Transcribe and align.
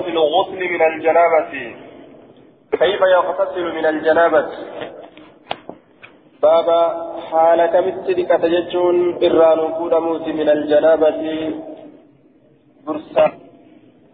الغسل 0.00 0.60
من 0.74 0.82
الجنابة. 0.82 1.52
كيف 2.72 3.00
يغتسل 3.00 3.74
من 3.74 3.86
الجنابة؟ 3.86 4.46
بابا 6.42 7.12
حال 7.30 7.66
كمثل 7.66 8.22
كتججون 8.22 9.24
إران 9.24 9.58
موت 10.04 10.28
من 10.28 10.48
الجنابة. 10.48 11.22
برسا 12.86 13.26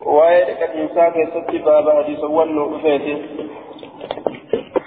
وين 0.06 0.46
كتنساك 0.60 1.14
ستي 1.34 1.58
بابا 1.58 2.02
حديث 2.02 2.24
ونو 2.24 2.78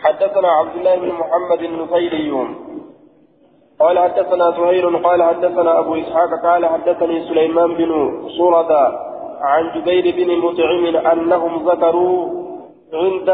حدثنا 0.04 0.48
عبد 0.48 0.76
الله 0.76 0.96
بن 0.96 1.08
محمد 1.08 1.62
النفيلي 1.64 2.48
قال 3.80 4.00
حدثنا 4.00 4.52
زهير 4.52 4.98
قال 4.98 5.24
حدثنا 5.24 5.80
أبو 5.80 5.96
إسحاق 5.96 6.30
قال 6.44 6.66
حدثني 6.66 7.28
سليمان 7.28 7.74
بن 7.74 7.92
صورة 8.38 9.05
عن 9.42 9.72
جبير 9.76 10.06
بن 10.16 10.30
مطعم 10.40 10.96
أنهم 11.12 11.70
ذكروا 11.70 12.30
عند 12.94 13.30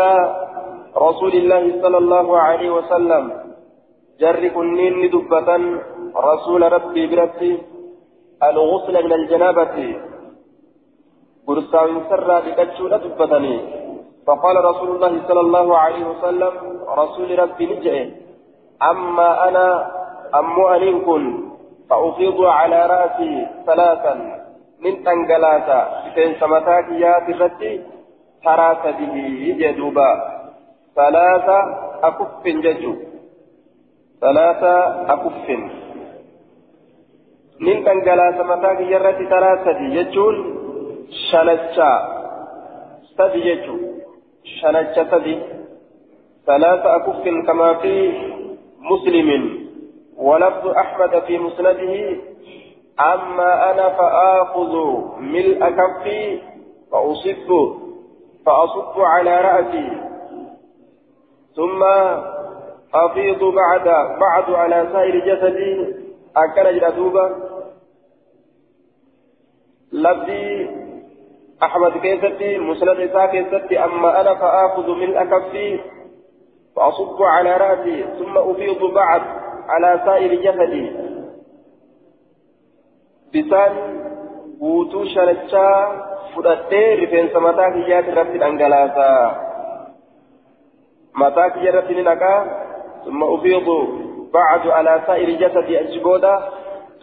رسول 0.97 1.33
الله 1.33 1.81
صلى 1.81 1.97
الله 1.97 2.37
عليه 2.37 2.69
وسلم. 2.69 3.31
جر 4.19 4.47
كنين 4.47 5.09
دبة 5.09 5.49
رسول 6.17 6.71
ربي 6.73 7.07
برتي 7.07 7.57
الغسل 8.43 9.05
من 9.05 9.13
الجنابة. 9.13 9.95
قرصا 11.47 11.83
سرى 12.09 12.41
بكتشولة 12.45 12.97
دبتني 12.97 13.55
فقال 14.27 14.65
رسول 14.65 14.89
الله 14.95 15.21
صلى 15.27 15.39
الله 15.39 15.77
عليه 15.77 16.03
وسلم 16.05 16.53
رسول 16.97 17.39
ربي 17.39 17.65
نجئ. 17.65 18.09
أما 18.81 19.47
أنا 19.47 19.91
أمو 20.35 20.67
أنين 20.67 21.01
فأفيض 21.89 22.41
على 22.41 22.85
رأسي 22.85 23.47
ثلاثا. 23.65 24.40
من 24.81 25.03
تنقلاتا. 25.03 25.79
بين 26.15 26.35
سمتاك 26.39 26.87
يا 27.03 27.13
تفتي 27.27 27.73
ترى 28.43 28.69
به 28.99 29.15
جدوبا 29.59 30.11
ثلاثة 30.95 31.57
أكف 32.03 32.45
ججو. 32.45 32.93
ثلاثة 34.21 34.73
أكف 35.13 35.47
من 37.59 37.77
تنقلاتا 37.85 38.43
متاك 38.43 38.79
يرتي 38.79 39.25
ثلاثة 39.25 39.79
ججون 39.95 40.35
شنجا. 41.31 41.91
سدي 43.17 43.39
ججو 43.47 43.75
شنجا 44.43 45.03
سدي 45.11 45.35
ثلاثة 46.47 46.95
أكف 46.95 47.23
كما 47.47 47.73
في 47.73 47.93
مسلم. 48.91 49.29
ولفظ 50.17 50.67
أحمد 50.67 51.19
في 51.27 51.37
مسنده 51.37 51.93
أما 53.01 53.71
أنا 53.71 53.89
فآخذ 53.89 54.73
ملء 55.17 55.69
كفي 55.69 56.41
فأصب 56.91 57.49
فأصب 58.45 59.01
على 59.01 59.41
رأسي. 59.41 59.89
ثم 61.55 61.83
أفيض 62.95 63.43
بعد 63.43 63.83
بعد 64.19 64.53
على 64.53 64.89
سائر 64.93 65.15
جسدي. 65.25 65.95
أكل 66.37 66.79
جدوبا 66.79 67.35
لفظي 69.93 70.69
أحمد 71.63 71.91
كيستي 71.91 72.57
مسند 72.57 72.99
إساء 72.99 73.25
كيستي. 73.25 73.83
أما 73.83 74.21
أنا 74.21 74.33
فآخذ 74.35 74.89
ملء 74.89 75.23
كفي 75.23 75.79
فأصب 76.75 77.23
على 77.23 77.57
رأسي. 77.57 78.03
ثم 78.19 78.37
أفيض 78.37 78.93
بعد 78.93 79.21
على 79.69 80.01
سائر 80.05 80.33
جسدي. 80.35 81.11
بسان 83.33 83.73
guutuu 84.61 85.05
shanachaa 85.05 85.77
fudhattee 86.33 86.95
rifeensa 86.95 87.39
mataa 87.39 87.71
kiyyaati 87.71 88.11
irratti 88.11 88.41
dhangalaasa. 88.43 89.07
Mataa 91.13 91.49
kiyya 91.49 91.71
irratti 91.71 91.95
ni 91.95 92.03
naqaa 92.03 92.39
ثم 93.05 93.23
أفيض 93.23 93.67
بعد 94.33 94.67
على 94.67 95.01
سائر 95.07 95.29
جسدي 95.29 95.79
أجبودا 95.79 96.35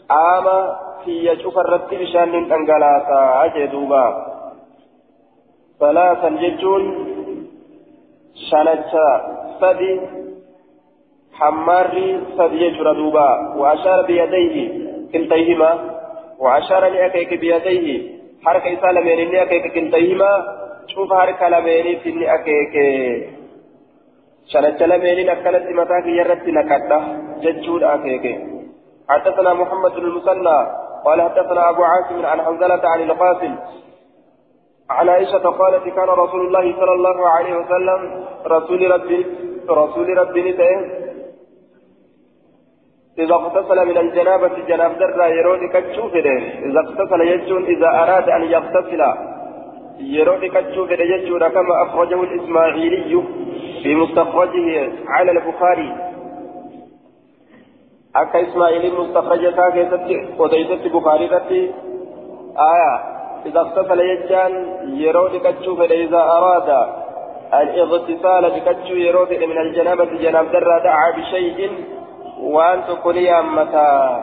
قام 0.08 0.46
في 1.04 1.36
شوف 1.42 1.58
الرتب 1.58 1.98
بشان 1.98 2.34
أنقلاتا 2.34 3.44
أجدوبا 3.44 4.26
ثلاثا 5.80 6.28
ججون 6.28 6.84
شنجا 8.50 9.08
سدي 9.60 10.00
حماري 11.32 12.20
سدي 12.38 12.64
يجرى 12.64 12.94
دوبا 12.94 13.28
وأشار 13.56 14.06
بيديه 14.06 14.56
كلتيهما 15.12 15.97
وأشار 16.40 16.88
لأكيك 16.88 17.30
بيديه 17.40 17.86
حركة 18.44 18.80
سالمين 18.82 19.30
لأكيك 19.32 19.64
كلتيهما 19.74 20.32
شوف 20.94 21.12
حركة 21.12 21.48
لمين 21.48 21.98
في 21.98 22.10
لأكيك 22.10 22.74
شنت 24.52 24.82
لمين 24.82 25.28
أكلت 25.28 25.66
متاك 25.78 26.06
يرت 26.06 26.44
نكدة 26.48 26.98
ججود 27.42 27.82
أكيك. 27.82 28.24
حدثنا 29.08 29.54
محمد 29.54 29.92
بن 29.92 30.06
المثنى. 30.10 30.58
قال 31.04 31.18
حدثنا 31.22 31.70
أبو 31.70 31.82
عاصم 31.84 32.26
عن 32.26 32.38
حنزلة 32.46 32.82
عن 32.92 33.00
القاسم. 33.02 33.54
عن 34.90 35.08
عائشة 35.08 35.44
قالت 35.60 35.84
كان 35.96 36.08
رسول 36.08 36.40
الله 36.46 36.66
صلى 36.80 36.92
الله 36.98 37.28
عليه 37.28 37.54
وسلم 37.60 38.24
رسول 38.46 38.90
ربي 38.90 39.26
رسول 39.70 40.18
ربي 40.18 40.40
نتئه 40.52 41.07
إذا 43.18 43.34
اغتسل 43.34 43.86
من 43.86 43.98
الجنابة 43.98 44.50
جناب 44.68 44.98
درة 44.98 45.26
يرود 45.26 45.58
كتشوفه 45.72 46.18
إذا 46.68 46.80
اغتسل 46.80 47.20
يجون 47.20 47.64
إذا 47.64 47.88
أراد 47.88 48.28
أن 48.28 48.42
يغتسل 48.42 49.02
يرود 50.00 50.44
كتشوفه 50.44 50.94
يجون 50.94 51.48
كما 51.48 51.82
أخرجه 51.82 52.22
الإسماعيلي 52.22 53.22
في 53.82 53.94
مستخرجه 53.94 54.92
على 55.08 55.30
البخاري. 55.30 55.96
أكا 58.16 58.42
إسماعيلي 58.42 58.90
مستخرج 58.90 59.54
كاكيتي 59.54 60.28
وديتي 60.38 60.88
بخاري 60.88 61.26
رتي 61.26 61.70
آية 62.58 63.18
إذا 63.46 63.60
اغتسل 63.60 64.00
يجان 64.00 64.52
يرود 64.88 65.36
كتشوفه 65.36 65.84
إذا 65.84 66.18
أراد 66.18 66.88
الإغتسال 67.54 68.50
بكتشو 68.50 68.94
يرود 68.94 69.32
من 69.32 69.58
الجنابة 69.58 70.04
جناب 70.04 70.52
درة 70.52 70.78
دعا 70.78 71.10
بشيء 71.16 71.70
وأن 72.40 72.84
تقولي 72.84 73.38
أمتا. 73.38 74.20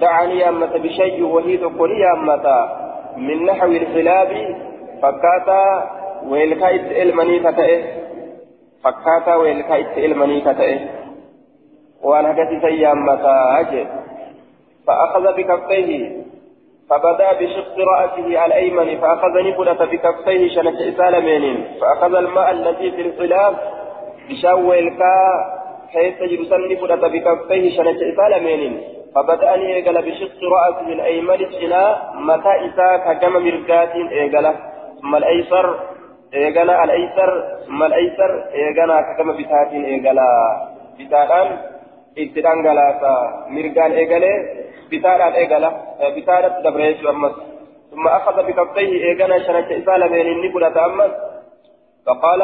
دعني 0.00 0.48
أمتا 0.48 0.78
بشيء 0.78 1.24
وهي 1.24 1.56
تقولي 1.56 2.12
أمتا. 2.12 2.78
من 3.16 3.44
نحو 3.44 3.66
الخلاب 3.66 4.56
فكاتا 5.02 5.90
ويلكايت 6.28 6.86
إلمني 7.02 7.38
كتئه 7.38 7.82
فكاتا 8.84 9.36
ويلكايت 9.36 9.98
إلمني 9.98 10.40
كتئه 10.40 10.80
وأن 12.02 12.26
هكذا 12.26 12.60
سي 12.62 12.86
أمتا. 12.86 13.60
أجل 13.60 13.86
فأخذ 14.86 15.36
بكفيه. 15.36 16.22
فبدأ 16.90 17.32
بشق 17.32 17.74
رأسه 17.78 18.44
الأيمن. 18.46 18.98
فأخذ 19.00 19.34
نبلة 19.46 19.84
بكفيه 19.84 20.48
شنك 20.48 20.74
إسالمين. 20.74 21.64
فأخذ 21.80 22.14
الماء 22.14 22.50
الذي 22.50 22.90
في 22.90 23.00
الخلاف. 23.02 23.54
بشاو 24.30 24.72
الكا 24.72 25.61
كيف 25.92 26.48
سني 26.50 26.76
فرط 26.76 27.04
بكفيه 27.04 27.76
شنة 27.76 28.00
إسال 28.10 28.42
مينين؟ 28.44 28.74
فبدأ 29.14 29.54
أن 29.54 29.60
يقل 29.60 30.02
بشق 30.02 30.38
رأسه 30.52 30.88
الأيمن 30.92 31.34
الشنا 31.34 31.82
متى 32.14 32.52
إساك 32.66 33.18
كما 33.20 33.38
مرقات 33.38 33.94
إيقل 33.94 34.54
ثم 35.00 35.16
الأيسر 35.16 35.66
إيقل 36.34 36.70
الأيسر 36.70 37.30
ثم 37.66 37.82
الأيسر 37.82 38.44
إيقل 38.54 38.90
كما 39.18 39.32
بتات 39.32 39.72
إيقل 39.72 40.18
بتاتان 40.98 41.48
إتدان 42.18 42.58
قلاتا 42.66 43.14
مرقان 43.48 43.92
إيقل 43.92 44.24
بتاتان 44.92 45.32
إيقل 45.32 45.64
بتاتان 46.16 46.62
دبريش 46.64 47.06
أمس 47.06 47.32
ثم 47.90 48.08
أخذ 48.08 48.36
بكفيه 48.46 49.04
إيقل 49.04 49.44
شنة 49.46 49.68
إسال 49.78 50.10
مينين 50.10 50.38
نبلة 50.44 50.86
أمس. 50.86 51.10
فقال 52.06 52.40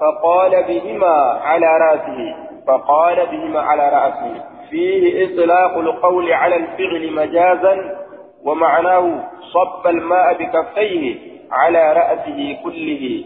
فقال 0.00 0.62
بهما 0.62 1.14
على 1.42 1.66
رأسه. 1.66 2.49
فقال 2.70 3.26
بهما 3.26 3.60
على 3.60 3.88
رأسه. 3.88 4.44
فيه 4.70 5.24
إطلاق 5.24 5.78
القول 5.78 6.32
على 6.32 6.56
الفعل 6.56 7.12
مجازا 7.12 7.98
ومعناه 8.44 9.28
صب 9.54 9.86
الماء 9.86 10.38
بكفيه 10.38 11.18
على 11.50 11.92
رأسه 11.92 12.58
كله. 12.64 13.24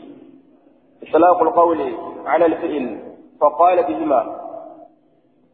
إطلاق 1.03 1.43
القول 1.43 1.95
على 2.27 2.47
الفعل. 2.47 2.99
فقال 3.41 3.83
بهما 3.83 4.41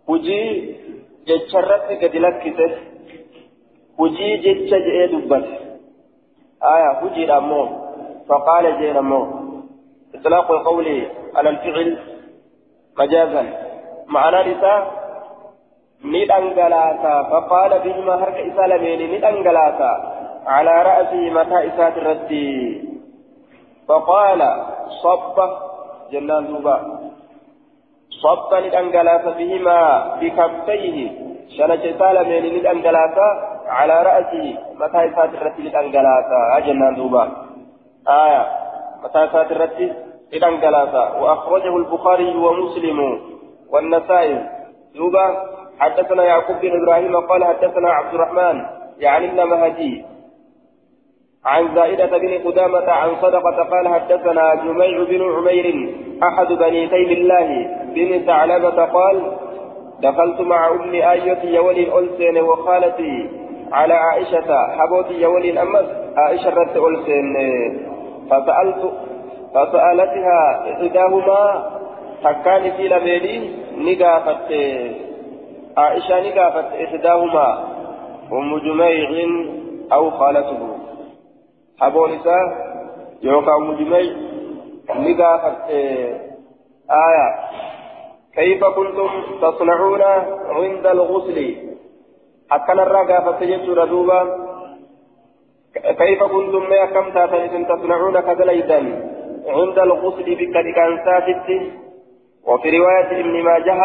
هجي 0.08 0.74
جتشرت 1.26 2.04
قد 2.04 2.16
لكته 2.16 2.70
هجي 4.00 4.36
جتش 4.36 4.70
دبت. 5.12 5.48
آية 6.62 6.90
هجي 7.02 7.24
الأمور 7.24 7.68
فقال 8.28 8.78
جين 8.80 8.96
أمور 8.96 9.40
إطلاق 10.14 10.50
القول 10.50 11.06
على 11.34 11.48
الفعل 11.48 11.98
مجازا. 12.98 13.69
معنى 14.10 14.52
نساء 14.52 15.00
ندنغلاتا 16.04 17.22
فقال 17.22 17.78
بهما 17.84 18.14
هرك 18.14 18.34
إسالمين 18.34 19.00
ندنغلاتا 19.14 19.92
على 20.46 20.82
رأسه 20.82 21.30
متى 21.30 21.58
إسات 21.68 21.96
الردي 21.98 22.50
فقال 23.88 24.40
صب 25.02 25.36
جنان 26.12 26.46
دوبا 26.46 26.76
صب 28.22 28.54
للأنجلاس 28.54 29.24
بهما 29.38 29.78
بكفيه 30.20 30.96
شنج 31.56 31.82
سالمين 31.98 32.44
للأنجلاس 32.54 33.16
على 33.68 33.96
رأسه 34.02 34.46
متى 34.80 35.02
ساترت 35.16 35.56
للأنجلاس 35.58 36.28
جنان 36.66 36.94
دوبا 36.94 37.24
آية 38.08 38.42
متى 39.04 39.28
ساترت 39.32 39.78
للأنجلاس 40.32 40.94
وأخرجه 41.20 41.76
البخاري 41.76 42.36
ومسلم 42.36 42.98
والنسائي. 43.72 44.48
دوبا 44.94 45.26
حدثنا 45.78 46.24
يعقوب 46.24 46.56
بن 46.62 46.82
إبراهيم 46.82 47.16
قال 47.16 47.44
حدثنا 47.44 47.90
عبد 47.90 48.14
الرحمن 48.14 48.66
يعني 48.98 49.26
ابن 49.30 49.50
مهدي. 49.50 50.04
عن 51.44 51.74
زائدة 51.74 52.18
بن 52.18 52.38
قدامة 52.44 52.90
عن 52.90 53.10
صدقة 53.22 53.62
قال 53.70 53.88
حدثنا 53.88 54.54
جميع 54.54 55.04
بن 55.04 55.22
عمير 55.22 55.94
أحد 56.22 56.46
بني 56.46 56.86
تيم 56.88 57.10
الله 57.10 57.76
بن 57.94 58.26
ثعلبة 58.26 58.84
قال 58.84 59.32
دخلت 60.02 60.40
مع 60.40 60.68
أم 60.68 60.94
آية 60.94 61.44
يولي 61.44 61.98
ألسين 61.98 62.38
وخالتي 62.38 63.30
على 63.72 63.94
عائشة 63.94 64.66
حبوتي 64.78 65.20
يولي 65.20 65.50
الأمس 65.50 65.86
عائشة 66.16 66.50
رت 66.50 66.76
ألسين 66.76 67.36
فسألت 68.30 68.92
فسألتها 69.54 70.72
إحداهما 70.72 71.70
تكان 72.24 72.72
في 72.76 72.88
لبيلي 72.88 73.50
نقافت 73.76 74.52
عائشة 75.76 76.20
نقافت 76.28 76.74
إحداهما 76.84 77.64
أم 78.32 78.58
جميع 78.58 79.28
أو 79.92 80.10
خالته 80.10 80.78
أبون 81.82 82.12
إساء 82.12 82.70
يوكا 83.22 83.58
مجمي 83.58 84.16
نقافت 84.90 85.70
آية 86.90 87.28
كيف 88.34 88.64
كنتم 88.64 89.08
تصنعون 89.42 90.02
عند 90.50 90.86
الغسل 90.86 91.56
أكن 92.52 92.80
الرقافة 92.80 93.44
يجور 93.44 93.84
دوبا 93.84 94.20
كيف 95.74 96.22
كنتم 96.22 96.62
ما 96.70 96.84
كم 96.86 97.10
تصنعون 97.64 98.20
كذليدا 98.20 98.78
عند 99.48 99.78
الغسل 99.78 100.34
بكتكانسات 100.34 101.24
وفي 102.50 102.68
رواية 102.78 103.10
ابن 103.20 103.34
ماجه 103.48 103.80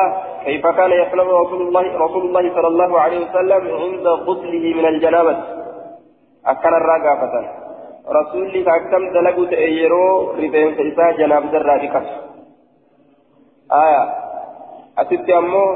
كيف 0.45 0.63
كان 0.77 0.91
يصنع 1.01 1.23
رسول 1.41 1.61
الله 1.61 1.83
رسول 2.05 2.23
الله 2.27 2.43
صلى 2.55 2.67
الله 2.67 2.91
عليه 2.99 3.19
وسلم 3.25 3.63
عند 3.81 4.07
غسله 4.27 4.65
من 4.77 4.85
الجنابة 4.85 5.35
أكن 6.45 6.73
الرقافة 6.81 7.65
rasuulli 8.05 8.61
akkam 8.61 9.09
dalagu 9.13 9.49
ta'e 9.49 9.69
yeroo 9.81 10.37
rifeensa 10.37 10.81
isaa 10.91 11.17
janaabdarraa 11.19 11.77
dhiqatu 11.83 12.13
aya 13.81 14.01
asitti 15.01 15.33
ammoo 15.33 15.69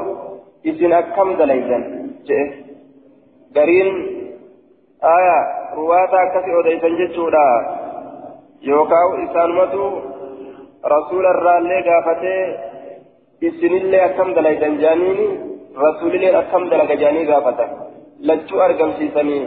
isin 0.72 0.94
akkam 1.00 1.34
dalaydan 1.40 1.82
jedhe 2.28 2.46
gariin 3.56 3.90
aya 5.14 5.36
ruwaata 5.78 6.22
akkasi 6.24 6.54
odeysan 6.60 6.98
jechuudha 7.02 7.44
yookaan 8.70 9.26
isaanumatu 9.26 9.82
rasuularraallee 10.94 11.82
gaafatee 11.88 12.42
isinillee 13.48 14.02
akkam 14.08 14.34
dalaydan 14.36 14.74
jaaniini 14.84 15.26
rasuulillee 15.84 16.32
akkam 16.42 16.68
dalaga 16.72 16.96
jaanii 17.02 17.26
gaafatan 17.32 17.70
lachuu 18.30 18.60
argamsiisanii 18.68 19.42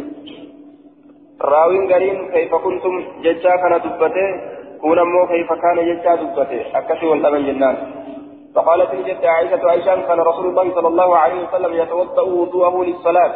راوين 1.51 1.93
قرين 1.93 2.31
كيف 2.31 2.55
كنتم 2.55 2.93
ججا 3.23 3.55
كان 3.61 3.73
دبته 3.85 4.27
كون 4.81 4.99
مو 5.11 5.27
كيف 5.27 5.49
كان 5.63 5.77
ججا 5.89 6.15
دبته 6.15 6.61
أكثر 6.79 7.05
والأمن 7.05 7.45
جنان 7.47 7.75
فقالت 8.55 8.93
الجدة 8.93 9.29
عائشة 9.29 9.69
عائشة 9.69 10.07
كان 10.07 10.19
رسول 10.19 10.45
الله 10.47 10.75
صلى 10.75 10.87
الله 10.87 11.17
عليه 11.17 11.39
وسلم 11.43 11.73
يتوضأ 11.73 12.21
وضوءه 12.21 12.83
للصلاة 12.83 13.33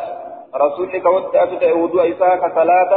رسولك 0.55 1.05
ودأت 1.05 1.63
وضوء 1.81 2.03
إساء 2.11 2.31
كصلاة 2.43 2.93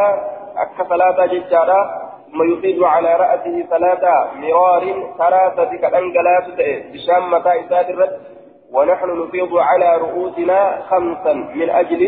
أك 0.57 0.79
صلاة 0.89 1.27
ججارة 1.27 2.10
ثم 2.31 2.53
يفيد 2.53 2.83
على 2.83 3.11
رأسه 3.17 3.67
ثلاثة 3.71 4.15
مرار 4.35 4.85
ثلاثة 5.19 5.71
كالأنجلات 5.77 6.45
بشام 6.93 7.31
متى 7.31 7.53
إساء 7.61 7.91
الرد 7.91 8.21
ونحن 8.73 9.09
نفيض 9.23 9.57
على 9.57 9.97
رؤوسنا 9.97 10.83
خمسا 10.91 11.33
من 11.33 11.71
أجل 11.71 12.03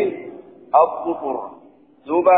الظفر 0.75 1.35
زوبة 2.05 2.37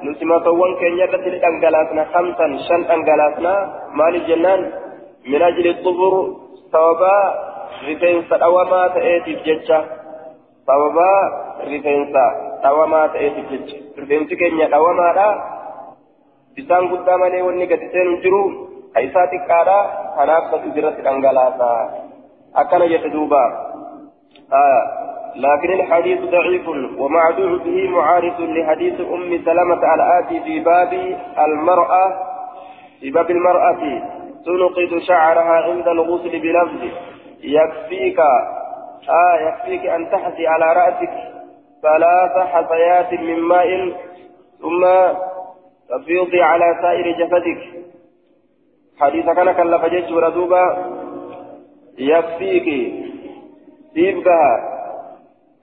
nuti 0.00 0.24
matoowwan 0.24 0.80
keenya 0.80 1.04
irratti 1.12 1.28
ni 1.28 1.38
dhangalaasna 1.44 2.08
hamsan 2.12 2.52
shan 2.64 2.80
dhangalaasna 2.88 3.52
maaliif 3.92 4.24
jennaan 4.30 4.60
min 5.28 5.42
ajli 5.44 5.76
xubur 5.84 6.14
sababaa 6.72 7.24
rifeensa 7.84 8.40
dhawamaa 8.40 8.86
ta'eetiif 8.96 9.44
jecha 9.44 9.78
sababaa 10.64 11.20
rifeensa 11.68 12.24
dhawamaa 12.64 13.12
ta'eetiif 13.12 13.46
jecha 13.52 13.76
rifeensi 14.00 14.40
keenya 14.40 14.72
bisaan 16.56 16.88
guddaa 16.92 17.18
malee 17.18 17.42
wanni 17.42 17.66
gadi 17.66 17.90
seenu 17.92 18.20
jiru 18.22 18.42
ka 18.94 19.00
xiqqaadha. 19.32 19.78
Kanaaf 20.16 20.44
satu 20.50 20.72
irratti 20.76 21.02
dhangalaasa 21.02 21.68
akkana 22.54 22.90
jette 22.92 23.12
duuba. 23.12 23.42
لكن 25.36 25.72
الحديث 25.72 26.20
ضعيف 26.20 26.68
ومعدوه 26.98 27.58
به 27.58 27.88
معارض 27.88 28.40
لحديث 28.40 29.00
أم 29.00 29.42
سلمة 29.44 29.94
الآتي 29.94 30.40
في 30.40 30.60
باب 30.60 30.92
المرأة 31.38 32.06
في 33.00 33.10
باب 33.10 33.30
المرأة 33.30 33.82
تنقض 34.46 34.98
شعرها 34.98 35.56
عند 35.70 35.88
الغسل 35.88 36.40
بلفظ 36.40 36.82
يكفيك 37.42 38.20
آه 39.08 39.36
يكفيك 39.40 39.86
أن 39.86 40.10
تحثي 40.10 40.46
على 40.46 40.72
رأسك 40.72 41.14
ثلاث 41.82 42.46
حصيات 42.46 43.12
من 43.12 43.40
ماء 43.40 43.92
ثم 44.60 44.84
تفيضي 45.90 46.42
على 46.42 46.78
سائر 46.82 47.06
جسدك. 47.20 47.60
حديث 49.00 49.24
كان 49.24 49.52
كلف 49.52 49.84
جيش 49.84 50.10
وردوبا 50.10 50.64
يكفيك 51.98 52.66
سيبقى 53.94 54.42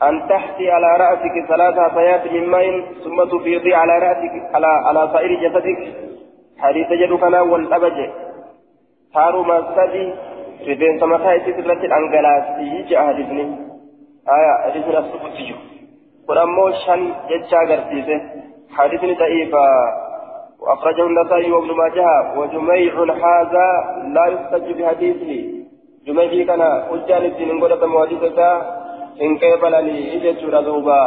أن 0.03 0.27
تحتي 0.29 0.71
على 0.71 0.97
رأسك 1.03 1.35
ثلاث 1.49 1.79
حصيات 1.79 2.31
من 2.31 2.47
ماء 2.47 2.81
ثم 3.03 3.23
تفيضي 3.23 3.73
على 3.73 3.99
رأسك 3.99 4.55
على 4.55 4.67
على 4.67 5.09
سائر 5.13 5.31
جسدك. 5.43 6.07
حديث 6.59 6.87
جدك 6.91 7.23
والأبج 7.23 8.09
هارو 9.15 9.43
ما 9.43 9.57
سدي 9.75 10.13
رفين 10.67 10.99
سمكا 10.99 11.37
تسرت 11.37 11.83
الأنجلاسي 11.83 12.83
جاء 12.89 13.07
حديثني 13.07 13.43
آية 14.37 14.53
حديثنا 14.65 14.99
السبتي 14.99 15.55
ولما 16.29 16.71
شن 16.85 17.13
جتشا 17.29 17.57
قرتيسه 17.57 18.21
حديثني 18.77 19.13
ضعيف 19.13 19.53
وأخرجه 20.67 21.03
النسائي 21.07 21.51
وابن 21.51 21.71
ماجه 21.71 22.39
وجميع 22.39 22.93
هذا 23.03 23.67
لا 24.13 24.25
يحتج 24.25 24.81
بحديثه 24.81 25.57
جميع 26.07 26.45
كان 26.45 26.61
حجان 26.89 27.25
الدين 27.25 27.63
قد 27.63 27.83
مواجهته 27.83 28.57
إن 29.21 29.37
قبلني 29.37 29.97
إجت 30.15 30.43
دوبا 30.65 31.01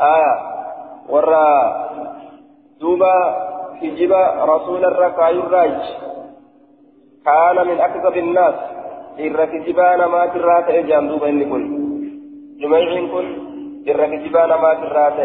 آية 0.00 0.34
ورا 1.08 1.50
دوبا 2.80 3.16
كجب 3.80 4.12
رسول 4.52 4.84
الركاي 4.84 5.30
الراج. 5.30 5.80
كان 7.26 7.66
من 7.68 7.80
أكذب 7.80 8.16
الناس 8.16 8.54
إر 9.20 9.44
كجبان 9.44 10.04
ما 10.04 10.26
ترات 10.26 10.68
إجام 10.68 11.08
دوبا 11.08 11.28
إني 11.28 11.44
كن. 11.44 11.64
جميع 12.60 13.06
كن 13.12 13.26
إر 13.88 14.06
كجبان 14.06 14.48
ما 14.48 14.74
ترات 14.74 15.18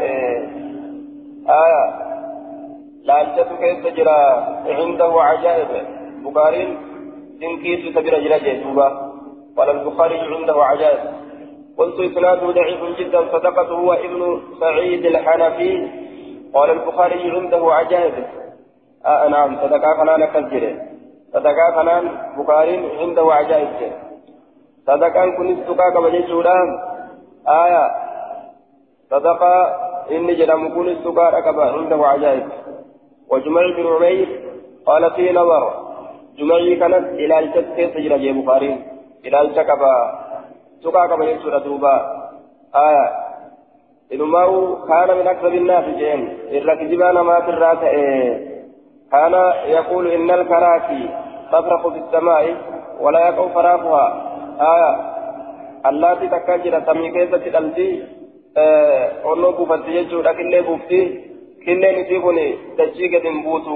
آية. 1.64 2.05
لالجت 3.06 3.50
كيف 3.60 3.88
تجرى 3.88 4.20
عنده 4.68 5.22
عجائب 5.22 5.68
بخاري 6.26 6.78
إنكيس 7.44 7.96
سبيل 7.96 8.16
جرى 8.24 8.64
دوبا 8.64 8.88
ولا 9.58 9.72
البخاري 9.72 10.20
عنده 10.20 10.64
عجائب 10.64 11.00
قلت 11.78 12.00
إسناده 12.00 12.52
ضعيف 12.52 13.00
جدا 13.00 13.22
صدقته 13.32 13.74
هو 13.74 13.94
ابن 13.94 14.42
سعيد 14.60 15.06
الحنفي 15.06 15.88
قال 16.54 16.70
البخاري 16.70 17.32
عنده 17.32 17.74
عجائب 17.74 18.14
آه 19.06 19.28
نعم 19.28 19.58
صدقاء 19.62 19.98
فنان 19.98 20.26
كالجري 20.26 20.80
صدقاء 21.34 21.70
فنان 21.76 22.04
بخاري 22.38 22.76
عنده 23.02 23.34
عجائب 23.34 23.92
صدقاء 24.88 25.30
كن 25.38 25.60
استقاء 25.60 25.90
كبجيشوران 25.94 26.70
آية 27.48 27.86
صدقاء 29.12 29.86
إني 30.12 30.34
جرم 30.36 30.74
كن 30.76 30.90
استقاء 30.90 31.42
كبا 31.42 31.64
عنده 31.64 32.08
عجائب 32.08 32.50
وجمع 33.32 33.62
بن 33.78 33.88
عمير 33.88 34.28
قال 34.86 35.12
في 35.12 35.32
نظر. 35.32 35.64
جمعي 36.38 36.76
كانت 36.76 37.06
إلى 37.22 37.40
الجد 37.40 37.76
كيف 37.76 37.96
يجرى 37.96 38.32
بخاري. 38.32 38.72
إلى 39.26 39.42
الجكبا 39.42 39.96
سكا 40.84 41.08
كما 41.08 41.26
يسور 41.26 41.58
دوبا 41.58 41.96
آية. 42.76 43.06
إنما 44.14 44.44
كان 44.88 45.18
من 45.18 45.28
أكثر 45.28 45.48
الناس 45.48 45.86
جين. 46.00 46.22
إلا 46.52 46.76
كجبانا 46.76 47.22
ما 47.24 47.40
في 47.42 47.50
الرأس. 47.50 47.82
كان 49.12 49.34
يقول 49.66 50.08
إن 50.12 50.32
الكراكي 50.32 51.10
تفرق 51.52 51.84
في 51.94 52.00
السماء 52.00 52.56
ولا 53.00 53.20
يقع 53.28 53.48
فراقها. 53.48 54.06
آية. 54.62 54.92
اللاتي 55.90 56.28
تكاجر 56.28 56.82
سمي 56.86 57.12
كيسة 57.12 57.44
الألتي 57.48 57.90
onnoo 59.24 59.52
buufatti 59.52 59.92
jechuudha 59.92 60.34
killee 60.34 60.62
buufti 60.64 61.00
killeen 61.66 62.00
isii 62.06 62.24
kun 62.28 62.40
dachii 62.78 63.10
gadi 63.10 63.28
hin 63.30 63.44
buutu 63.44 63.76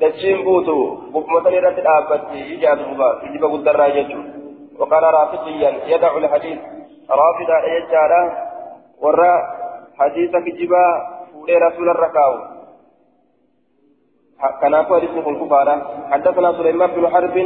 dachiin 0.00 0.44
buutu. 0.44 0.78
Bukumatan 1.12 1.54
irratti 1.58 1.86
dhaabbatti 1.88 2.46
ijaa 2.54 2.78
duuba 2.80 3.12
ijiba 3.26 3.52
guddarraa 3.56 3.92
jechuudha. 3.98 4.44
وقال 4.78 5.02
رافضيا 5.02 5.70
يدع 5.86 6.16
الحديث 6.16 6.58
رافضا 7.10 7.58
يجعل 7.76 8.12
ورا 9.02 9.32
حديث 9.98 10.30
كجبا 10.30 10.84
فولي 11.32 11.54
رسول 11.54 11.88
الركاو 11.88 12.34
كان 14.60 14.74
أقوى 14.74 15.04
اسم 15.04 15.28
الكفارة 15.28 15.74
حدثنا 16.10 16.52
سليمان 16.52 16.90
بن 16.90 17.08
حرب 17.08 17.36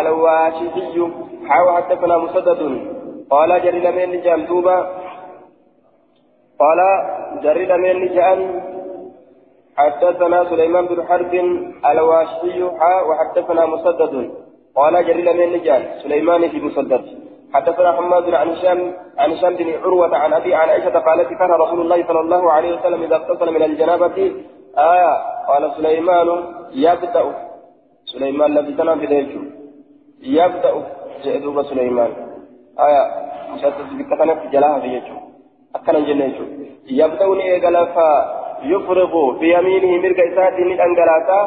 الواشفي 0.00 1.08
حاو 1.48 1.66
حدثنا 1.76 2.18
مسدد 2.18 2.60
قال 3.30 3.62
جري 3.62 3.80
لمن 3.80 4.20
جان 4.22 4.46
دوبا 4.46 4.76
قال 6.58 6.78
جري 7.42 7.66
لمن 7.66 8.14
جان. 8.14 8.60
حدثنا 9.76 10.44
سليمان 10.44 10.86
بن 10.86 11.06
حرب 11.06 11.34
الواشفي 11.90 12.70
حا 12.80 13.02
وحدثنا 13.02 13.66
مسدد. 13.66 14.30
قال 14.76 15.06
جري 15.06 15.22
لمن 15.22 15.62
جان. 15.62 15.82
سليمان 16.02 16.48
في 16.48 16.60
مسدد. 16.60 17.24
حدثنا 17.54 17.92
حماد 17.92 18.34
عن 18.34 18.48
هشام 18.48 18.94
عن 19.18 19.32
هشام 19.32 19.54
بن 19.54 19.72
عروة 19.82 20.16
عن 20.16 20.32
أبي 20.32 20.54
عن 20.54 20.68
عائشة 20.68 20.98
قالت 20.98 21.28
كان 21.28 21.50
رسول 21.50 21.80
الله 21.80 22.06
صلى 22.06 22.20
الله 22.20 22.52
عليه 22.52 22.80
وسلم 22.80 23.02
إذا 23.02 23.16
اغتسل 23.16 23.50
من 23.50 23.62
الجنابة. 23.62 24.32
آية. 24.78 25.14
قال 25.48 25.72
سليمان 25.76 26.28
يبدأ. 26.72 27.34
سليمان 28.04 28.58
الذي 28.58 28.72
تنام 28.72 29.00
ذلك. 29.00 29.38
يبدأ. 30.22 30.82
جئ 31.24 31.62
سليمان. 31.62 32.12
آية. 32.80 33.04
مشاهدة 33.54 33.84
بكتنا 33.98 34.34
في 34.34 34.48
جلاها 34.48 34.80
في 34.80 35.00
أكنا 35.76 36.00
جنة 36.08 36.32
يبدأ 37.00 37.26
إيقالا 37.42 37.84
فيفرغ 37.94 39.12
بيمينه 39.40 39.92
مرق 40.02 40.18
إساتي 40.32 40.62
من 40.70 40.80
أنقلاتا 40.80 41.40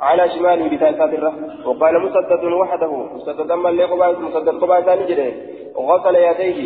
على 0.00 0.28
شماله 0.34 0.68
بتايسات 0.76 1.12
الره 1.14 1.32
وقال 1.66 1.94
مسدد 2.06 2.44
وحده 2.44 2.92
مسدد 3.16 3.50
أما 3.50 3.68
اللي 3.68 3.84
قبائل 3.84 4.22
مسدد 4.22 4.54
قبائل 4.62 4.84
ثاني 4.84 5.04
جده 5.10 5.32
وغسل 5.76 6.16
يديه 6.16 6.58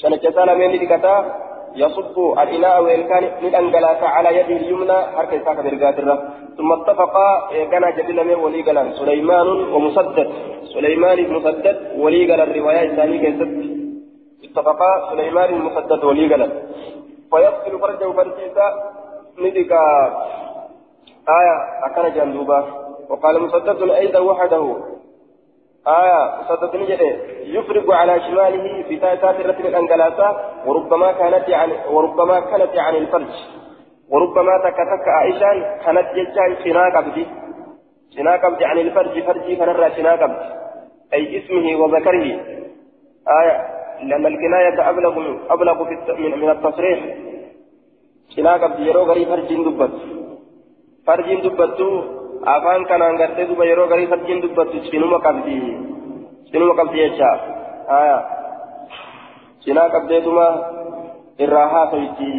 شنجتان 0.00 0.58
من 0.58 0.70
لكتا 0.82 1.16
يصب 1.76 2.16
الإناء 2.42 2.82
والكان 2.82 3.24
من 3.42 3.54
أنقلاتا 3.54 4.04
على 4.04 4.28
يده 4.38 4.56
اليمنى 4.56 4.98
حركة 5.16 5.36
إساك 5.42 5.56
برقات 5.64 5.98
الره 5.98 6.18
ثم 6.56 6.72
اتفقا 6.72 7.28
كان 7.70 7.84
جدل 7.96 8.18
من 8.28 8.34
ولي 8.44 8.92
سليمان 9.00 9.48
ومسدد 9.74 10.28
سليمان 10.74 11.18
مسدد 11.36 11.76
ولي 11.98 12.34
الرواية 12.34 12.82
الثانية 12.90 13.69
اتفقا 14.50 15.10
سليمان 15.10 15.54
مسدد 15.54 16.04
ولي 16.04 16.28
فيغسل 17.30 17.78
فرجه 17.78 18.12
فرجيسا 18.12 18.66
ندكا 19.38 19.82
آية 21.28 21.56
أكن 21.86 22.14
جندوبا. 22.14 22.64
وقال 23.08 23.42
مسدد 23.42 23.90
أيضا 23.90 24.18
وحده. 24.18 24.76
آية 25.88 26.40
مسدد 26.40 26.76
نجده. 26.76 27.10
يفرق 27.42 27.94
على 27.94 28.20
شماله 28.20 28.84
بتايتات 28.90 29.40
الرتب 29.40 29.66
الأنجلاسة 29.66 30.36
وربما 30.66 31.12
كانت 31.12 31.50
عن 31.50 31.70
وربما 31.90 32.40
كانت 32.40 32.76
عن 32.78 32.94
الفرج. 32.94 33.34
وربما 34.10 34.58
تكتك 34.64 35.08
عائشة 35.08 35.76
كانت 35.84 36.06
ججان 36.16 36.56
شنا 38.16 38.36
قبدي 38.36 38.64
عن 38.64 38.78
الفرج 38.78 39.22
فرجي 39.22 39.56
فنرى 39.56 39.90
شنا 39.96 40.14
أي 41.14 41.38
اسمه 41.38 41.84
وذكره. 41.84 42.40
آية 43.42 43.79
لأن 44.08 44.26
الكناية 44.26 44.90
أبلغ 44.90 45.14
أبلغ 45.50 45.76
في 45.84 45.94
من 46.42 46.50
التصريح 46.50 46.98
شنا 48.36 48.52
قبدي 48.62 48.82
يرو 48.88 49.02
غري 49.02 49.24
فرج 49.26 49.50
دبت 51.44 51.80
afaan 52.44 52.88
kanaan 52.88 53.16
gartee 53.20 53.48
duba 53.48 53.64
yeroo 53.68 53.88
garii 53.88 54.08
farjiin 54.08 54.40
dubbattu 54.42 54.80
cinuma 54.88 55.20
qabdi 55.20 55.56
cinuma 56.52 56.74
qabdi 56.74 56.98
jecha 57.02 57.30
haya 57.88 58.18
cinaa 59.64 59.88
qabdeetuma 59.94 60.46
irraa 61.44 61.68
haasawitti 61.74 62.30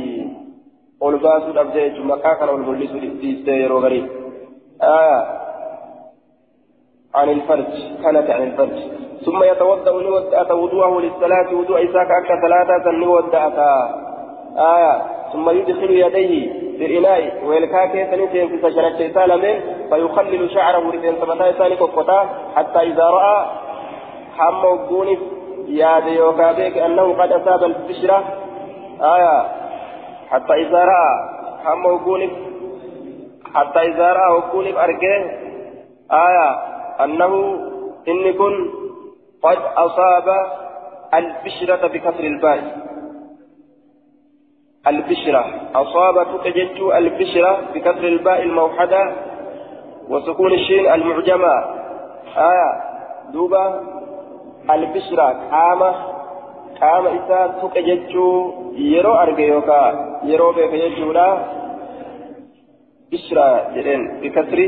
ol 1.06 1.18
baasuu 1.26 1.54
dhabdee 1.54 1.86
jechuun 1.90 2.08
maqaa 2.14 2.36
kana 2.40 2.52
ol 2.58 2.66
mul'isuu 2.70 3.02
dhiistee 3.22 3.60
yeroo 3.62 3.82
garii 3.86 4.06
haya 4.82 5.18
عن 7.16 7.30
الفرج 7.30 7.66
كانت 8.04 8.30
عن 8.30 8.44
الفرج. 8.44 8.80
ثم 9.26 9.44
يتوضأ 9.44 10.04
نودأت 10.04 10.52
وضوءه 10.52 11.00
للصلاة 11.00 11.56
وضوء 11.56 11.84
إساك 11.84 12.12
أكا 12.12 12.42
ثلاثة 12.42 12.92
نودأت. 12.92 13.58
آية. 14.58 15.02
ثم 15.34 15.50
يدخل 15.50 15.92
يديه 15.92 16.54
في 16.78 16.86
الإناء 16.86 17.46
ويلكا 17.46 17.86
كيف 17.86 18.14
نسين 18.14 18.48
في 18.50 18.62
سجنة 18.62 19.14
سالمين 19.14 19.62
فيخلل 19.90 20.52
شعره 20.52 20.92
لبين 20.92 21.16
سمتا 21.22 21.52
ثاني 21.52 21.76
كفتا 21.76 22.30
حتى 22.56 22.80
إذا 22.80 23.04
رأى 23.04 23.46
حمى 24.38 24.68
وقونف 24.68 25.20
ياد 25.68 26.08
يوكابيك 26.08 26.78
أنه 26.78 27.14
قد 27.14 27.32
أصاب 27.32 27.64
البشرة. 27.64 28.24
آية. 29.02 29.48
حتى 30.30 30.54
إذا 30.54 30.86
رأى 30.86 31.30
حمى 31.66 31.92
وقونف 31.92 32.32
حتى 33.56 33.80
إذا 33.80 34.14
رأى 34.14 34.34
وقونف 34.36 34.78
أرجيه 34.78 35.22
آية. 36.12 36.72
أنه 37.04 37.34
إن 38.08 38.34
كن 38.34 38.70
قد 39.44 39.58
أصاب 39.78 40.28
البشرة 41.14 41.88
بكسر 41.88 42.24
الباء. 42.24 42.78
البشرة. 44.88 45.46
أصابتك 45.76 46.48
جدت 46.48 46.80
البشرة 46.82 47.60
بكسر 47.74 48.08
الباء 48.08 48.42
الموحدة 48.44 49.16
وسكون 50.10 50.54
الشين 50.54 50.94
المعجمة. 50.94 51.54
آية 52.38 52.70
دوبا 53.34 53.84
البشرة 54.72 55.28
قامة 55.52 55.92
قامة 56.82 57.10
إسا 57.26 57.48
تك 57.62 57.78
جدت 57.78 58.16
يرو 58.76 59.14
أرجيوكا 59.14 59.82
يرو 60.24 60.52
بيك 60.52 60.72
جدولا 60.72 61.38
بشرة 63.12 63.72
جدين 63.76 64.22
بكسر 64.22 64.60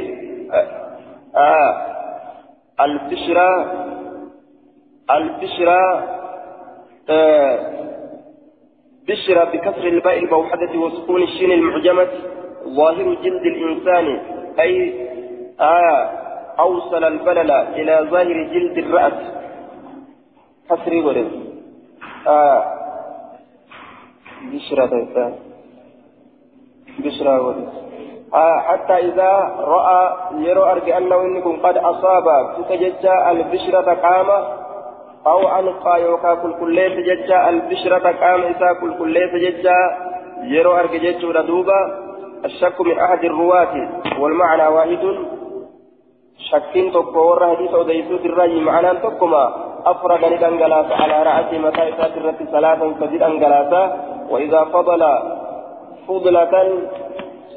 آه 1.36 1.93
البشرة 2.82 3.50
البشرة 5.12 6.10
آه 7.10 7.74
بشر 9.08 9.46
بكسر 9.46 9.88
الباء 9.88 10.20
الموحدة 10.20 10.80
وسكون 10.80 11.24
الشين 11.24 11.52
المعجمة. 11.52 12.08
ظاهر 12.64 13.14
جلد 13.14 13.46
الإنسان 13.46 14.20
أي 14.60 14.94
آه 15.60 16.04
أوصل 16.60 17.04
البلل 17.04 17.52
إلى 17.52 18.08
ظاهر 18.12 18.44
جلد 18.54 18.78
الرأس. 18.78 19.14
كسر 20.70 20.94
ورد 20.96 21.32
آه 22.28 22.64
بشرى 24.44 24.88
تيسان 24.88 25.36
بشرى 27.00 27.40
ورد 27.40 27.68
آه 28.34 28.60
حتى 28.60 28.94
إذا 28.94 29.32
رأى 29.60 30.14
يرى 30.32 30.60
أرجع 30.72 30.98
أنه 30.98 31.22
إنكم 31.22 31.60
قد 31.64 31.78
أصاب 31.78 32.56
تتججى 32.58 33.32
البشرة 33.32 33.94
قامة 33.94 34.48
أو 35.28 35.48
أنقى 35.60 36.02
يوكا 36.02 36.34
كل 36.36 36.54
كلية 36.60 36.96
ججا 37.14 37.50
البشرة 37.50 38.12
قام 38.12 38.42
إسا 38.42 38.74
كل 38.82 38.98
كلية 38.98 39.50
ججا 39.50 39.78
يرو 40.44 40.72
أرك 40.72 40.92
ججو 40.92 41.32
ردوبا 41.32 41.80
الشك 42.46 42.82
من 42.82 43.00
أحد 43.00 43.24
الرواة 43.24 43.90
والمعنى 44.20 44.68
واحد. 44.68 45.04
شكين 46.50 46.92
تقوى 46.92 47.24
ورى 47.28 47.56
حديث 47.56 47.74
وديسو 47.74 48.16
الرأي 48.16 48.60
معنى 48.60 49.00
تقوما 49.00 49.44
أفرد 49.86 50.24
لدنجلاس 50.26 50.90
على 51.02 51.24
رأس 51.24 51.50
متى 51.54 51.90
إسات 51.90 52.18
الرت 52.18 52.44
ثلاثا 52.52 52.94
فزيد 53.00 53.22
أنجلاسا 53.24 53.84
وإذا 54.30 54.62
فضل 54.74 55.02
فضلة 56.08 56.54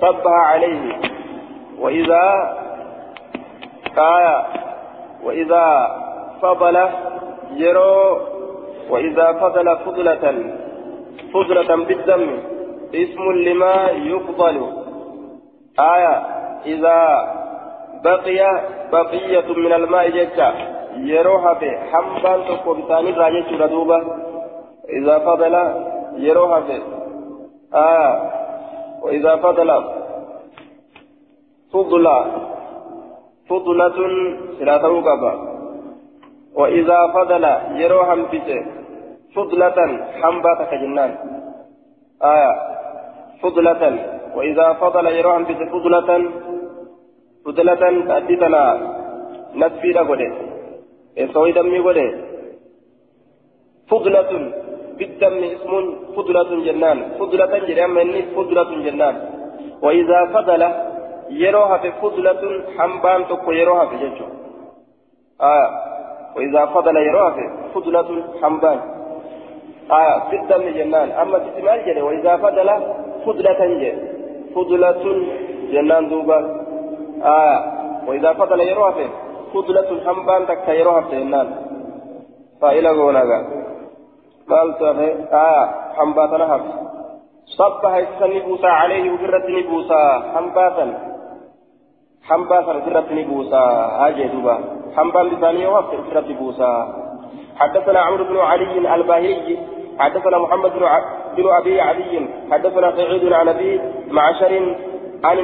صبها 0.01 0.41
عليه. 0.51 1.01
وإذا 1.79 2.57
كايا 3.97 4.47
وإذا 5.25 5.67
فضل 6.43 6.77
يرو 7.57 8.19
وإذا 8.91 9.33
فضل 9.33 9.77
فضلة 9.77 10.25
فضلة 11.35 11.85
بالدم 11.85 12.39
اسم 12.95 13.33
لما 13.33 13.91
يفضل. 13.91 14.57
آية 15.81 16.23
إذا 16.67 16.99
بقي 18.05 18.41
بقية 18.93 19.49
من 19.57 19.73
الماء 19.73 20.11
جتا 20.11 20.53
يروها 20.97 21.53
به. 21.53 21.73
حمبان 21.93 22.41
تكو 22.49 22.75
بثاني 22.75 23.11
راجع 23.11 23.65
ردوبة؟ 23.65 23.99
إذا 24.89 25.19
فضل 25.19 25.55
يروها 26.17 26.63
آية 27.75 28.37
وإذا 29.07 29.37
فضل 29.37 29.71
فضلة 31.73 32.19
فضلة 33.49 33.99
سلاته 34.59 35.01
قبا. 35.09 35.33
وإذا 36.55 36.99
فضل 37.15 37.45
يروهم 37.83 38.21
بيته 38.31 38.61
فضلة 39.35 39.79
حنباتك 40.21 40.71
جنان 40.75 41.11
آية. 42.23 42.53
فضلة. 43.43 43.83
وإذا 44.37 44.73
فضل 44.73 45.07
يروهم 45.07 45.45
بيته 45.45 45.67
فضلة. 45.75 46.11
فضلة 47.45 47.83
تأتيتنا 48.09 48.63
نسفي 49.55 49.91
لغده 49.93 50.33
إسوي 51.19 51.53
دمي 51.53 51.79
غده 51.79 52.09
فضلة. 53.91 54.33
بالدم 54.99 55.45
اسم 55.45 55.73
فضلة 56.17 56.51
جنان. 56.67 56.99
فضلة 57.19 57.59
جنان 57.59 57.99
إني 57.99 58.23
فضلة 58.23 58.71
جنان. 58.87 59.15
وإذا 59.83 60.21
فضل 60.35 60.63
يروها 61.31 61.77
في 61.79 61.93
فضلة 62.03 62.43
حنبان 62.79 63.29
تكو 63.29 63.53
يروها 63.53 63.87
في 63.87 63.97
ججو 63.97 64.27
آه. 65.41 65.69
وإذا 66.37 66.67
فضل 66.67 66.97
يروها 66.97 67.31
في 67.31 67.43
فضلة 67.75 68.09
حنبان. 68.43 68.79
آه. 69.91 70.31
في 70.31 70.37
الدم 70.37 70.65
جنان. 70.79 71.11
أما 71.11 71.39
سمال 71.39 71.79
جنة 71.87 72.05
وإذا 72.05 72.37
فضل 72.37 72.69
فضلة 73.27 73.61
جنة 73.67 73.99
فضلة 74.55 75.05
جنان 75.73 76.09
دوبا. 76.09 76.39
آه. 77.23 77.59
وإذا 78.09 78.33
فضل 78.33 78.61
يروها 78.61 78.95
فضلة 79.55 79.89
حنبان 80.07 80.47
تكا 80.47 80.73
يروها 80.73 81.01
في 81.01 81.21
جنان. 81.21 81.49
فإلى 82.61 82.89
قولا 82.89 83.23
قال 84.51 84.79
تهي 84.79 85.15
آه 85.33 85.65
حنباتنا 85.97 86.45
حفظ 86.53 86.73
صبح 87.47 87.95
السن 87.95 88.39
بوسى 88.47 88.67
عليه 88.67 89.11
وفرت 89.13 89.47
نبوسى 89.51 90.03
حنباتا 90.35 90.87
حنباتا 92.29 92.73
وفرت 92.77 93.13
نبوسى 93.13 93.65
هاجي 94.01 94.25
دوبا 94.29 94.57
حنبان 94.97 95.27
لساني 95.27 95.67
وقت 95.67 95.95
وفرت 95.95 96.29
بوسى 96.39 96.73
حدثنا 97.57 98.01
عمرو 98.01 98.25
بن 98.25 98.37
علي 98.37 98.95
الباهلي 98.95 99.59
حدثنا 99.99 100.39
محمد 100.39 100.71
بن. 100.71 100.87
بن 101.37 101.49
ابي 101.61 101.81
علي 101.81 102.29
حدثنا 102.53 102.97
سعيد 102.97 103.33
عن 103.33 103.49
ابي 103.49 103.81
معشر 104.11 104.53
عن. 105.25 105.39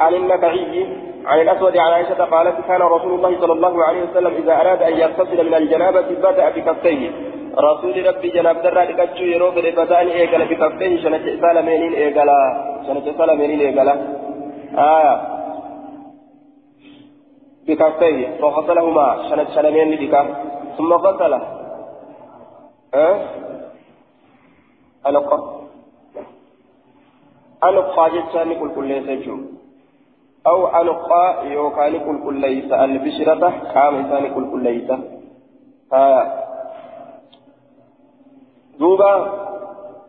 عن 0.00 0.14
النكعي 0.14 0.86
عن 1.26 1.40
الاسود 1.40 1.76
عن 1.76 1.92
عائشه 1.92 2.24
قالت 2.24 2.56
كان 2.68 2.82
رسول 2.82 3.14
الله 3.14 3.40
صلى 3.40 3.52
الله 3.52 3.84
عليه 3.84 4.02
وسلم 4.02 4.32
اذا 4.34 4.60
اراد 4.60 4.82
ان 4.82 4.92
يغتسل 4.92 5.46
من 5.46 5.54
الجنابه 5.54 6.00
بدا 6.00 6.48
بكفيه 6.48 7.10
رسول 7.58 8.06
ربي 8.06 8.28
جناب 8.30 8.62
درا 8.62 8.84
دكتشو 8.84 9.24
يرو 9.24 9.50
بده 9.50 9.70
بداني 9.70 10.12
ايغلا 10.12 10.44
بكفيه 10.44 11.02
شنت 11.02 11.26
سالمين 11.42 11.92
ايغلا 11.92 12.38
شنت 12.86 13.06
سالمين 13.18 13.60
ايغلا 13.60 13.94
آه 14.78 15.16
بكفيه 17.66 18.28
فغسلهما 18.40 19.06
شنت 19.28 19.48
سالمين 19.54 19.90
بك 20.00 20.14
ثم 20.78 20.92
غسل 20.92 21.32
أه؟ 22.94 23.16
ألقى. 25.06 25.38
ألقى 27.64 28.10
جتاني 28.10 28.54
كل 28.54 28.74
كل 28.74 28.86
ليس 28.86 29.28
أو 30.46 30.80
ألقى 30.80 31.52
يوكاني 31.52 31.98
كل 31.98 32.16
كل 32.24 32.40
ليس 32.40 32.72
البشرة 32.72 33.48
قام 33.74 33.94
إنساني 33.94 34.28
كل 34.34 34.50
كل 34.52 34.62
ليس 34.62 34.90
آه 35.92 36.44
دوبا 38.78 39.14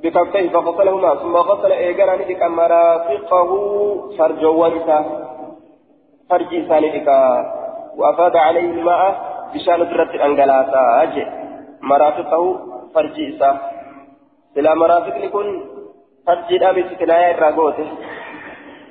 بكفيه 0.03 0.50
فغسلهما 0.50 1.15
ثم 1.15 1.36
غسل 1.36 1.72
إيجانا 1.72 2.15
ندك 2.15 2.43
مرافقه 2.43 3.50
فرجوانسا 4.17 5.00
فرجي 6.29 6.67
ساندك 6.67 7.07
وأفاد 7.98 8.36
عليه 8.36 8.69
الماء 8.72 9.36
بشان 9.53 9.79
درت 9.89 10.15
أنجلاتا 10.15 11.04
أجي 11.04 11.25
مرافقه 11.82 12.60
فرجي 12.95 13.36
إسا 13.36 13.60
سلا 14.56 14.73
مرافق 14.75 15.17
لكن 15.17 15.63
فرجي 16.28 16.58
دامي 16.58 16.84
ستنايا 16.84 17.32
الراغوت 17.32 17.75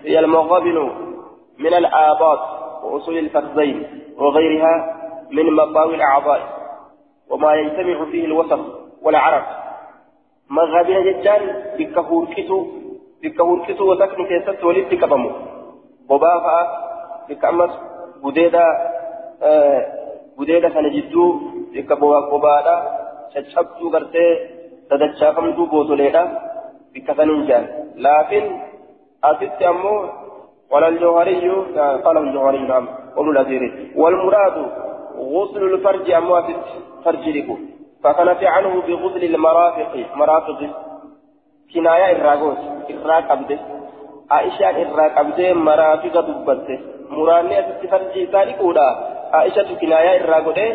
هي 0.04 0.18
المغابن 0.18 0.78
من 1.58 1.74
الآباط 1.74 2.40
وأصول 2.84 3.18
الفخذين 3.18 3.76
وغيرها 4.18 4.74
من 5.30 5.52
مطاوي 5.56 5.94
الأعضاء 5.94 6.40
وما 7.30 7.54
يجتمع 7.54 8.04
فيه 8.10 8.24
الوسط 8.24 8.60
والعرق 9.02 9.63
مغابين 10.56 10.98
ججان 11.06 11.42
بك 11.78 11.96
هوركتو 12.08 12.58
بك 13.22 13.38
هوركتو 13.40 13.84
وتكن 13.90 14.24
كيست 14.30 14.64
ولد 14.64 14.94
كبمو. 15.00 15.30
ببافا 16.08 16.58
بك 17.28 17.44
أمس 17.44 17.72
بديدا 18.24 18.64
آه 19.42 19.80
بديدا 20.38 20.68
كان 20.74 20.86
جدو 20.96 21.24
بك 21.74 21.90
بوا 22.00 22.20
قبادا 22.30 22.76
شجبتو 23.34 23.86
غرتي 23.94 24.26
تدشافمتو 24.90 25.62
بوتوليدا 25.70 26.22
بك 26.94 27.08
سننجان 27.18 27.64
لكن 28.06 28.44
أتت 29.24 29.62
أمو 29.62 29.94
ولا 30.72 30.88
الجوهري 30.88 31.48
قال 32.04 32.16
الجوهري 32.18 32.58
نعم 32.70 32.84
وابن 33.16 33.30
الأثير 33.30 33.62
والمراد 33.96 34.56
غسل 35.32 35.62
الفرج 35.74 36.10
أمو 36.10 36.36
أتت 36.38 36.64
فرج 37.04 37.24
لكم 37.36 37.58
فكنت 38.04 38.44
عنه 38.44 38.82
بغسل 38.86 39.24
المرافق 39.24 39.92
مرافق. 40.14 40.60
كناية 41.74 42.12
الراغوس 42.12 42.58
إراك 42.90 43.30
أبده 43.30 43.58
عائشة 44.30 44.70
إراك 44.70 45.18
أبده 45.18 45.52
مرافق 45.52 46.20
دبته 46.20 46.78
مراني 47.10 47.58
أتفرجي 47.58 48.24
ذلك 48.24 48.60
ولا 48.62 48.88
عائشة 49.32 49.74
كناية 49.80 50.20
الراغوده 50.20 50.66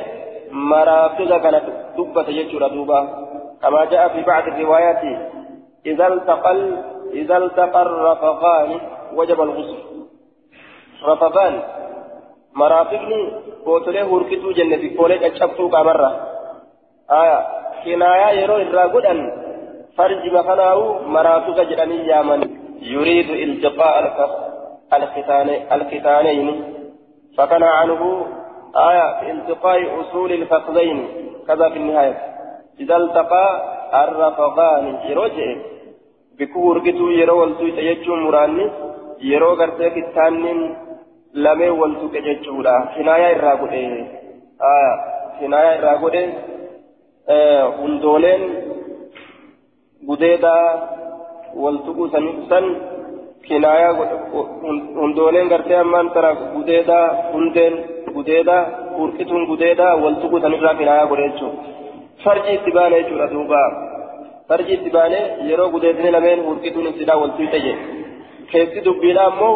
مرافق 0.51 1.37
كانت 1.43 1.65
دبته 1.97 2.29
يجور 2.29 2.67
دوبا. 2.67 2.99
كما 3.61 3.85
جاء 3.85 4.07
في 4.13 4.21
بعض 4.21 4.43
الروايات 4.47 5.03
إذا 5.85 6.07
التقى 6.07 6.53
إذا 7.13 7.37
التقى 7.37 7.81
الرفقان 7.81 8.79
وجب 9.13 9.41
الغسل. 9.41 9.79
رفقان 11.03 11.53
مرافقني 12.55 13.21
قوتله 13.65 14.17
هركتو 14.17 14.51
جنة 14.51 14.83
فولك 14.97 15.23
أشبتو 15.23 15.69
كامرة 15.69 16.38
آية 17.11 17.39
كناية 17.85 18.41
يرو 18.41 18.57
الراغودان 18.57 19.19
فرج 19.97 20.23
مخناو 20.33 20.99
مرافق 21.15 21.57
جراني 21.69 22.07
يامن 22.07 22.41
يريد 22.81 23.29
التقاء 23.29 23.95
الختان 24.93 25.49
الختانين 25.71 26.63
فكان 27.37 27.63
عنه 27.63 28.25
آية 28.75 29.31
التقاء 29.31 30.01
أصول 30.01 30.31
الفخذين 30.31 31.07
كذا 31.47 31.69
في 31.69 31.77
النهاية 31.77 32.17
إذا 32.79 32.97
التقى 32.97 33.47
الرفقان 34.03 34.85
يروجئ 35.09 35.57
بكور 36.39 36.79
جتو 36.79 37.09
يرو 37.09 37.39
والتو 37.41 37.65
يتججو 37.65 38.15
مراني 38.15 38.71
يرو 39.21 39.53
غرتك 39.53 39.97
التانين 39.97 40.59
waltu 41.35 42.09
jechuudha. 42.09 42.93
Kinaaya 42.95 43.31
irraa 43.31 43.57
godhe 43.57 43.81
kinaaya 45.39 45.77
irraa 45.77 45.97
godhe 45.97 46.23
hundooleen 47.29 48.43
gudeedaa 50.07 50.65
waltuquu 51.63 52.07
san 52.49 52.65
kinaayaa 53.47 53.93
hundooleen 55.01 55.49
gartee 55.49 55.77
ammaan 55.81 56.09
tara 56.15 56.31
gudeedaa 56.35 57.05
hundeen 57.33 57.75
gudeedaa 58.15 58.63
hurqituun 58.97 59.45
gudeedaa 59.51 59.95
waltuquu 60.03 60.39
sanirraa 60.45 60.73
kinaayaa 60.79 61.09
godhe 61.11 61.27
jechuudha 61.29 61.63
farji 62.23 62.53
itti 62.53 62.71
baane 62.77 63.01
jechuudha 63.01 63.27
duuba 63.33 63.61
farji 64.47 64.73
itti 64.77 64.95
baane 64.97 65.19
yeroo 65.49 65.69
gudeedni 65.75 66.11
lameen 66.17 66.45
hurqituun 66.47 66.89
ibsidhaa 66.91 67.19
waltuqxe 67.23 67.59
jedhe 67.65 67.75
keessi 68.53 68.85
dubbiidhaa 68.87 69.27
ammoo 69.33 69.53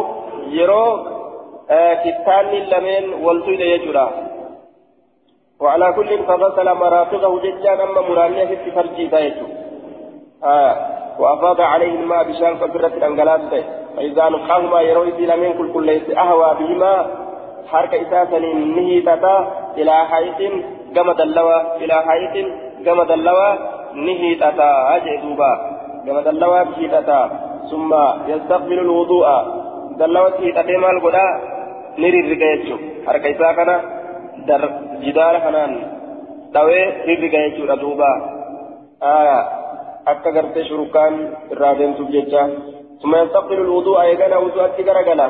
yeroo 0.58 0.90
kittaanni 2.04 2.62
lameen 2.74 3.04
waltuqxe 3.26 3.66
jechuudha. 3.72 4.06
وعلى 5.60 5.92
كل 5.92 6.18
فغسل 6.18 6.74
مرافقه 6.74 7.40
ججان 7.40 7.80
أما 7.80 8.00
مرانية 8.00 8.44
في 8.44 8.70
فرجي 8.70 9.08
تايتو. 9.08 9.46
آه 10.44 10.74
وأفاض 11.18 11.60
عليه 11.60 11.94
الماء 12.00 12.22
بشان 12.24 12.56
فكرة 12.56 12.86
الأنجلات 12.86 13.40
فإذا 13.96 14.28
نقاهما 14.28 14.80
يروي 14.80 15.08
إلى 15.08 15.36
من 15.36 15.58
كل 15.58 15.72
كل 15.72 15.88
أهوى 16.16 16.50
بهما 16.58 17.06
حركة 17.66 18.02
إساسا 18.02 18.38
نهي 18.38 19.00
تتا 19.00 19.36
إلى 19.78 19.94
حيث 20.10 20.52
جمد 20.94 21.20
اللوى 21.20 21.58
إلى 21.76 21.94
حيث 22.06 22.46
جمد 22.86 23.10
اللوى 23.10 23.58
نهي 23.94 24.34
تتا. 24.34 24.96
أجئ 24.96 25.16
دوبا. 25.22 25.52
جمد 26.06 26.26
اللوى 26.26 26.64
به 26.64 26.80
تتا. 26.94 27.20
ثم 27.70 27.94
يستقبل 28.26 28.78
الوضوء. 28.78 29.26
دلوى 29.98 30.30
تتا 30.30 30.76
مال 30.82 30.96
قدا 31.04 31.26
نري 31.98 32.20
الرقايتشو 32.20 32.76
حركة 33.06 33.30
إساسا 33.30 34.03
jidaara 35.04 35.40
kanaan 35.46 35.72
dhawee 36.54 36.84
rirriga 37.06 37.44
jechuudha 37.46 37.80
duuba. 37.82 38.10
Aya 39.00 39.38
akka 40.12 40.30
gartee 40.36 40.68
shurukaan 40.68 41.14
irraa 41.52 41.74
deemtuuf 41.78 42.10
jecha. 42.10 42.44
ثم 43.04 43.16
يستقبل 43.16 43.58
الوضوء 43.60 44.00
أيقنا 44.00 44.36
وضوء 44.38 44.66
غرغلا 44.88 45.28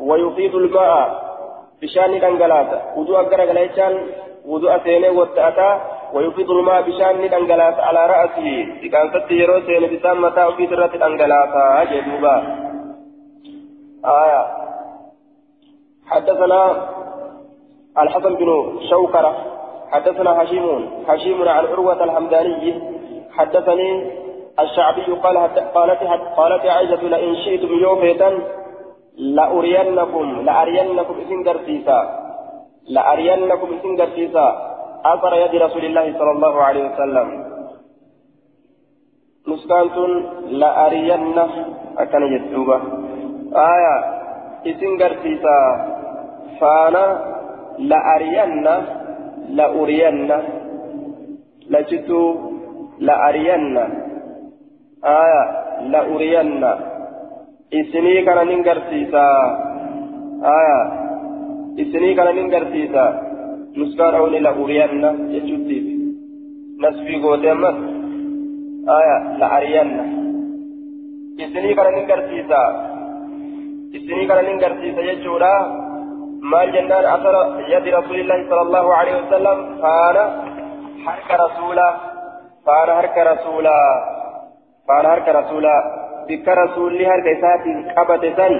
ويفيض 0.00 0.54
الماء 0.54 1.26
بشان 1.82 2.20
دنجلاتا 2.20 2.78
وضوء 2.96 3.20
غرغليشان 3.30 3.92
وضوء 4.46 4.78
سينه 4.84 5.10
وتأتا 5.10 5.70
ويفيض 6.14 6.50
الماء 6.50 6.82
بشان 6.82 7.14
دنجلاتا 7.30 7.82
على 7.88 8.02
رأسه 8.06 8.46
كان 8.92 9.06
ست 9.12 9.30
يرو 9.30 9.60
سينه 9.66 9.86
بسام 9.92 10.22
متى 10.22 10.44
وفي 10.44 10.66
سرة 10.66 10.92
دنجلاتا 11.02 11.84
جدوبا 11.90 12.36
آية 14.04 14.42
حدثنا 16.10 16.60
الحسن 17.98 18.34
بن 18.34 18.78
شوكرة 18.90 19.36
حدثنا 19.92 20.42
هشيم 20.42 20.88
هشيم 21.08 21.48
عن 21.48 21.64
عروة 21.66 22.04
الحمداني 22.04 22.82
حدثني 23.36 24.10
الشعبي 24.60 25.02
قال 25.02 25.36
قالت 25.74 25.98
قالت 26.36 26.66
عائشة 26.66 27.02
لئن 27.02 27.34
شئتم 27.34 27.72
يوفيتا 27.74 28.30
لأرينكم 29.16 30.42
لأرينكم 30.46 31.14
إسن 31.20 31.48
قرسيسا 31.48 31.98
لأرينكم 32.88 33.68
إسن 33.74 34.00
قرسيسا 34.00 34.46
أثر 35.04 35.34
يد 35.36 35.54
رسول 35.62 35.84
الله 35.84 36.18
صلى 36.18 36.30
الله 36.30 36.62
عليه 36.62 36.84
وسلم. 36.90 37.28
نسكانت 39.48 39.96
لأرين 40.48 41.38
أكن 41.98 42.22
يدوبة 42.22 42.80
آية 43.74 43.96
إسن 44.66 45.02
قرسيسا 45.02 45.58
فأنا 46.60 47.35
لأرين 47.78 48.66
لأرين 49.50 50.32
لجت 51.70 52.10
لأرين 52.98 53.76
آية 55.04 55.42
لأرين 55.92 56.64
isinii 57.66 58.22
kana 58.24 58.44
nin 58.46 58.62
garsiisa 58.62 59.22
aya 60.38 60.78
isinii 61.82 62.14
kana 62.14 62.32
nin 62.32 62.46
garsiisa 62.46 63.04
nuskaan 63.74 64.14
awni 64.14 64.38
la 64.40 64.54
uriyanna 64.54 65.10
jechuuttiif 65.34 65.86
nasbii 66.78 67.18
goote 67.20 67.50
ammas 67.50 67.74
aya 68.98 69.16
la 69.38 69.46
ariyanna 69.58 70.04
isinii 71.42 71.74
kana 71.74 71.90
nin 76.50 76.54
garsiisa 76.54 76.54
isinii 76.54 76.54
kana 76.54 76.54
nin 76.54 76.54
garsiisa 76.54 76.54
jechuudha 76.54 76.54
maal 76.54 76.72
jennaan 76.72 77.06
asara 77.06 77.42
yadi 77.68 77.90
rasuulillahi 77.90 78.48
sala 78.48 78.60
allahu 78.60 78.90
alaihi 78.90 79.16
wasallam 79.22 79.80
faana 79.80 80.24
harka 81.06 81.36
rasuula 81.36 81.86
faana 82.64 82.94
harka 82.94 83.24
rasuula 83.24 83.76
faana 84.86 85.08
harka 85.08 85.32
rasuula 85.32 85.74
bikka 86.28 86.54
rasuulli 86.54 87.04
harka 87.04 87.30
isaatiin 87.30 87.84
qabate 87.94 88.30
san 88.36 88.52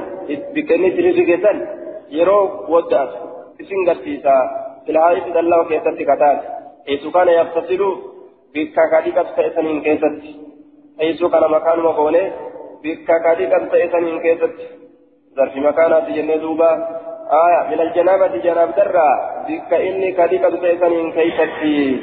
bikka 0.55 0.75
inni 0.75 0.91
sirrige 0.97 1.37
san 1.43 1.69
yeroo 2.09 2.65
waddaas 2.69 3.11
isin 3.61 3.85
garsiisa 3.85 4.35
filhaayiti 4.87 5.35
dallawa 5.35 5.65
keessatti 5.65 6.05
kataate 6.05 6.47
eessu 6.87 7.11
kana 7.11 7.31
yaftasilu 7.31 7.89
bikka 8.55 8.89
kadhiqas 8.91 9.29
ta'e 9.37 9.51
saniin 9.55 9.81
keessatti 9.83 10.31
eessu 10.99 11.31
kana 11.31 11.49
makaanuma 11.49 11.93
goone 11.93 12.33
bikka 12.83 13.21
آية 17.33 17.77
من 17.77 17.81
الجنابة 17.81 18.37
جناب 18.37 18.75
درة. 18.77 19.09
بك 19.49 19.75
إني 19.75 20.13
كذبت 20.13 20.61
سيسنين 20.61 21.13
كيفتي. 21.13 22.01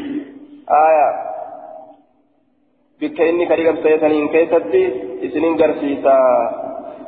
آية. 0.70 1.10
بك 3.02 3.22
إني 3.22 3.46
كذبت 3.46 3.84
سيسنين 3.84 4.28
كيفتي. 4.28 4.86
إسنين 5.26 5.62
قرسيسا 5.62 6.18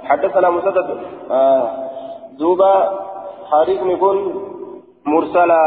حدثنا 0.03 0.49
مسدد. 0.49 0.99
آه. 1.31 1.89
دوبا 2.39 2.99
حديث 3.51 3.81
يكون 3.81 4.17
مرسلا. 5.05 5.63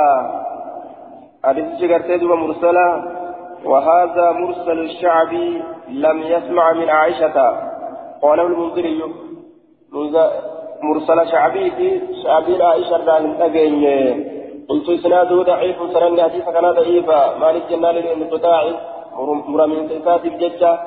حديث 1.44 1.64
شكرت 1.80 2.10
دوبا 2.20 2.34
مرسلا. 2.34 3.18
وهذا 3.64 4.32
مرسل 4.32 4.78
الشعبي 4.78 5.62
لم 5.88 6.22
يسمع 6.22 6.72
من 6.72 6.90
عائشة. 6.90 7.36
قاله 8.22 8.46
المنذري. 8.46 9.02
مرسل 10.82 11.28
شعبي 11.30 11.70
في 11.70 12.00
شعبي 12.22 12.62
عائشة 12.62 12.96
راهن 13.06 13.42
أجين 13.42 13.84
قلت 14.68 14.88
إسناده 14.88 15.42
ضعيف 15.42 15.76
سنن 15.92 16.20
حديث 16.22 16.44
كان 16.44 16.66
ضعيفا 16.72 17.38
مالك 17.38 17.62
جنال 17.70 17.98
الانقطاع 17.98 18.62
مرمين 19.52 19.88
سيسات 19.88 20.24
الججة 20.24 20.78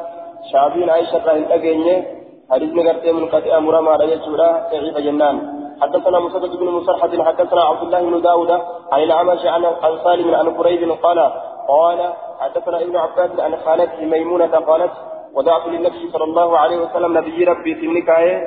شعبي 0.52 0.92
عائشة 0.92 1.26
راهن 1.28 1.46
أجين 1.52 2.04
حديث 2.52 2.70
نقرت 2.74 3.06
منقطع 3.08 3.60
مرمى 3.60 3.90
على 3.90 4.12
يجورا 4.14 4.50
ضعيف 4.72 4.98
جنان 4.98 5.36
حدثنا 5.82 6.20
مسدد 6.20 6.56
بن 6.60 6.66
مسرحة 6.78 7.24
حدثنا 7.24 7.62
عبد 7.62 7.82
الله 7.84 8.02
بن 8.10 8.22
داود 8.22 8.52
عن 8.92 9.04
الأعمش 9.04 9.46
عن 9.46 9.64
سالم 10.04 10.36
عن 10.36 10.50
قريب 10.50 10.92
قال 11.04 11.20
قال 11.68 12.00
حدثنا 12.40 12.82
ابن 12.82 12.96
عباس 12.98 13.40
عن 13.40 13.56
خالته 13.66 14.06
ميمونة 14.06 14.48
قالت 14.70 14.92
ودعت 15.36 15.68
للنبي 15.68 16.10
صلى 16.14 16.24
الله 16.24 16.58
عليه 16.58 16.78
وسلم 16.78 17.18
نبي 17.18 17.44
ربي 17.44 17.76
في 17.76 17.86
النكاية 17.86 18.38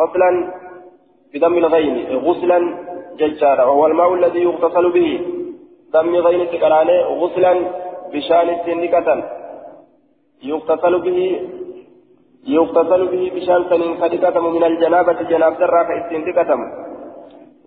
غسلا 0.00 0.30
بدم 1.34 1.54
الغين 1.58 1.96
غسلا 2.26 2.58
ججارا 3.18 3.64
وهو 3.64 3.86
الماء 3.86 4.14
الذي 4.14 4.40
يغتسل 4.42 4.90
به. 4.96 5.10
دم 5.92 6.16
غين 6.16 6.42
تقرانه 6.52 6.96
غسلا 7.20 7.54
بشان 8.12 8.48
السنكة 8.56 9.08
يغتسل 10.50 10.94
به 11.06 11.20
يغتسل 12.46 13.02
به 13.12 13.24
بشان 13.34 13.60
سنين 13.70 13.92
خدقة 14.00 14.36
من 14.56 14.64
الجنابة 14.64 15.18
جناب 15.30 15.52
درا 15.58 15.82
كاستنتكة 15.88 16.50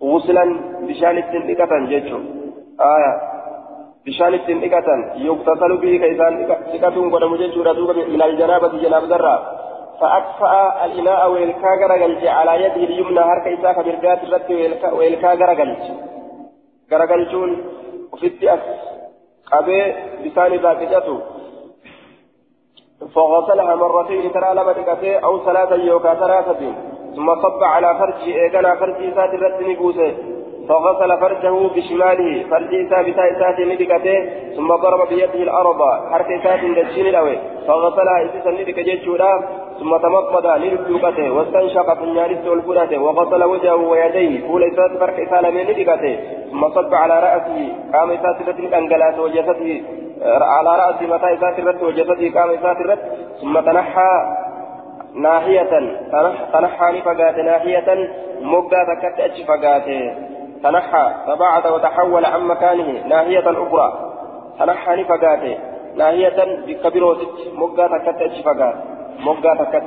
غسلا 0.02 0.44
بشان 0.88 1.16
السنكة 1.18 1.72
ججو. 1.90 2.18
آية. 2.94 3.12
بشان 4.06 4.34
السنكة 4.34 4.88
يغتسل 5.28 5.72
به 5.82 5.92
كيسان 6.02 6.32
سكة 6.72 6.96
قدم 7.14 7.36
ججو 7.36 7.60
من 8.14 8.22
الجنابة 8.22 8.72
جناب 8.82 9.04
درا 9.12 9.65
فأكفأ 10.00 10.84
الإناء 10.84 11.32
ويلكا 11.32 11.68
غرغلج 11.82 12.26
على 12.26 12.64
يده 12.64 12.74
اليمنى 12.74 13.20
هرك 13.20 13.46
إساك 13.46 13.76
برقات 13.84 14.22
الرد 14.24 14.92
ويلكا 14.92 15.32
غرغلج 15.32 15.82
غرغلجون 16.92 17.64
وفي 18.12 18.54
أس. 18.54 18.60
قبي 19.52 19.94
بسان 20.24 20.56
ذاكجته 20.56 21.20
فغسلها 23.14 23.74
مرتين 23.74 24.32
ترى 24.32 24.74
تكفي 24.74 25.24
أو 25.24 25.44
ثلاثة 25.44 25.74
يوكا 25.74 26.14
ثلاثة 26.14 26.72
ثم 27.16 27.42
صب 27.42 27.62
على 27.62 27.98
فرجه 27.98 28.24
إيقنا 28.24 28.74
فرجه 28.74 29.14
سات 29.14 29.34
الرد 29.34 29.62
نبوسه 29.62 30.35
فغسل 30.68 31.10
فرجه 31.20 31.54
بشماله. 31.76 32.44
فرجه 32.50 32.88
ثابتا 32.90 33.22
إسات 33.32 33.60
ندكته 33.60 34.16
ثم 34.56 34.68
ضرب 34.74 35.08
بيده 35.08 35.34
الأرض. 35.34 35.80
حرك 36.12 36.30
إسات 36.32 36.60
دجين 36.60 37.06
الأوي. 37.06 37.36
فغسلها 37.66 38.24
إسسا 38.24 38.50
ندك 38.50 38.78
جيشورا 38.80 39.32
ثم 39.80 39.96
تمضمض 39.96 40.46
للوقته 40.46 41.30
واستنشق 41.30 41.94
في 41.98 42.04
النار 42.04 42.30
والفرات 42.46 42.92
وغسل 42.94 43.44
وجهه 43.44 43.74
ويديه. 43.74 44.48
فول 44.48 44.62
إسات 44.64 44.92
فرك 45.00 45.20
إسال 45.20 45.54
من 45.54 45.62
ندكته 45.70 46.14
ثم 46.50 46.68
صب 46.68 46.94
على 46.94 47.16
رأسه. 47.26 47.58
قام 47.94 48.10
إسات 48.10 48.48
رد 48.48 48.74
أنقلات 48.74 49.18
وجسده. 49.18 49.70
على 50.54 50.70
رأس 50.82 51.02
متى 51.02 51.28
إسات 51.34 51.60
رد 51.60 51.82
وجسده. 51.82 52.40
قام 52.40 52.50
إسات 52.50 52.78
رد 52.90 53.02
ثم 53.40 53.60
تنحى 53.60 54.12
ناحية. 55.14 55.72
تنحى 56.52 56.86
نفقات 56.96 57.38
ناحية. 57.38 57.88
مقا 58.40 58.80
تكت 58.88 59.20
أجي 59.20 59.44
فقاته 59.44 60.14
تنحى 60.62 61.06
فبعد 61.26 61.66
وتحول 61.66 62.24
عن 62.24 62.42
مكانه 62.52 62.88
ناحية 63.06 63.46
أخرى. 63.64 63.88
تنحى 64.58 64.92
نفقاته 65.00 65.58
ناحية 65.96 66.38
بكبيروت 66.66 67.20
مقا 67.54 67.86
تكت 67.92 68.22
أجي 68.22 68.42
فقاته 68.42 68.80
مقا 69.26 69.52
تكت 69.60 69.86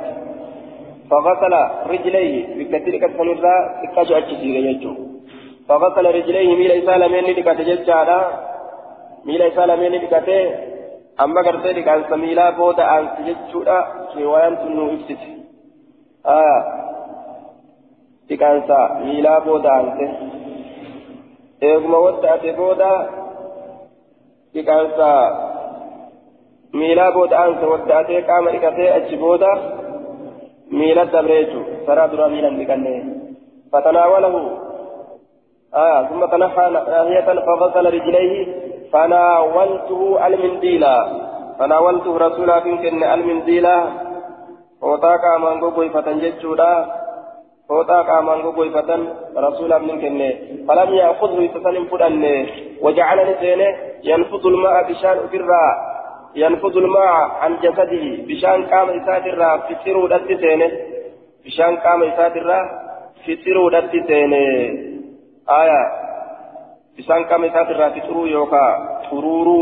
فغسل 1.09 1.53
رجليه 1.91 2.33
بكثير 2.57 2.95
كتنرى 3.03 3.55
تكاجو 3.83 4.13
أجي 4.17 4.69
يجو. 4.69 4.93
فغسل 5.67 6.05
رجليه 6.17 6.49
ميل 6.59 6.71
إسالمين 6.71 7.25
لكت 7.37 7.59
ججالا 7.69 8.19
ميل 9.25 9.41
إسالمين 9.41 9.91
لكت 9.91 10.29
amma 11.23 11.41
gartee 11.43 11.73
dhiqaansa 11.75 12.17
miilaa 12.17 12.51
booda 12.57 12.83
aansi 12.89 13.23
jechuudha 13.27 13.77
riwaayaan 14.17 14.53
sun 14.59 14.75
nuu 14.75 14.91
ibsite 14.97 15.27
dhiqaansa 18.29 18.77
miilaa 19.07 19.39
booda 19.47 19.73
aanse 19.77 20.05
eeguma 21.61 21.99
wadda'ate 22.05 22.51
booda 22.59 22.91
dhiqaansa 24.53 25.09
miilaa 26.79 27.11
booda 27.17 27.39
aanse 27.39 27.65
wadda'atee 27.73 28.21
qaama 28.29 28.53
dhiqatee 28.55 28.89
achi 28.97 29.21
booda 29.23 29.51
miila 30.79 31.05
dabre 31.15 31.37
jechuudha 31.41 31.83
saraa 31.85 32.07
duraa 32.11 32.31
miilan 32.35 32.59
dhiqanne 32.61 32.95
fatanaawalahu 33.71 34.41
ثم 36.09 36.25
تنحى 36.25 36.65
ناحية 36.69 37.27
فغسل 37.47 37.85
رجليه 37.93 38.33
فناولته 38.93 40.27
المنديل 40.27 40.85
فناولته 41.59 42.17
رسولا 42.17 42.59
كن 42.59 43.03
المنديل 43.03 43.67
وطاقا 44.81 45.37
من 45.37 45.61
قبوي 45.61 45.89
فتنججودا 45.89 46.98
فوتا 47.69 48.01
قامان 48.01 48.39
غويفة 48.39 48.89
رسولا 49.37 49.77
من 49.77 50.01
كنه. 50.01 50.29
فلم 50.67 50.89
يأخذه 50.93 51.41
يتسلم 51.41 51.85
فلان 51.85 52.23
وجعلني 52.81 53.33
سينه 53.41 53.69
ينفض 54.03 54.45
الماء 54.45 54.75
بشان 54.89 55.17
أفرا. 55.25 55.65
ينفض 56.35 56.77
الماء 56.77 57.13
عن 57.41 57.57
جسده 57.63 58.03
بشان 58.27 58.65
قام 58.65 58.89
إساترا. 58.89 59.57
في 59.57 59.75
سيرو 59.83 60.07
دت 60.07 60.29
سينه 60.41 60.71
بشان 61.45 61.75
قام 61.75 62.03
إساترا. 62.03 62.59
في 63.25 63.35
سيرو 63.43 63.69
دت 63.69 63.93
سينه 64.07 64.43
آية. 65.61 65.81
بشان 66.97 67.23
قام 67.29 67.43
إساترا. 67.43 67.89
في 67.89 68.01
سيرو 68.01 68.25
يوكا. 68.25 68.65
ترورو 69.11 69.57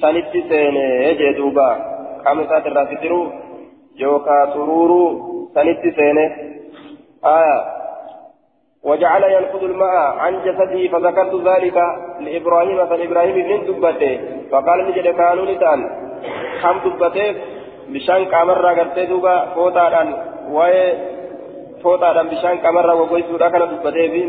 سنتي 0.00 0.40
سينه 0.48 0.84
يجي 1.06 1.32
دوبا. 1.32 1.68
قام 2.24 2.40
إساترا. 2.40 2.84
في 2.84 2.96
سيرو 3.02 3.20
يوكا. 3.96 4.44
ترورو 4.54 5.00
سنتي 5.54 5.90
سينه 5.98 6.55
آية 7.26 7.76
وجعل 8.84 9.22
ينفذ 9.24 9.62
الماء 9.64 9.96
عن 9.96 10.42
جسده 10.44 10.88
فذكرت 10.88 11.34
ذلك 11.48 11.76
لإبراهيم 12.20 12.86
فإبراهيم 12.86 13.36
من 13.50 13.66
دبته 13.66 14.20
فقال 14.50 14.78
نجد 14.88 15.08
كانوا 15.08 15.46
نتان. 15.50 15.80
كم 16.62 16.76
دبته 16.84 17.34
بشان 17.88 18.24
كامرة 18.24 18.68
قرتي 18.78 19.06
دوبا 19.06 19.44
فوتادان 19.54 20.08
وي 20.50 20.92
فوتادان 21.82 22.26
بشان 22.28 22.58
كامرة 22.58 22.94
وقويسو 22.94 23.38
كان 23.38 23.62
دبته 23.72 24.06
بين 24.12 24.28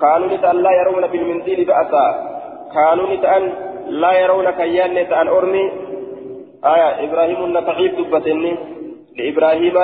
كانوا 0.00 0.28
نتان 0.32 0.56
لا 0.56 0.72
يرون 0.80 1.06
بالمنزل 1.06 1.64
بأسا. 1.64 2.04
كانوا 2.74 3.06
نتان 3.14 3.42
لا 4.02 4.12
يرون 4.22 4.50
كيان 4.50 4.94
نتان 4.94 5.28
أرمي 5.28 5.64
آية 6.64 6.90
إبراهيم 7.04 7.44
النفعي 7.44 7.88
دبتني 7.88 8.52
لإبراهيم 9.16 9.76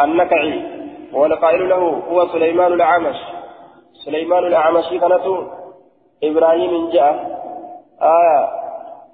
النكعي 0.00 0.83
والقائل 1.14 1.68
له 1.68 1.82
هو 2.10 2.28
سليمان 2.28 2.72
الأعمش. 2.72 3.16
سليمان 4.04 4.46
الأعمش 4.46 4.84
كانت 4.88 5.26
إبراهيم 6.24 6.90
جاء. 6.90 7.14
آية 8.02 8.48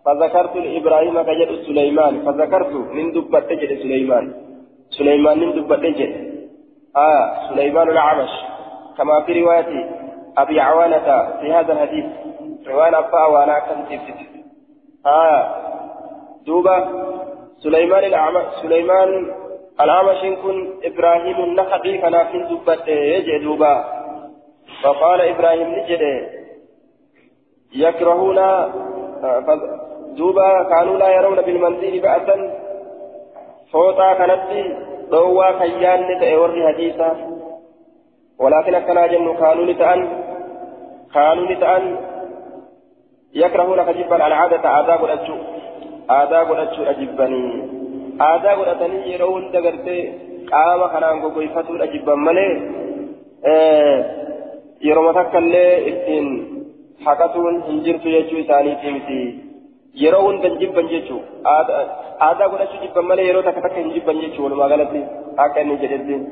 فذكرت 0.04 0.56
لإبراهيم 0.56 1.22
كجد 1.22 1.62
سليمان. 1.66 2.24
فذكرت 2.24 2.72
من 2.72 3.12
دبت 3.12 3.44
تجد 3.50 3.78
سليمان. 3.82 4.34
سليمان 4.90 5.38
من 5.38 5.52
دبت 5.52 5.80
تجد 5.80 6.12
آية 6.96 7.48
سليمان 7.48 7.90
الأعمش. 7.90 8.30
كما 8.98 9.22
في 9.22 9.42
رواية 9.42 9.90
أبي 10.38 10.60
عوانة 10.60 11.08
في 11.40 11.52
هذا 11.52 11.72
الحديث. 11.72 12.04
رواية 12.68 12.98
أبا 12.98 13.26
وأنا 13.26 13.58
كنت 13.58 14.00
آية 15.06 15.42
دوبة 16.46 16.84
سليمان 17.62 18.04
الأعمش 18.04 18.44
سليمان 18.62 19.32
الأعمش 19.82 20.20
كن 20.42 20.56
إبراهيم 20.84 21.44
النخعي 21.44 21.98
كان 21.98 22.24
في 22.32 22.38
دبت 22.50 22.88
يجدوبا 22.88 23.74
فقال 24.82 25.20
إبراهيم 25.20 25.68
نجد 25.68 26.02
يكرهون 27.74 28.38
دوبا 30.16 30.62
كانوا 30.62 30.96
لا 30.98 31.08
يرون 31.16 31.40
بالمنزل 31.40 32.00
بأسا 32.00 32.36
فوطا 33.72 34.14
كانت 34.14 34.42
ضوى 35.10 35.52
كيان 35.58 36.00
نتأور 36.10 36.50
حديثا 36.68 37.10
ولكن 38.38 38.78
كان 38.78 39.08
جن 39.10 39.36
كانوا 39.36 39.64
نتأن 39.64 40.00
كانوا 41.14 41.50
نتأن 41.52 41.96
يكرهون 43.34 43.82
كجبا 43.82 44.26
العادة 44.26 44.68
عذاب 44.68 45.04
الأجو 45.04 45.36
عذاب 46.10 46.52
الأجو 46.52 46.82
أجبني 46.82 47.69
aadaa 48.28 48.56
godhatanii 48.60 49.10
yeroo 49.12 49.30
hunda 49.34 49.60
gartee 49.66 50.00
qaama 50.50 50.88
kanaan 50.94 51.20
gogoyfatuudha 51.24 51.86
jibban 51.92 52.24
malee 52.28 52.52
yeroo 54.88 55.12
takkallee 55.18 55.70
ittiin 55.90 56.28
haqatuun 57.06 57.62
hin 57.68 57.78
jirtu 57.86 58.12
jechuu 58.16 58.42
isaaniitii 58.44 58.92
miti 58.96 59.18
yeroo 60.02 60.22
hunda 60.26 60.50
jibban 60.62 60.92
jechuu 60.92 61.20
aadaa 61.54 62.48
godhachuu 62.52 62.82
jibban 62.84 63.10
malee 63.12 63.26
yeroo 63.30 63.42
takka 63.48 63.64
takka 63.66 63.80
hin 63.84 63.92
jibban 63.96 64.22
jechuu 64.24 64.44
walumaa 64.46 64.70
galatti 64.74 65.02
akka 65.46 65.66
inni 65.66 65.82
jedhetti 65.84 66.22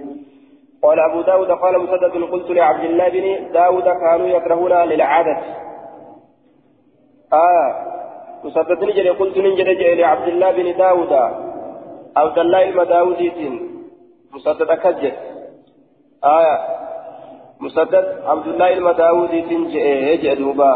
قال 0.82 0.98
أبو 1.00 1.20
داود 1.20 1.50
قال 1.62 1.74
مسدد 1.82 2.14
قلت 2.32 2.50
لعبد 2.50 2.84
الله 2.84 3.08
بن 3.08 3.52
داود 3.52 3.88
كانوا 4.02 4.26
يكرهون 4.26 4.72
للعادة 4.90 5.36
آه 7.32 7.68
مسدد 8.44 8.84
نجري 8.84 9.10
قلت 9.20 9.38
نجري 9.38 9.94
لعبد 9.94 10.28
الله 10.28 10.50
بن 10.58 10.68
داود 10.82 11.12
عبد 12.16 12.38
الله 12.38 12.62
المداوديتين 12.68 13.54
مسدد 14.34 14.70
أكجد 14.70 15.12
آية 16.24 16.58
مسدد 17.60 18.22
عبد 18.26 18.46
الله 18.46 18.72
المداوديتين 18.72 19.68
جاء 19.68 20.16
جاء 20.22 20.34
دوبا 20.34 20.72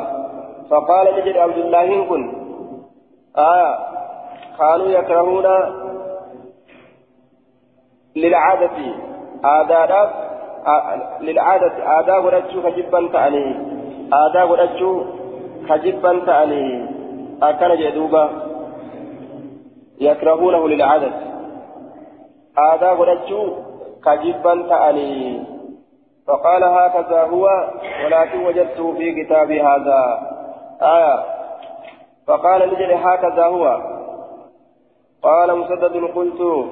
فقال 0.71 1.07
نجد 1.17 1.37
عبد 1.37 1.59
الله 1.59 2.05
كن 2.09 2.23
آية 3.39 3.79
كانوا 4.59 4.87
يكرهون 4.87 5.47
للعادة 8.17 8.77
آداب 9.45 10.11
للعادة 11.21 12.01
آداب 12.01 12.25
ورجو 12.25 12.63
كجبا 12.63 13.09
تعني 13.13 13.47
آداب 14.13 14.51
ورجو 14.51 15.05
كجبا 15.69 16.25
تعني 16.27 16.87
أكن 17.43 17.77
جدوبا 17.77 18.52
يكرهونه 20.05 20.69
للعدد. 20.69 21.13
هذا 22.59 22.93
غدتشو 22.93 23.57
كجبا 24.05 24.67
تأني. 24.69 25.45
فقال 26.27 26.65
هكذا 26.65 27.23
هو 27.23 27.71
ولكن 28.05 28.47
وجدته 28.47 28.93
في 28.93 29.25
كتاب 29.25 29.51
هذا. 29.53 30.01
آية. 30.83 31.25
فقال 32.27 32.69
نجري 32.69 32.95
هكذا 32.95 33.45
هو. 33.45 33.81
قال 35.23 35.59
مسدد 35.59 36.05
قلت 36.15 36.67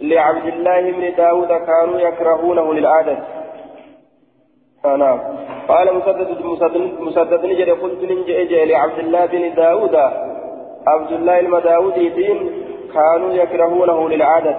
لعبد 0.00 0.46
الله 0.46 0.92
بن 0.92 1.16
داود 1.16 1.48
كانوا 1.48 2.00
يكرهونه 2.00 2.74
للعدد. 2.74 3.18
نعم. 4.84 5.18
قال 5.68 5.94
مسدد 5.94 6.44
مسدد, 6.44 7.00
مسدد 7.00 7.44
نجري 7.44 7.70
قلت 7.70 8.02
لعبد 8.50 8.98
الله 8.98 9.26
بن 9.26 9.54
داود. 9.54 9.96
عبد 10.86 11.12
الله 11.12 11.40
المداودي 11.40 12.08
دين 12.08 12.50
كانوا 12.94 13.32
يكرهونه 13.32 14.08
للعادة. 14.08 14.56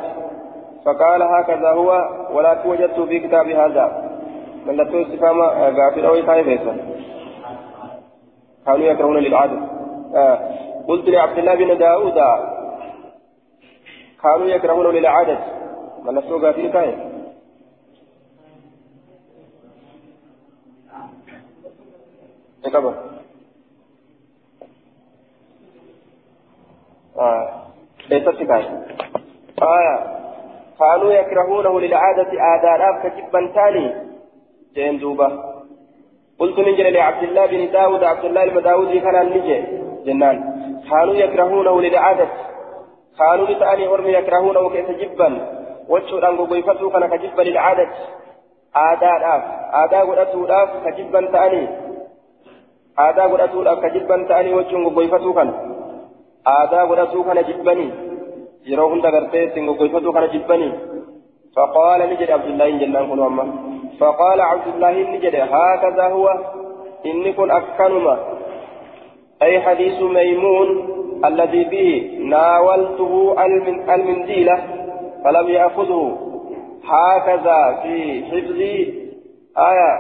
فقال 0.86 1.24
هكذا 1.24 1.70
هو 1.70 2.10
ولكن 2.34 2.70
وجدت 2.70 3.00
في 3.00 3.20
كتاب 3.20 3.48
هذا. 3.48 4.10
من 4.66 4.76
لا 4.76 4.84
توصف 4.84 5.24
غافل 5.24 6.06
أو 6.06 6.16
يخايف 6.16 6.48
كانوا 8.66 8.86
يكرهون 8.86 9.18
للعادة. 9.18 9.60
آه. 10.16 10.40
قلت 10.88 11.10
لعبد 11.10 11.38
الله 11.38 11.56
بن 11.56 11.78
داود 11.78 12.14
كانوا 14.24 14.46
يكرهون 14.46 14.96
للعادة. 14.96 15.38
من 16.04 16.16
لا 16.16 16.22
غافل 16.22 16.70
آه. 16.70 17.10
ليست 28.10 28.30
كاية 28.30 28.86
آية 29.62 29.96
كانوا 30.80 31.12
يكرهونه 31.14 31.80
للعادة 31.80 32.32
آداب 32.56 32.94
كجبا 33.04 33.52
تاني 33.56 33.96
جين 34.76 35.00
دوبا 35.00 35.30
قلت 36.40 36.60
نجل 36.60 36.94
لعبد 36.94 37.24
الله 37.24 37.46
بن 37.46 37.72
داود 37.72 38.04
عبد 38.04 38.26
الله 38.26 38.44
المداودي 38.44 39.00
كان 39.00 39.30
نجي 39.30 39.64
جنان. 40.06 40.38
كانوا 40.90 41.14
يكرهونه 41.14 41.82
للعادة. 41.82 42.28
كانوا 43.20 43.48
لتأني 43.48 43.88
أرمي 43.88 44.10
يكرهونه 44.10 44.70
كيف 44.70 44.92
جبا 44.92 45.30
وجهه 45.90 46.30
أنقو 46.30 46.46
بيفتو 46.46 46.90
كان 46.90 47.06
كجبا 47.06 47.42
للعادة. 47.42 47.88
آداب 48.76 49.42
آداب 49.84 50.10
قدتو 50.10 50.48
كجبا 50.86 51.22
تأني. 51.34 51.68
آداب 53.00 53.32
قدتو 53.34 53.76
كجبا 53.84 54.18
تأني. 54.30 54.54
وجهه 54.54 54.90
بيفتو 54.90 55.34
كان. 55.34 55.50
Aadaa 56.46 56.86
godhatuu 56.88 57.24
kana 57.24 57.44
jibbanii? 57.44 57.92
Yeroo 58.66 58.90
hunda 58.90 59.12
gartee 59.12 59.44
ittiin 59.44 59.66
goggoyfatuu 59.66 60.14
kana 60.14 60.28
jibbanii? 60.28 60.74
فقال 61.56 62.10
نجد 62.10 62.32
عبد 62.32 62.46
الله 62.46 62.70
جنان 62.70 63.08
كن 63.10 63.20
أما 63.20 63.46
فقال 64.00 64.42
عبد 64.42 64.68
الله 64.68 64.92
نجد 64.92 65.36
هكذا 65.36 66.04
هو 66.04 66.30
إن 67.06 67.34
كن 67.34 67.52
أكنما 67.52 68.18
أي 69.42 69.62
حديث 69.62 70.02
ميمون 70.02 70.68
الذي 71.26 71.64
به 71.64 72.20
ناولته 72.20 73.36
المنديلة 73.96 74.58
فلم 75.24 75.50
يأخذه 75.50 76.18
هكذا 76.86 77.80
في 77.84 78.24
حفظ 78.32 78.60
آية 79.70 79.92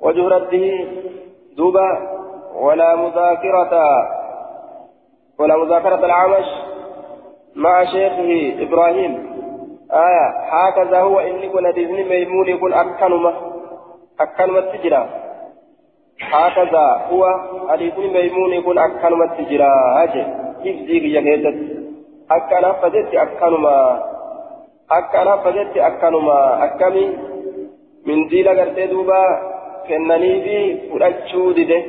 وجهرته 0.00 0.86
دوبا 1.56 1.90
ولا 2.60 2.96
مذاكرة 2.96 3.74
ولا 5.40 5.56
مذاكرة 5.56 6.06
العمش 6.06 6.46
مع 7.56 7.84
شيخه 7.84 8.62
إبراهيم. 8.64 9.30
آية 9.92 10.26
هكذا 10.52 11.00
هو 11.00 11.20
إني 11.20 11.48
كن 11.48 11.66
حديثني 11.66 12.02
ميمون 12.04 12.48
يكون 12.48 12.72
أكنما 12.72 13.32
أكنما 14.20 14.58
التجرى 14.58 15.08
هكذا 16.20 16.86
هو 17.10 17.24
حديثني 17.68 18.08
ميمون 18.08 18.52
يكون 18.52 18.78
أكنما 18.78 19.24
التجرى 19.24 19.70
أجل 19.96 20.26
حفظي 20.64 21.12
يا 21.14 21.20
كيست 21.20 21.56
أكنا 22.30 22.72
فجت 22.72 23.14
أكنما 23.14 23.76
أكنا 24.90 25.36
فجت 25.36 25.76
أكنما 25.76 26.64
أكمي 26.64 27.06
من 28.06 28.28
ديلا 28.28 28.50
قرتي 28.60 28.86
دوبا 28.86 29.22
كنني 29.88 30.32
في 30.44 30.56
فرأتشو 30.90 31.52
ديده. 31.52 31.82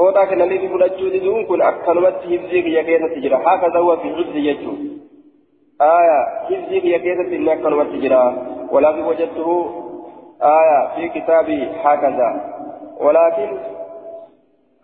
هوتا 0.00 0.24
كنني 0.24 0.68
فرأتشو 0.68 1.08
ديدون 1.08 1.44
كن 1.46 1.62
أكنما 1.62 2.10
حفظي 2.10 2.58
يا 2.76 2.82
كيست 2.82 3.12
تجرى 3.14 3.38
هكذا 3.46 3.78
هو 3.78 3.96
في 3.96 4.08
حفظي 4.16 4.40
يجو 4.48 4.72
آية 5.80 6.18
حفظي 6.48 6.78
هي 6.84 6.98
كيسة 6.98 7.36
إني 7.36 7.52
أكن 7.52 7.92
تجرى 7.92 8.22
ولكن 8.72 9.02
وجدته 9.02 9.48
آية 10.42 10.80
في 10.96 11.20
كتابي 11.20 11.68
هكذا 11.84 12.28
ولكن 13.00 13.48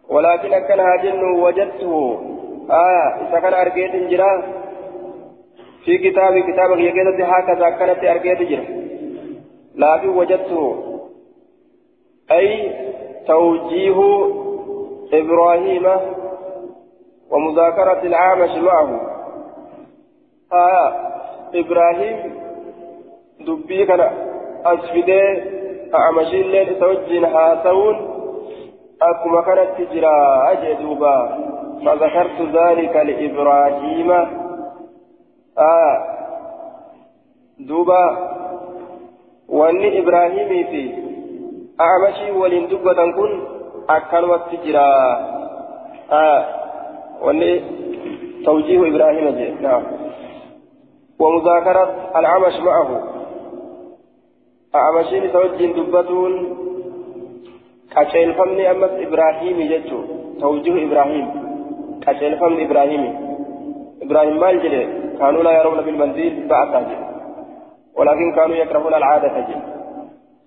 ولكن 0.08 0.52
أكن 0.52 0.80
هاجن 0.80 1.22
وجدته 1.44 2.18
آية 2.70 3.28
إذا 3.28 3.40
كان 3.40 3.54
أرقيت 3.54 3.94
جرى 4.10 4.42
في 5.84 5.98
كتابي 5.98 6.42
كتابك 6.42 6.78
هي 6.78 6.92
كيسة 6.92 7.24
هكذا 7.24 7.70
كانت 7.70 8.04
أرقيت 8.04 8.40
جرى 8.50 8.66
لكن 9.74 10.08
وجدته 10.08 10.62
أي 12.30 12.72
توجيه 13.26 13.98
إبراهيم 15.20 15.86
ومذاكرة 17.30 18.02
العامش 18.02 18.50
معه. 18.56 19.00
آه 20.52 20.92
إبراهيم 21.54 22.34
دبي 23.40 23.86
كان 23.86 24.00
أسفده 24.66 25.44
أعمشين 25.94 26.46
لين 26.50 26.80
توجين 26.80 27.24
هاتون. 27.24 27.96
أكما 29.02 29.40
كانت 29.42 29.70
تجرى 29.78 30.16
أجدوبا 30.52 31.38
فذكرت 31.84 32.38
ذلك 32.40 32.96
لإبراهيم. 32.96 34.10
آه 35.58 35.96
دوبا. 37.58 38.34
وأن 39.48 39.98
إبراهيم 39.98 40.48
في 40.48 40.94
أعمشي 41.80 42.30
ولين 42.30 42.68
دبة 42.68 42.94
كن 42.94 43.53
وتجرى 44.30 44.88
آه 46.12 46.44
وأن 47.22 47.60
توجيه 48.44 48.88
إبراهيم 48.88 49.28
جي 49.38 49.48
نعم 49.60 49.82
ومذاكرة 51.18 52.10
العمش 52.16 52.56
معه 52.60 52.88
أعمشين 54.74 55.32
توجين 55.32 55.72
دبتون 55.72 56.32
كشيل 57.96 58.34
فمن 58.34 58.60
أمس 58.60 58.90
إبراهيم 59.06 59.56
جتو 59.70 59.98
توجيه 60.40 60.86
إبراهيم 60.86 61.26
كشيل 62.06 62.38
فمن 62.38 62.58
إبراهيم 62.66 63.04
إبراهيم 64.02 64.40
مال 64.40 64.62
جلي 64.62 64.84
كانوا 65.18 65.42
لا 65.42 65.52
يرون 65.58 65.80
بالمنزل 65.80 66.48
بعثا 66.48 66.80
ولكن 67.96 68.32
كانوا 68.36 68.56
يكرهون 68.56 68.94
العادة 68.94 69.40
جل 69.48 69.60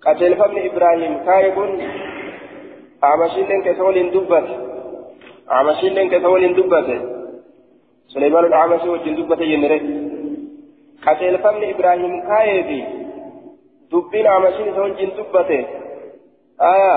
كشيل 0.05 0.35
فمن 0.35 0.57
إبراهيم 0.69 1.13
كايبون 1.25 1.69
أعمشين 3.03 3.45
لن 3.49 3.61
كسول 3.63 4.11
دبت 4.11 4.47
أعمشين 5.51 5.93
لن 5.93 6.09
كسول 6.09 6.53
دبت 6.53 6.89
سليمان 8.07 8.45
الأعمشي 8.45 8.89
وجن 8.89 9.15
دبت 9.15 9.41
ينري 9.41 10.07
qaceelfamni 11.05 11.69
ibraahim 11.73 12.13
kaayeefi 12.29 12.79
dubbiin 13.91 14.27
amashiin 14.27 14.69
isa 14.71 14.81
wajjin 14.85 15.11
dubbate 15.17 15.59
aya 16.69 16.93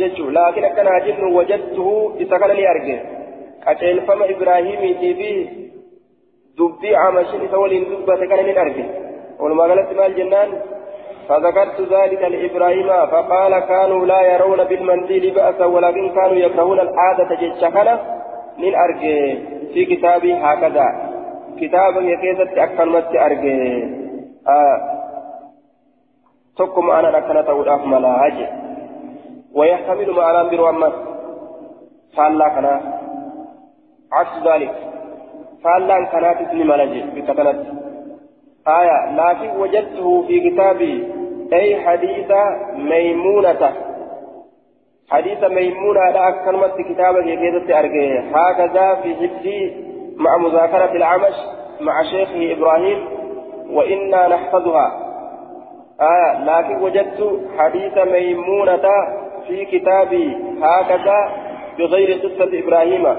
jechuu 0.00 0.30
laakiin 0.36 0.66
akkanaa 0.68 1.00
jennu 1.06 1.30
wajadtuhu 1.36 1.94
isa 2.24 2.38
kana 2.42 2.54
ni 2.58 2.66
arge 2.72 2.96
qaceelfama 3.64 4.28
ibraahimiitii 4.34 5.14
fi 5.20 5.30
dubbii 6.58 6.94
amashiin 7.06 7.46
isa 7.48 7.62
waliin 7.62 7.88
dubbate 7.90 8.28
kana 8.32 8.42
ni 8.42 8.56
arge 8.64 8.84
walumaa 9.40 9.68
galatti 9.72 9.98
maal 10.00 10.14
jennaan 10.20 10.54
فذكرت 11.30 11.80
ذلك 11.80 12.22
لإبراهيم 12.22 12.88
فقال 13.06 13.58
كانوا 13.58 14.06
لا 14.06 14.20
يرون 14.34 14.64
بالمنديل 14.64 15.34
بأسا 15.34 15.64
ولكن 15.64 16.08
كانوا 16.08 16.36
يكرهون 16.36 16.80
العادة 16.80 17.34
جتشكنا 17.34 18.00
من 18.58 18.74
أرجي 18.74 19.38
في 19.74 19.84
كتابي 19.84 20.34
هكذا. 20.34 20.86
kitaaba 21.60 22.00
kee 22.00 22.16
keessatti 22.22 22.60
akkanumatti 22.60 23.18
arge 23.18 23.54
tokko 26.56 26.82
ma'anaan 26.82 27.18
akkana 27.20 27.42
ta'uudhaaf 27.48 27.84
malaa 27.84 28.30
je 28.38 28.46
ويحتمل 29.54 30.10
معنى 30.10 30.50
برو 30.50 30.68
أمس 30.70 30.94
فالا 32.16 32.48
كنا 32.48 32.74
عكس 34.12 34.34
ذلك. 34.46 34.74
فالا 35.64 35.96
كانت 36.12 36.38
اسم 36.40 36.58
ملجي 36.70 37.00
بكتنت. 37.14 37.60
آية. 38.78 38.98
لكن 39.18 39.50
وجدته 39.60 40.22
في 40.26 40.50
كتابي 40.50 41.19
أي 41.52 41.80
حديث 41.80 42.32
ميمونة. 42.74 43.72
حديث 45.10 45.44
ميمونة 45.44 46.10
لا 46.10 46.30
كلمة 46.30 46.68
كتابة 46.68 47.22
كيف 47.22 47.70
أرجع 47.70 48.22
هكذا 48.34 48.94
في 49.02 49.14
حفظي 49.14 49.74
مع 50.16 50.36
مذاكرة 50.36 50.92
العمش 50.92 51.34
مع 51.80 52.02
شيخه 52.02 52.52
إبراهيم 52.52 53.08
وإنا 53.70 54.28
نحفظها. 54.28 55.06
آه 56.00 56.44
لكن 56.44 56.82
وجدت 56.82 57.40
حديث 57.58 57.98
ميمونة 57.98 58.88
في 59.48 59.64
كتابي. 59.64 60.36
هكذا 60.62 61.30
بغير 61.78 62.18
قصة 62.18 62.58
إبراهيم 62.58 63.16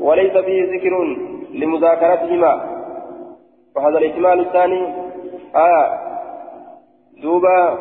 وليس 0.00 0.36
فيه 0.36 0.62
ذكر 0.62 1.16
لمذاكرتهما. 1.54 2.62
وهذا 3.76 3.98
الاحتمال 3.98 4.40
الثاني. 4.40 4.86
آه 5.56 6.01
دوبا 7.22 7.78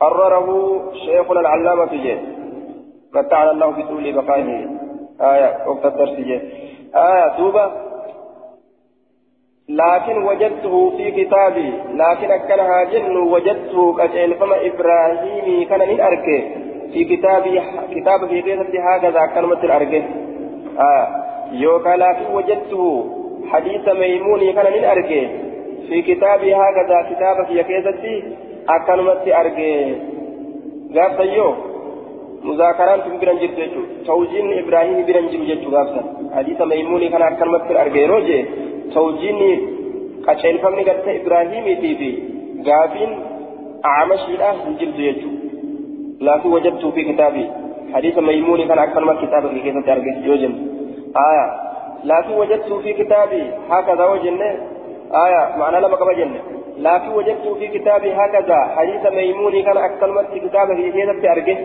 قرره 0.00 0.48
شيخنا 1.04 1.40
العلامة 1.40 1.92
جي. 2.04 2.16
متعنا 3.14 3.50
الله 3.50 3.70
بطول 3.70 4.12
بقائه. 4.12 4.50
آية 5.20 5.68
وقت 5.68 5.86
الدرس 5.86 6.18
آية 6.94 7.36
دوبا. 7.38 7.66
لكن 9.68 10.22
وجدته 10.22 10.90
في 10.96 11.24
كتابي. 11.24 11.72
لكن 11.94 12.30
أكنها 12.30 12.84
جن 12.84 13.16
وجدته 13.16 13.92
قد 13.92 14.10
فما 14.40 14.56
إبراهيمي 14.66 15.64
كان 15.64 15.88
من 15.88 16.00
أركي 16.00 16.64
في 16.92 17.04
كتابي 17.04 17.60
كتاب 17.94 18.26
في 18.28 18.42
قصة 18.42 18.94
هكذا 18.94 19.26
كلمة 19.34 19.64
الأركي 19.64 20.04
آه 20.78 21.24
يوكا 21.52 21.88
لكن 21.88 22.34
وجدته 22.34 23.10
حديث 23.50 23.88
ميموني 23.88 24.52
كان 24.52 24.72
من 24.72 24.84
أركي 24.84 25.28
في 25.88 26.02
كتابي 26.02 26.54
هكذا 26.54 26.98
كتاب 27.10 27.36
في 27.46 27.62
قصة 27.62 28.22
أكلمة 28.68 29.24
أركي 29.40 29.94
قال 30.94 31.54
مذاكران 32.44 33.00
تم 33.04 33.14
بران 33.20 33.38
جرت 33.42 33.58
جتو 33.60 33.80
توجين 34.06 34.46
إبراهيم 34.60 34.98
جرت 35.08 35.32
جتو 35.48 35.68
غافسا 35.74 36.02
حديث 36.36 36.60
ميموني 36.62 37.08
كان 37.08 37.22
أكلمة 37.22 37.70
الأركي 37.70 38.06
روجي. 38.06 38.44
توجين 38.94 39.40
قشين 40.26 40.56
فمن 40.62 40.80
قرت 40.88 41.06
إبراهيم 41.18 41.66
تيبي. 41.80 42.10
غافين 42.66 43.10
أعمشي 43.90 44.32
لا 44.40 44.50
جرت 44.80 44.96
جتو 45.06 45.28
لكن 46.26 46.48
وجدت 46.54 46.84
في 46.94 47.02
كتابي. 47.08 47.44
حديث 47.94 48.18
ميموني 48.18 48.64
كان 48.68 48.78
أكلمة 48.78 49.14
كتابة 49.22 49.48
في 49.84 49.92
أركي 49.92 50.10
يوجن. 50.28 50.52
آية. 51.28 51.46
لكن 52.10 52.32
وجدت 52.40 52.70
في 52.84 52.92
كتابي. 53.00 53.42
هكذا 53.70 54.04
وجنة. 54.12 54.50
آية 55.14 55.56
معنى 55.56 55.80
لما 55.80 55.96
كما 55.96 56.12
جنة 56.12 56.40
لكن 56.78 57.08
وجدت 57.08 57.46
في 57.58 57.66
كتابي 57.68 58.12
هكذا 58.12 58.58
حديث 58.76 59.02
ميموني 59.12 59.62
كان 59.62 59.76
أكلمة 59.76 60.22
كتابه 60.22 60.74
في 60.74 60.92
كيسة 60.92 61.32
أركي 61.32 61.56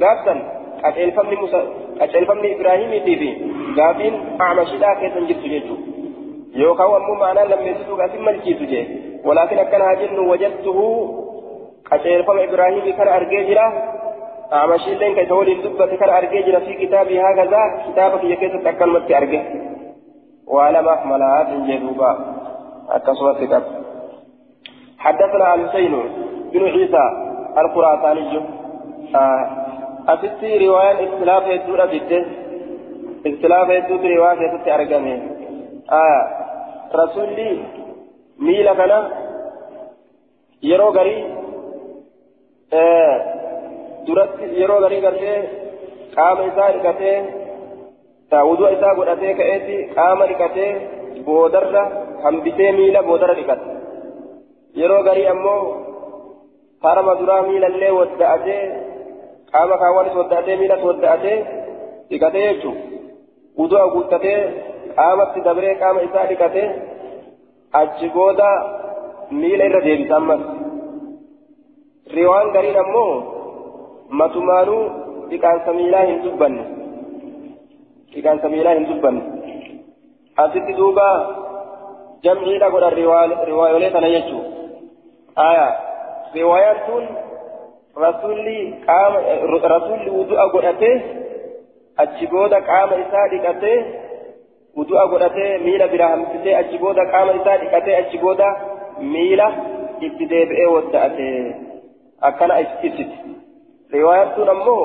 gaafsan 0.00 0.38
qaceelfamni 0.82 1.36
musa 1.42 1.60
qaceelfamni 2.00 2.48
ibraahimiitii 2.54 3.16
fi 3.22 3.28
gaafiin 3.78 4.14
acmashiidhaa 4.46 4.94
keessan 5.02 5.28
jirtu 5.30 5.52
jechuudha 5.54 6.62
yookaan 6.62 6.96
ammoo 6.98 7.16
maanaan 7.22 7.50
lammeessituu 7.52 7.96
gaafiin 8.00 8.26
malchiisu 8.28 8.68
jee 8.72 8.84
walaakin 9.28 9.62
akkana 9.64 9.88
haa 9.88 10.00
jennu 10.02 10.28
wajattuhu 10.30 10.86
qaceelfama 11.90 12.46
ibraahimii 12.48 12.96
kana 13.00 13.16
argee 13.20 13.44
jira 13.50 13.66
acmashiilleen 14.60 15.16
ka 15.18 15.26
isa 15.26 15.40
waliin 15.40 15.62
dubbate 15.66 16.00
kana 16.02 16.18
argee 16.20 16.42
jira 16.48 16.60
fi 16.66 16.80
kitaabii 16.82 17.22
hagazaa 17.28 17.66
kitaaba 17.86 18.18
kiyya 18.24 18.40
keessatti 18.42 18.72
akkanumatti 18.74 19.18
arge 19.20 19.40
waa 20.58 20.70
lamaaf 20.78 21.08
malaatiin 21.12 21.66
jee 21.70 21.80
akkasumatti 22.96 23.46
qaba 23.52 23.68
حدثنا 25.06 25.54
الحسين 25.54 25.94
بن 26.52 26.62
عيسى 26.74 27.04
الخراساني 27.58 28.40
آه 29.14 29.66
asitti 30.12 30.58
riwaayaan 30.62 31.02
ikhtilaafa 31.04 31.48
hedduudha 31.52 31.86
fidde 31.92 32.18
ikhtilaafa 33.28 33.72
hedduutu 33.76 34.06
riwaayaa 34.12 34.40
keessatti 34.40 34.70
argame 34.76 35.14
rasulli 37.00 37.48
miila 38.46 38.74
kana 38.80 38.98
yeroo 40.70 40.92
garii 40.98 41.22
duratti 44.06 44.44
yeroo 44.60 44.80
garii 44.84 45.00
gartee 45.06 45.38
qaama 46.16 46.42
isaa 46.50 46.70
dhiqatee 46.76 47.16
taa'uduu 48.30 48.68
isaa 48.76 48.94
godhatee 48.98 49.34
ka'eetti 49.40 49.76
qaama 49.98 50.30
dhiqatee 50.32 50.70
boodarra 51.26 51.84
hambisee 52.26 52.70
miila 52.78 53.02
boodarra 53.08 53.34
dhiqata 53.40 53.66
yeroo 54.80 55.02
garii 55.08 55.28
ammoo 55.34 55.60
harama 56.86 57.14
duraa 57.20 57.42
miilallee 57.48 57.92
wadda'atee 57.98 58.62
qaama 59.52 59.76
kaawwanis 59.82 60.18
wadda'atee 60.20 60.56
miilas 60.62 60.82
wadda'atee 60.88 61.36
dhiqatee 62.10 62.44
jechuun 62.48 62.76
uduu 63.64 63.84
guuttatee 63.94 64.38
qaamatti 64.98 65.40
dabree 65.46 65.74
qaama 65.82 66.00
isaa 66.08 66.26
dhiqatee 66.32 66.66
achi 67.80 68.08
booda 68.16 68.50
miila 69.40 69.64
irra 69.70 69.80
deebisa 69.86 70.14
ammas 70.20 70.42
riwaan 72.18 72.48
gariin 72.56 72.78
ammoo 72.84 73.10
matumaanuu 74.20 74.82
dhiqaansa 75.30 75.70
miilaa 75.78 76.04
hin 76.10 76.20
dubbanne 76.26 76.64
dhiqaansa 78.14 78.48
miilaa 78.54 78.74
hin 78.78 78.86
dubbanne 78.90 79.22
asitti 80.44 80.72
duuba 80.80 81.06
riwaayaan 86.34 86.80
tun 86.86 87.04
rasulli 88.04 88.58
qaama 88.86 89.18
rasulli 89.74 90.10
wudu'a 90.18 90.44
godhatee 90.54 90.96
achi 92.04 92.26
booda 92.32 92.60
qaama 92.70 92.94
isaa 93.04 93.28
dhiqatee 93.32 93.78
wudu'a 94.76 95.04
godhatee 95.12 95.58
miila 95.66 95.86
bira 95.92 96.08
hambisee 96.12 96.54
achi 96.62 96.78
booda 96.82 97.06
qaama 97.12 97.32
isaa 97.40 97.56
dhiqatee 97.62 97.96
achi 98.02 98.18
booda 98.24 98.48
miila 99.14 99.48
itti 100.08 100.30
deebi'ee 100.32 100.68
wadda'ate 100.74 101.28
akkana 102.30 102.60
ibsiti 102.64 103.04
riwaayaan 103.96 104.34
tun 104.36 104.48
ammoo 104.56 104.84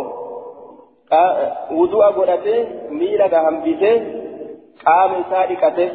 wudu'a 1.79 2.11
godhatee 2.19 2.59
miila 2.99 3.27
ga 3.33 3.43
hambisee 3.47 3.95
qaama 4.85 5.21
isaa 5.23 5.45
dhiqate 5.51 5.85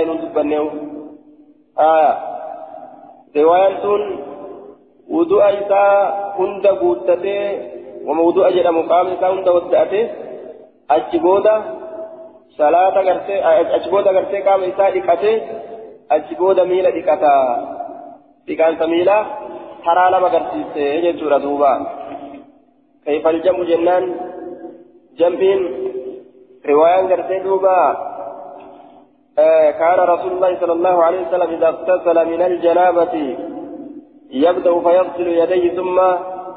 hin 0.00 0.20
dubbanneewu 0.22 0.70
riwaayaan 3.36 3.76
tun 3.84 4.02
wudu'a 5.14 5.48
isaa 5.60 5.94
hunda 6.38 6.72
guuttatee 6.82 7.44
wama 8.06 8.22
wudu'a 8.28 8.52
jedhamu 8.56 8.82
qaama 8.90 9.14
isaa 9.16 9.32
hunda 9.34 9.56
wadda'ate 9.56 10.00
achi 10.96 11.18
booda 11.26 11.54
salaata 12.58 13.06
gartee 13.08 13.40
achi 13.76 13.88
booda 13.94 14.16
gartee 14.18 14.44
qaama 14.48 14.70
isaa 14.72 14.90
dhiqatee 14.96 15.36
achi 16.16 16.34
booda 16.40 16.62
miila 16.70 16.94
dhiqata 16.96 17.32
dhiqaansa 18.46 18.86
miilaa 18.94 19.22
taraa 19.84 20.08
lama 20.14 20.26
agarsiiste 20.32 20.84
jechuudha 21.06 21.44
duuba 21.46 21.72
كيف 23.04 23.26
الجمع 23.26 23.62
جنان 23.64 24.04
جنبين 25.18 25.60
رواية 26.68 27.14
قرتين 27.14 27.42
دوبا 27.42 27.96
آه 29.38 29.70
كان 29.70 29.98
رسول 29.98 30.32
الله 30.32 30.60
صلى 30.60 30.72
الله 30.72 31.04
عليه 31.04 31.28
وسلم 31.28 31.50
إذا 31.50 31.68
اغتسل 31.68 32.28
من 32.28 32.42
الجنابة 32.42 33.36
يبدأ 34.30 34.80
فيغسل 34.80 35.26
يديه 35.26 35.76
ثم 35.76 36.00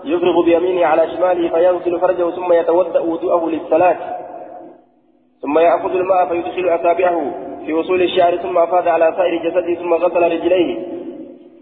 يفرغ 0.04 0.46
بيمينه 0.46 0.86
على 0.86 1.08
شماله 1.08 1.50
فيغسل 1.50 2.00
فرجه 2.00 2.30
ثم 2.30 2.54
يتودأ 2.54 3.00
وضوءه 3.00 3.50
للصلاة. 3.50 3.98
ثم 5.42 5.60
يأخذ 5.60 5.90
الماء 5.90 6.28
فيدخل 6.28 6.76
أصابعه 6.76 7.32
في 7.66 7.74
وصول 7.74 8.02
الشعر 8.02 8.38
ثم 8.38 8.58
أفاض 8.58 8.88
على 8.88 9.14
سائر 9.18 9.50
جسده 9.50 9.82
ثم 9.82 9.94
غسل 9.94 10.24
رجليه. 10.24 10.88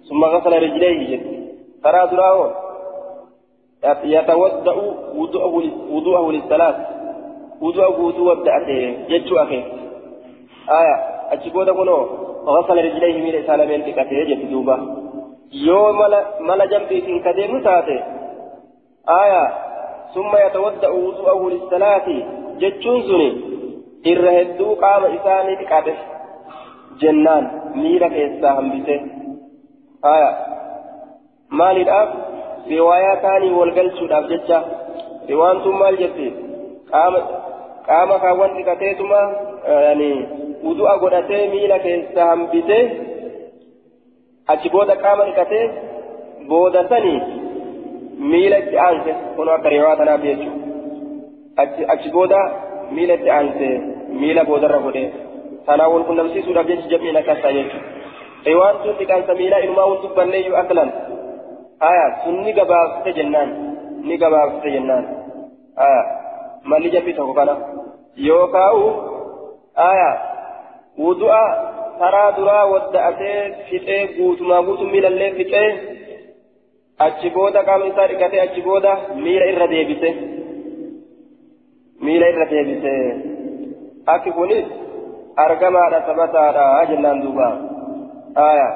ثم 0.09 0.25
غسل 0.25 0.63
رجليه. 0.63 1.21
ترى 1.83 2.07
دراه 2.11 2.51
يتودأ 4.03 4.75
وضوءه 5.91 6.29
وضوءه 7.61 8.01
للصلاة 8.01 8.01
وضوءه 8.01 8.01
وضوء 8.01 8.37
ودأته 8.39 8.97
جتشو 9.09 9.35
أخي 9.35 9.63
آية 10.79 10.95
أتشبودا 11.31 11.73
كنو 11.73 11.97
غسل 12.45 12.77
رجليه 12.85 13.17
من 13.25 13.35
إسالة 13.43 13.65
من 13.65 13.85
تكته 13.85 14.23
جت 14.29 14.45
دوبا 14.51 14.77
يوم 15.53 15.99
ملا 16.47 16.65
جنبي 16.65 17.01
في 17.01 17.19
كديم 17.19 17.63
تاتي 17.63 17.99
آية 19.09 19.43
ثم 20.13 20.31
يتودأ 20.45 20.89
وضوءه 20.89 21.49
للصلاة 21.49 22.07
جتشون 22.61 23.01
سني 23.07 23.29
إرهدو 24.07 24.73
قام 24.73 25.03
إساني 25.05 25.55
تكته 25.55 25.97
جنان 27.01 27.43
ميرا 27.75 28.07
كيسا 28.07 28.49
همبسه 28.59 28.99
آية 30.05 30.31
مال 31.51 31.77
الأب 31.77 32.09
riwaayaa 32.69 33.17
kaanii 33.17 33.53
wal 33.53 33.71
galchuudhaaf 33.71 34.29
jecha. 34.29 34.63
Riwaan 35.29 35.61
tun 35.63 35.75
maal 35.81 35.97
jetti 35.97 36.27
qaama 36.91 37.19
qaama 37.87 38.15
kaawwan 38.23 38.51
dhiqateetuma 38.57 39.21
wudu'a 40.65 40.93
godhatee 41.03 41.43
miila 41.53 41.77
keessa 41.85 42.21
hambisee 42.31 42.83
achi 44.53 44.67
booda 44.75 44.95
qaama 45.03 45.23
dhiqatee 45.29 45.65
booda 46.51 46.81
sanii 46.91 47.19
miila 48.31 48.57
itti 48.63 48.77
aanse 48.85 49.11
kun 49.35 49.49
akka 49.55 49.69
riwaa 49.75 49.95
tanaaf 50.01 50.21
jechuudha 50.27 51.91
achi 51.93 52.09
booda 52.15 52.39
miila 52.95 53.13
itti 53.19 53.29
aanse 53.37 53.67
miila 54.21 54.41
boodarra 54.49 54.79
godhee 54.87 55.07
kanaan 55.67 55.91
wal 55.93 56.05
qunnamsiisuudhaaf 56.09 56.67
jechi 56.71 56.91
jam'iin 56.93 57.17
akkasaa 57.21 57.53
jechuudha 57.57 57.93
riwaan 58.49 58.75
tun 58.83 58.95
dhiqaansa 58.99 59.31
miilaa 59.41 59.63
inumaa 59.67 59.87
hun 59.91 60.01
dubbanneeyyuu 60.03 60.57
aklan 60.63 60.89
aya 61.89 62.05
sun 62.23 62.35
ni 62.45 62.51
gabaabsite 62.59 63.11
jennaan 63.19 63.49
ni 64.09 64.17
gabaabsite 64.23 64.69
jennaan 64.75 65.05
aya 65.87 66.01
malli 66.71 66.89
jabbi 66.95 67.13
tokko 67.17 67.33
kana 67.39 67.55
yookaa'u 68.27 68.83
aya 69.89 70.11
wudu'a 71.03 71.43
taraa 71.99 72.29
duraa 72.37 72.63
wadda'atee 72.73 73.39
fixee 73.69 74.01
guutumaa 74.17 74.61
guutuu 74.67 74.87
miilallee 74.93 75.31
fixee 75.39 75.69
achi 77.05 77.29
booda 77.35 77.63
qaama 77.67 77.85
isaa 77.91 78.07
dhiqatee 78.11 78.41
achi 78.45 78.61
booda 78.67 78.91
miila 79.25 79.45
irra 79.51 79.67
deebise 79.73 80.09
miila 82.07 82.25
irra 82.33 82.45
deebise 82.53 82.93
akki 84.15 84.31
kunis 84.39 84.67
argamaadha 85.45 85.99
sabataadha 86.09 86.65
jennaan 86.91 87.23
duuba 87.23 87.47
aya 88.49 88.67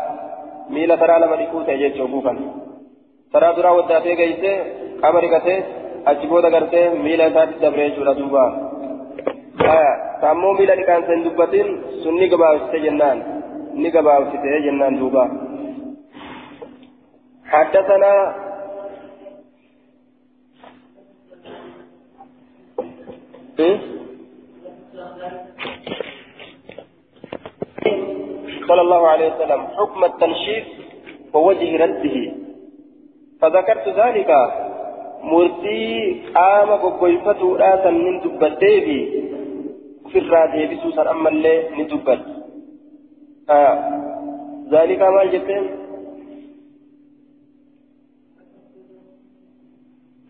miila 0.75 0.97
taraa 1.01 1.19
lama 1.23 1.37
dhiquu 1.41 1.65
ta'e 1.67 1.77
jechuu 1.83 2.07
buufan 2.13 2.37
taraa 3.33 3.53
duraa 3.57 3.75
waddaatee 3.79 4.15
geeyse 4.21 4.51
qaama 5.01 5.23
dhiqatee 5.25 5.57
achi 6.05 6.27
booda 6.27 6.49
gartee 6.55 6.89
miila 7.03 7.27
isaatti 7.31 7.61
dabree 7.63 7.89
jechuudha 7.89 8.13
duuba 8.19 8.43
saammoo 10.21 10.53
miila 10.59 10.75
dhiqaansa 10.79 11.13
hin 11.13 11.23
dubbatin 11.27 11.69
sun 12.03 12.19
ni 12.21 12.27
gabaabsite 12.33 12.83
jennaan 12.87 13.23
ni 13.83 13.91
gabaabsite 13.97 14.61
jennaan 14.67 14.99
duuba 15.03 15.25
حدثنا 17.49 18.11
صلى 28.67 28.81
الله 28.81 29.07
عليه 29.07 29.27
وسلم 29.33 29.61
حكم 29.77 30.03
التنشيف 30.03 30.65
ووجه 31.33 31.77
رده 31.83 32.17
فذكرت 33.41 33.87
ذلك 33.89 34.31
مرتي 35.23 36.21
قام 36.35 36.67
بقويفته 36.67 37.57
راسا 37.57 37.89
من 37.89 38.19
دبتيبي 38.19 39.29
في 40.09 40.19
الرادي 40.19 40.75
بسوسا 40.75 41.11
أما 41.11 41.29
اللي 41.29 41.69
ندبت 41.77 42.21
آه. 43.49 43.99
ذلك 44.71 45.01
ما 45.01 45.25
جبتين 45.25 45.69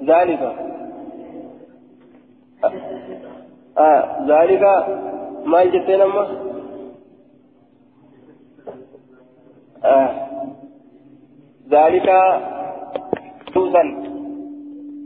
ذلك 0.04 0.42
آه. 2.64 2.72
آه. 3.78 4.26
ذلك 4.28 4.64
ما 5.46 5.64
جبتين 5.64 6.02
أما 6.02 6.50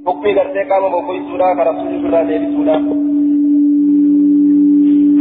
آه. 0.07 0.11
حكمي 0.11 0.39
قرتي 0.39 0.63
قام 0.69 0.83
بقويفته 0.91 1.53
كرسول 1.57 1.87
الله 1.87 2.23
ديبسونا 2.23 2.75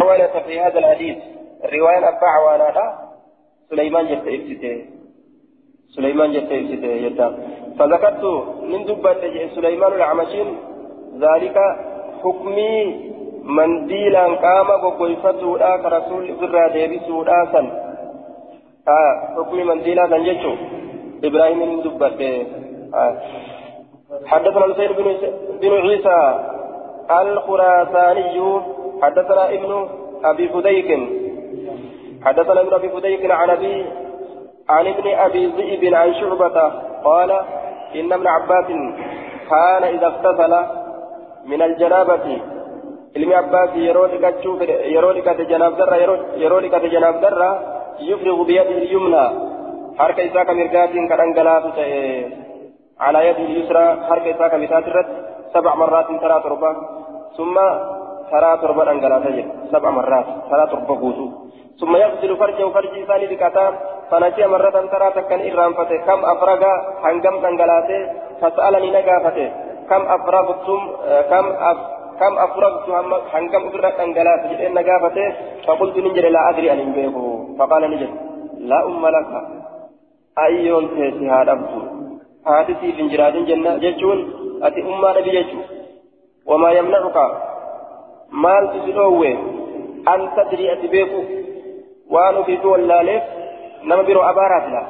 ورث 0.07 0.35
في 0.47 0.61
هذا 0.61 0.79
الحديث 0.79 1.17
الرواية 1.65 1.99
أربعة 1.99 2.39
وأنا 2.45 2.85
سليمان 3.71 4.05
جت 4.07 4.27
إبسته 4.27 4.85
سليمان 5.95 6.33
جت 6.33 6.53
إبسته 6.53 6.93
يدا 7.07 7.29
فذكرت 7.79 8.25
من 8.71 8.85
دبة 8.85 9.23
سليمان 9.55 9.93
العمشين 9.93 10.49
ذلك 11.25 11.57
حكمي 12.23 12.75
mandiilaan 13.43 14.39
qaama 14.39 14.79
goggoyfatuudha 14.79 15.79
ka 15.83 15.89
rasuulli 15.89 16.33
ofirraa 16.33 16.69
deebisuudha 16.75 17.39
san. 17.53 17.67
Hukmi 19.37 19.65
mandiilaa 19.65 20.09
san 20.09 20.25
jechuun 20.25 20.59
ibraahimin 21.23 21.83
dubbadhe 21.83 22.31
حدثنا 24.27 24.65
الحسين 24.65 24.93
بن 24.93 25.17
بن 25.61 25.73
عيسى 25.73 26.21
الخراساني 27.11 28.61
حدثنا 29.03 29.51
ابن 29.51 29.89
أبي 30.25 30.49
فديك 30.49 30.91
حدثنا 32.25 32.61
ابن 32.61 32.75
أبي 32.75 32.89
فديك 32.89 33.31
عن 33.31 33.51
أبي 33.51 33.87
عن 34.69 34.87
ابن 34.87 35.07
أبي 35.15 35.47
ذئب 35.47 35.95
عن 35.95 36.15
شعبة 36.15 36.73
قال 37.05 37.31
إن 37.95 38.13
ابن 38.13 38.27
عباس 38.27 38.67
كان 39.51 39.83
إذا 39.95 40.07
اغتسل 40.07 40.55
من 41.47 41.63
الجنابة. 41.63 42.41
ilmi 43.15 43.35
abbaasi 43.35 43.79
yeroo 43.87 44.07
dhiqachuu 44.13 44.53
fedhe 44.61 44.77
yeroo 44.93 45.13
dhiqate 45.17 45.45
janaaf 45.51 45.75
darra 45.81 45.97
yeroo 46.43 46.61
dhiqate 46.65 46.89
janaaf 46.95 47.17
darra 47.25 47.49
yufrigu 48.09 48.45
biyadihi 48.51 48.87
lyumna 48.89 49.25
harka 49.99 50.23
isaa 50.23 50.47
harka 52.99 54.29
isaa 54.35 54.49
ka 54.53 54.59
bitaati 54.59 54.91
irratti 54.91 55.17
sab'a 55.53 55.75
marraatiin 55.77 56.21
taraa 56.25 56.41
torba 56.41 56.71
summa 57.37 57.67
taraa 58.31 58.57
torba 58.63 58.85
dhangalaata 58.89 59.31
jedhe 59.37 59.71
sab'a 59.73 59.91
marraat 59.99 60.27
taraa 60.51 60.73
torba 60.75 60.95
guutuu 61.05 61.31
ثم 61.81 61.97
يغسل 61.97 62.37
فرجه 62.37 62.69
فرج 62.69 62.95
ثاني 63.09 63.27
بكتا. 63.27 63.67
فنسي 64.13 64.47
مرة 64.47 64.77
ترى 64.93 65.09
تكن 65.17 65.41
إرام 65.49 65.73
فتي 65.73 65.99
كم 65.99 66.21
أفرغ 66.33 66.63
هنجم 67.05 67.37
تنجلاته 67.43 68.01
فسألني 68.41 68.89
نجافته 68.97 69.49
كم 69.91 70.03
أفرغتم؟ 70.17 70.81
كم 71.31 71.47
أف 71.71 71.79
كم 72.21 72.35
أفرغت 72.39 72.87
حنكم 73.33 73.63
أفرغت 73.67 74.01
أنجلات 74.01 74.41
جئنا 74.51 74.83
قافته 74.89 75.29
فقلت 75.67 75.97
نجري 76.07 76.29
لا 76.29 76.41
أدري 76.51 76.73
أن 76.73 76.79
ينبيه 76.85 77.17
فقال 77.59 77.83
نجري 77.91 78.15
لا 78.71 78.79
أم 78.87 79.07
لك. 79.15 79.33
أيون 80.39 80.85
تيسي 80.95 81.31
هذا 81.31 81.53
هاتسي 82.47 82.93
في 82.93 83.01
انجراد 83.03 83.37
جنة 83.47 83.77
ججون 83.77 84.19
أتي 84.63 84.81
أم 84.81 85.19
نبي 85.19 85.47
وما 86.47 86.71
يمنعك 86.71 87.17
مال 88.33 88.65
تسلوه 88.73 89.27
أن 90.09 90.21
تدري 90.37 90.73
أتبيكو 90.73 91.23
وأنا 92.11 92.43
في 92.43 92.57
دول 92.57 92.89
لالف 92.89 93.23
نما 93.85 94.03
بيرو 94.03 94.21
أبارات 94.23 94.63
لا 94.73 94.83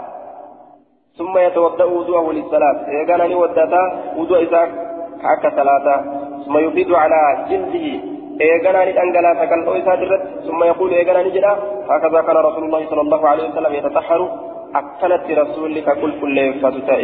ثم 1.18 1.38
يتوضأ 1.38 1.84
وضوءه 1.84 2.32
للصلاة 2.32 2.76
إذا 2.88 3.04
كان 3.08 3.34
ودتا 3.34 3.82
وضوء 4.16 4.42
إذا 4.42 4.60
حكى 5.22 5.50
ثلاثة 5.56 5.96
ثم 6.44 6.58
يفيد 6.58 6.92
على 6.92 7.46
جلده 7.50 7.86
إيغانا 8.40 8.84
ندنغلا 8.84 9.34
فكان 9.34 9.60
أويسا 9.68 9.94
درت 9.94 10.22
ثم 10.46 10.64
يقول 10.64 10.90
إيغانا 10.92 11.22
نجدا 11.22 11.52
هكذا 11.90 12.20
كان 12.26 12.36
رسول 12.36 12.64
الله 12.64 12.90
صلى 12.90 13.00
الله 13.00 13.28
عليه 13.28 13.44
وسلم 13.50 13.72
يتطهر 13.74 14.51
أكلت 14.74 15.26
رسولك 15.30 15.98
كل 16.00 16.20
كل 16.20 16.54
فتاة 16.62 16.96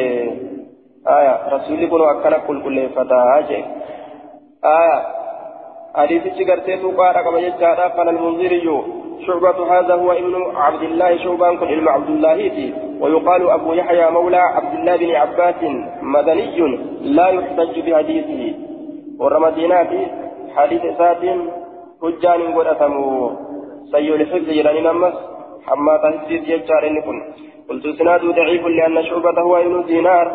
آية 1.19 1.35
رسولك 1.55 1.93
أكل 1.93 2.37
كل 2.47 2.63
كل 2.63 2.89
فتاة 2.89 3.39
آية 4.65 5.19
حديث 5.95 6.23
شكرتي 6.39 6.77
فقارا 6.77 7.23
كما 7.23 7.39
يجعل 7.39 7.81
قال 7.97 8.09
المنذري 8.09 8.69
شعبة 9.27 9.79
هذا 9.79 9.95
هو 9.95 10.13
ابن 10.13 10.35
عبد 10.57 10.83
الله 10.83 11.17
شعبان 11.17 11.57
كن 11.57 11.67
علم 11.67 11.89
عبد 11.89 12.09
الله 12.09 12.73
ويقال 13.01 13.51
أبو 13.51 13.73
يحيى 13.73 14.11
مولى 14.11 14.37
عبد 14.37 14.75
الله 14.79 14.97
بن 14.97 15.11
عباس 15.15 15.63
مدني 16.03 16.77
لا 17.01 17.29
يحتج 17.29 17.91
بحديثه 17.91 18.59
والرمدينات 19.21 19.91
حديث 20.57 20.83
سات 20.99 21.23
حجان 22.03 22.41
قدتمو 22.57 23.31
سيء 23.93 24.15
الحفظ 24.15 24.49
جلاني 24.59 24.81
نمس 24.81 25.15
حما 25.67 25.97
تهديد 26.03 26.49
يجار 26.49 26.93
نكون 26.93 27.19
قلت 27.69 27.87
سناد 27.99 28.21
ضعيف 28.25 28.67
لأن 28.67 29.05
شعبة 29.05 29.41
هو 29.41 29.57
ابن 29.57 29.85
دينار 29.87 30.27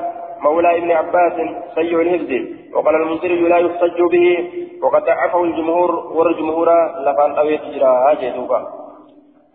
مولى 0.42 0.78
ابن 0.78 0.92
عباس 0.92 1.34
سيء 1.76 2.02
الحفظ 2.02 2.32
وقال 2.74 2.96
المنذري 2.96 3.36
لا 3.36 3.58
يحتج 3.58 4.00
به 4.12 4.50
وقد 4.84 5.04
ضعفه 5.04 5.44
الجمهور 5.44 5.92
والجمهور 6.18 6.70
لفان 7.06 7.32
أويت 7.32 7.62
جرا 7.74 8.14
جدوبا 8.22 8.68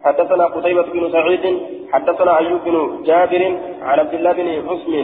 حدثنا 0.04 0.44
قتيبة 0.46 0.82
بن 0.82 1.12
سعيد 1.12 1.44
حدثنا 1.92 2.38
أيوب 2.38 2.60
بن 2.64 3.02
جابر 3.02 3.42
عن 3.82 3.98
عبد 3.98 4.14
الله 4.14 4.32
بن 4.32 4.48
حسن 4.68 4.94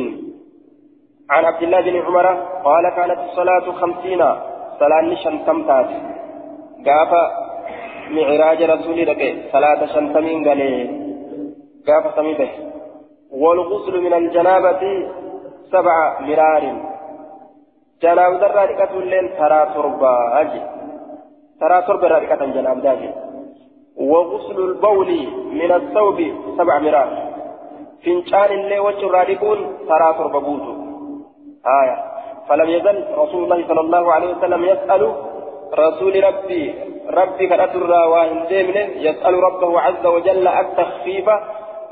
عن 1.30 1.44
عبد 1.44 1.62
الله 1.62 1.80
بن 1.80 1.96
عمر 1.96 2.26
قال 2.64 2.88
كانت 2.96 3.18
الصلاة 3.28 3.72
خمسين 3.80 4.22
صلاة 4.80 5.14
شنتمتات 5.24 5.90
قاف 6.86 7.12
معراج 8.10 8.62
رسول 8.62 8.98
لك 9.06 9.22
صلاة 9.52 9.86
شنتمين 9.94 10.48
قال 10.48 10.60
قاف 11.88 12.14
سميته 12.16 12.50
والغسل 13.30 14.00
من 14.00 14.14
الجنابة 14.14 14.82
سبع 15.72 16.20
مرار. 16.20 16.64
جناب 18.02 18.32
درا 18.40 18.64
ركة 18.64 18.92
اللين 18.98 19.26
ترى 19.38 19.60
تربى 19.74 20.14
أجي. 20.40 20.62
ترى 21.60 21.82
تربى 21.82 22.06
ركة 22.06 22.46
جناب 22.46 22.82
داجي. 22.82 23.10
وغسل 23.96 24.58
البول 24.58 25.10
من 25.52 25.72
الثوب 25.72 26.18
سبع 26.58 26.78
مرار. 26.78 27.10
فنشان 28.04 28.50
اللي 28.58 28.78
وجه 28.78 29.06
رادقون 29.10 29.58
ترى 29.88 30.14
تربى 30.18 30.38
بوتو 30.46 30.72
آية. 31.82 31.96
فلم 32.48 32.68
يزل 32.68 33.04
رسول 33.18 33.44
الله 33.44 33.68
صلى 33.68 33.80
الله 33.80 34.12
عليه 34.12 34.36
وسلم 34.36 34.64
يسأل 34.64 35.14
رسول 35.78 36.24
ربي 36.24 36.74
ربي 37.10 37.46
كان 37.46 37.60
أترى 37.60 38.06
واهن 38.06 38.46
يسأل 38.96 39.34
ربه 39.34 39.80
عز 39.80 40.06
وجل 40.06 40.48
التخفيف 40.48 41.28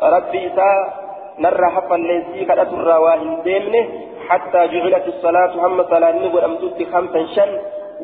ربي 0.03 0.47
إساء 0.47 1.03
نرى 1.39 1.69
حفا 1.75 1.95
ليسي 1.95 2.45
كان 2.45 2.59
أترى 2.59 2.97
واهن 3.05 3.75
حتى 4.29 4.61
جعلت 4.73 5.07
الصلاة 5.09 5.53
هم 5.67 5.83
صلاة 5.91 6.13
نقول 6.13 6.45
أمدت 6.45 6.79
خمسا 6.93 7.27
شن 7.35 7.51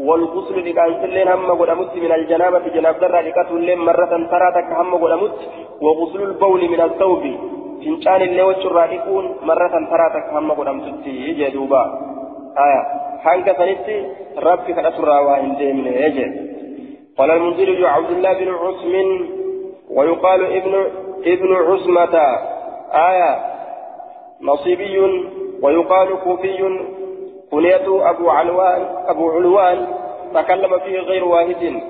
والغسل 0.07 0.57
لكان 0.69 1.03
سلين 1.03 1.29
هم 1.29 1.51
قدمت 1.61 1.95
من 1.97 2.13
الجنابة 2.13 2.65
جناب 2.75 2.95
درة 3.01 3.21
لكتل 3.21 3.77
مرة 3.77 4.13
تراتك 4.33 4.69
هم 4.79 4.95
قدمت 4.95 5.39
وغسل 5.85 6.23
البول 6.23 6.61
من 6.71 6.81
الثوب 6.81 7.25
illee 7.79 8.43
wachurraa 8.43 8.91
dhiquun 8.91 9.25
marratan 9.49 9.87
taraa 9.91 10.11
takka 10.15 10.35
hamma 10.35 10.55
godhamtutti 10.59 11.13
jee 11.39 11.51
duuba. 11.55 11.83
Aya 12.65 12.81
hanga 13.25 13.55
sanitti 13.55 13.97
rabbi 14.47 14.75
kadhaturraa 14.75 15.23
waa 15.27 15.41
hin 15.43 15.55
deemne 15.61 15.93
jee. 16.17 16.31
قال 17.19 17.31
المنذر 17.31 17.87
عبد 17.87 18.11
الله 18.11 18.33
بن 18.33 18.49
عثم 18.63 18.95
ويقال 19.91 20.41
ابن 20.59 20.75
ابن 21.27 21.55
عثمة 21.55 22.19
آية. 22.93 23.39
نصيبي 24.43 24.99
ويقال 25.63 26.09
كوفي. 26.25 26.79
كنية 27.51 28.11
أبو 28.11 28.31
علوان 28.31 28.87
أبو 29.07 29.31
علوان 29.31 29.87
تكلم 30.35 30.79
فيه 30.79 30.99
غير 30.99 31.25
واحد. 31.25 31.81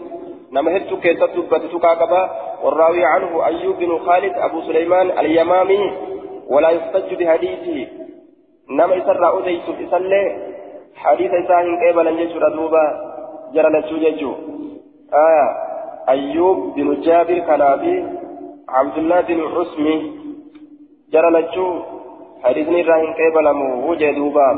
نما 0.53 0.76
هدت 0.76 0.93
دبتتك 1.37 1.87
قبا 1.87 2.31
والراوي 2.64 3.05
عنه 3.05 3.47
أيوب 3.47 3.76
بن 3.76 3.99
خالد 3.99 4.33
أبو 4.39 4.61
سليمان 4.61 5.11
اليمامي. 5.18 5.93
ولا 6.51 6.68
يحتج 6.68 7.14
بحديثه. 7.14 7.91
نما 8.70 8.95
يسرى 8.95 9.39
أديس 9.39 9.62
إسلي 9.89 10.55
حديث 10.97 11.31
إساهن 11.31 11.79
قبلا 11.89 12.11
يجر 12.11 12.49
دوبا. 12.49 12.85
جرى 13.55 13.68
لتشوججو 13.68 14.33
آية. 15.14 15.68
أيوب 16.09 16.74
بن 16.74 17.01
جابر 17.01 17.39
كنابي 17.39 18.05
عبد 18.69 18.99
الله 18.99 19.21
بن 19.21 19.49
حسمي 19.49 20.12
جرى 21.12 21.31
لتشو 21.31 21.83
حديثني 22.45 22.83
راهن 22.83 23.14
قبلا 23.19 23.53
موجه 23.53 24.11
دوبا. 24.11 24.49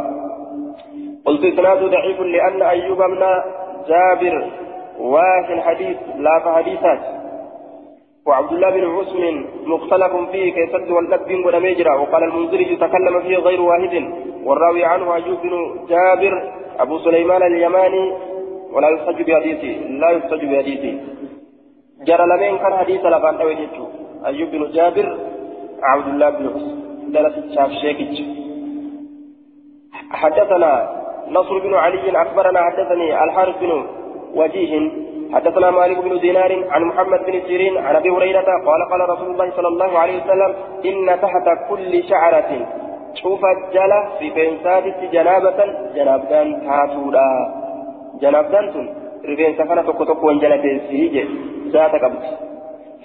قلت 1.26 1.44
إسناد 1.44 1.78
ضعيف 1.84 2.20
لأن 2.20 2.62
أيوب 2.62 2.98
بن 2.98 3.22
جابر 3.88 4.50
واحد 4.98 5.50
الحديث 5.50 5.96
لا 6.16 6.38
فحديثات. 6.44 7.20
وعبد 8.26 8.52
الله 8.52 8.70
بن 8.70 8.84
عثم 8.96 9.22
مختلف 9.72 10.12
فيه 10.32 10.52
كيسد 10.52 10.90
واللب 10.90 11.46
ونميجرا 11.46 11.94
وقال 11.94 12.22
المنذري 12.24 12.72
يتكلم 12.72 13.20
فيه 13.20 13.36
غير 13.36 13.60
واحد 13.60 13.94
والراوي 14.44 14.84
عنه 14.84 15.14
أيوب 15.14 15.38
بن 15.42 15.52
جابر 15.88 16.52
أبو 16.78 16.98
سليمان 16.98 17.42
اليماني 17.42 18.12
ولا 18.72 18.88
يحتج 18.88 19.22
بحديثه 19.22 19.88
لا 19.88 20.10
يحتج 20.10 20.44
بحديثه 20.44 20.92
جرى 22.06 22.24
لمن 22.26 22.58
كان 22.58 22.72
حديث 22.72 23.04
لبان 23.04 23.34
أوجدته 23.40 23.99
أيوب 24.26 24.50
بن 24.50 24.70
جابر 24.70 25.18
عبد 25.82 26.06
الله 26.08 26.30
بن 26.30 26.44
درس 27.12 27.38
الشاف 27.38 27.70
شيكج 27.70 28.22
حدثنا 30.10 30.72
نصر 31.28 31.58
بن 31.58 31.74
علي 31.74 32.22
أخبرنا 32.22 32.60
حدثني 32.60 33.24
الحارث 33.24 33.56
بن 33.60 33.86
وجيه 34.34 34.90
حدثنا 35.34 35.70
مالك 35.70 35.98
بن 35.98 36.20
دينار 36.20 36.64
عن 36.70 36.82
محمد 36.84 37.20
بن 37.26 37.40
سيرين 37.46 37.78
عن 37.78 37.96
أبي 37.96 38.10
هريرة 38.10 38.40
قال 38.66 38.80
قال 38.90 39.08
رسول 39.10 39.30
الله 39.30 39.50
صلى 39.56 39.68
الله 39.68 39.98
عليه 39.98 40.16
وسلم 40.24 40.54
إن 40.84 41.20
تحت 41.20 41.46
كل 41.68 42.04
شعرة 42.08 42.66
شوف 43.14 43.40
الجلة 43.44 44.08
في 44.18 44.30
بنسات 44.30 44.84
جنابة 45.12 45.58
جنابدان 45.94 46.60
تاتودا 46.66 47.28
جنابدان 48.22 48.72
تن 48.72 48.88
رفين 49.28 49.54
سكنة 49.58 49.82
تكو 49.82 50.04
تكو 50.04 50.26
وانجلة 50.26 50.80
سيجي 50.88 51.24
ذات 51.72 51.94
قبض 52.02 52.49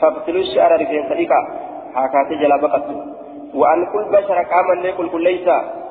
فاقتلوا 0.01 0.41
الشعر 0.41 0.81
رفين 0.81 1.09
سريكا 1.09 1.39
حاكاتي 1.95 2.35
جلا 2.41 2.57
بقت 2.61 2.83
وأن 3.55 3.85
كل 3.93 4.05
بشر 4.11 4.37
قاما 4.51 4.81
ليكل 4.81 5.09
كل 5.09 5.23
ليس 5.23 5.47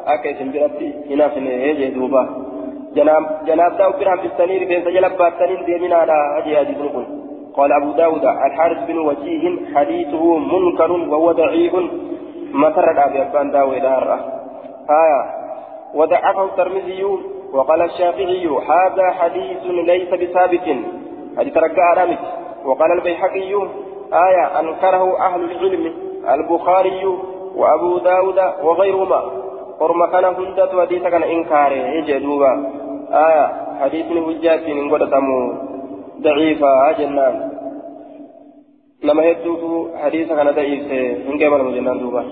أكيد 0.07 0.53
بربي 0.53 0.95
هنا 1.11 1.29
في 1.29 1.41
نهاية 1.41 1.95
دوبا 1.95 2.23
جناب 2.95 3.45
جناب 3.47 3.79
داود 3.79 3.99
بن 3.99 4.09
عبد 4.09 4.25
السنير 4.25 4.65
بن 4.69 4.85
سجل 4.85 5.17
باتنين 5.19 5.65
ديمين 5.65 5.93
على 5.93 6.13
هدي 6.37 6.57
هذه 6.59 6.83
نقول 6.83 7.07
قال 7.57 7.73
أبو 7.73 7.93
داود 7.93 8.25
الحارث 8.25 8.87
بن 8.89 8.99
وجيه 8.99 9.75
حديثه 9.75 10.39
منكر 10.39 10.93
وهو 10.93 11.33
ضعيف 11.33 11.75
مطر 12.53 13.07
أبي 13.07 13.23
أبان 13.23 13.51
داود 13.51 13.85
آية 13.85 15.23
وضعفه 15.95 16.45
الترمذي 16.45 17.05
وقال 17.53 17.83
الشافعي 17.83 18.47
هذا 18.47 19.11
حديث 19.11 19.65
ليس 19.65 20.09
بثابت 20.09 20.77
حديث 21.39 21.57
رجع 21.57 21.95
رامت 21.95 22.19
وقال 22.65 22.93
البيحقي 22.93 23.55
آية 24.13 24.61
أنكره 24.61 25.19
أهل 25.27 25.41
العلم 25.45 25.95
البخاري 26.35 27.05
وأبو 27.57 27.99
داود 27.99 28.39
وغيرهما. 28.63 29.21
قرم 29.81 30.07
كان 30.07 30.25
هندت 30.25 30.71
حديث 30.81 31.03
كان 31.03 31.23
إنكاره 31.23 31.75
يجدوبا 31.75 32.53
آية 33.11 33.47
حديث 33.81 34.07
هجات 34.07 34.63
إن 34.63 34.91
قدتمو 34.93 35.55
ضعيفة 36.23 36.93
جنان 36.93 37.51
لما 39.03 39.23
يدوك 39.25 39.91
حديث 40.03 40.29
كان 40.29 40.51
ضعيف 40.51 40.87
إن 41.29 41.35
قبل 41.43 41.75
جنان 41.75 41.99
دوبا. 41.99 42.25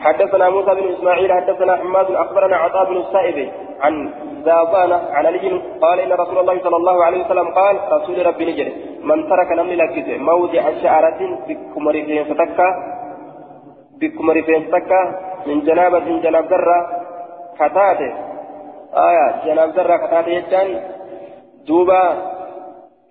حدثنا 0.00 0.50
موسى 0.50 0.74
بن 0.74 0.88
إسماعيل 0.92 1.32
حدثنا 1.32 1.76
حماد 1.76 2.10
أخبرنا 2.10 2.56
عطاء 2.56 2.84
بن 2.90 2.96
السائب 2.96 3.50
عن 3.80 4.10
زابانة 4.44 4.94
عن 4.94 5.26
علي 5.26 5.62
قال 5.82 6.00
إن 6.00 6.12
رسول 6.12 6.38
الله 6.38 6.56
صلى 6.62 6.76
الله 6.76 7.04
عليه 7.04 7.24
وسلم 7.24 7.48
قال 7.48 7.76
رسول 7.92 8.26
ربي 8.26 8.44
نجري. 8.44 8.91
من 9.02 9.28
ترك 9.28 9.52
نمل 9.58 9.78
لكت 9.78 10.08
موضع 10.30 10.62
شعرة 10.82 11.20
بكمر 11.48 11.92
فين 11.92 12.24
فتكا 12.24 12.68
بكمر 14.00 14.42
فين 14.42 14.62
فتكا 14.62 15.00
من 15.46 15.60
جنابة 15.60 16.06
جناب 16.24 16.44
ذرة 16.52 16.78
كتاتة. 17.58 18.10
آية 19.08 19.26
جناب 19.46 19.68
ذرة 19.76 19.96
كتاتة 19.96 20.28
يجان 20.28 20.68
دوبا 21.66 22.02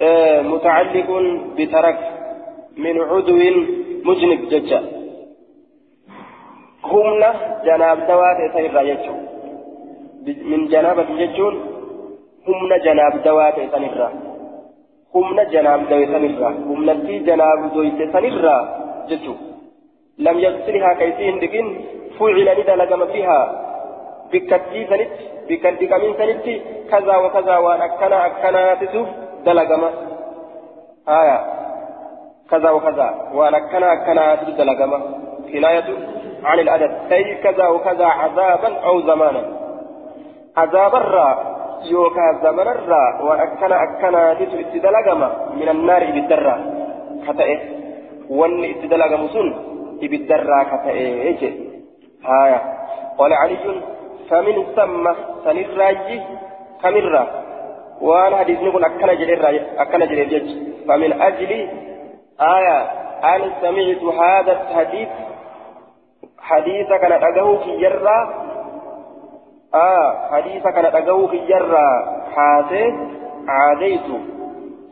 آه 0.01 0.41
متعلق 0.41 1.09
بترك 1.57 1.99
من 2.77 2.95
عضو 3.01 3.39
مجنب 4.05 4.41
ججا 4.51 5.01
humna 6.91 7.29
janaabdawaa 7.65 8.35
ta'e 8.37 8.49
sanirraa 8.53 8.83
jechuun 8.83 9.19
min 10.51 10.67
janaabati 10.73 11.17
jechuun 11.19 11.55
humna 12.47 12.79
janaabdawaa 12.85 13.51
ta'e 13.57 13.67
sanirraa 13.73 14.11
humna 15.13 15.45
janaabdawe 15.53 16.05
sanirraa 16.13 16.53
humnattii 16.67 17.19
janaabdoyte 17.29 18.11
sanirraa 18.15 18.61
jechuun 19.09 19.39
lam 20.27 20.39
yaqsilihaa 20.45 20.95
ka 20.99 21.09
isii 21.11 21.29
hin 21.29 21.41
dhiqin 21.43 21.67
fucila 22.17 22.55
ni 22.59 22.67
dalagama 22.69 23.09
bihaa 23.15 23.45
bikkattii 24.31 24.85
sanitti 24.93 25.29
bikkan 25.49 25.79
dhiqamiin 25.81 26.15
sanitti 26.21 26.55
kazaa 26.93 27.19
wa 27.25 27.33
kazaa 27.35 27.59
waan 27.67 27.81
akkana 27.87 28.23
akkanaatisuuf 28.29 29.09
dalagama 29.45 29.91
haya 31.11 31.37
wa 32.77 32.81
kazaa 32.87 33.11
waan 33.39 33.61
akkana 33.61 33.93
akkanaatisuuf 33.97 34.57
dalagama 34.63 34.99
kinaayatu 35.51 35.95
عن 36.43 36.59
الأدب 36.59 36.91
أي 37.11 37.35
كذا 37.35 37.67
وكذا 37.67 38.05
عذابا 38.05 38.77
أو 38.77 39.01
زمانا 39.01 39.43
عذاب 40.57 40.95
الراء 40.95 41.50
يوكا 41.85 42.39
زمن 42.43 42.59
الراء 42.59 43.25
وأكنا 43.25 43.83
أكنا 43.83 44.33
تسو 44.33 44.59
اتدلقما 44.59 45.29
من 45.55 45.69
النار 45.69 46.11
بالدرة 46.11 46.55
كتئه 47.27 47.59
وان 48.29 48.63
اتدلقم 48.63 49.27
سن 49.27 49.53
بالدرة 50.01 50.63
كتئه 50.63 51.51
هايا 52.25 52.61
قال 53.17 53.33
علي 53.33 53.57
فمن 54.29 54.65
ثم 54.75 55.13
سنراجي 55.43 56.21
كمرة 56.83 57.27
وأنا 58.01 58.37
حديث 58.37 58.61
نقول 58.61 58.83
أكنا 58.83 59.13
جلير 59.13 59.65
أكنا 59.77 60.05
جلير 60.05 60.43
فمن 60.87 61.21
أجل 61.21 61.51
آية. 62.41 62.77
أن 63.21 63.51
سمعت 63.61 64.03
هذا 64.03 64.51
الحديث 64.51 65.09
حديث 66.39 66.87
كان 66.87 67.11
أجاه 67.11 67.57
في 67.57 67.77
جرة. 67.77 68.50
آه 69.74 70.28
حديث 70.30 70.62
كان 70.62 70.84
أجاه 70.84 71.26
في 71.26 71.38
جرة 71.46 71.86
حاسس 72.34 72.94
عاديت 73.48 74.08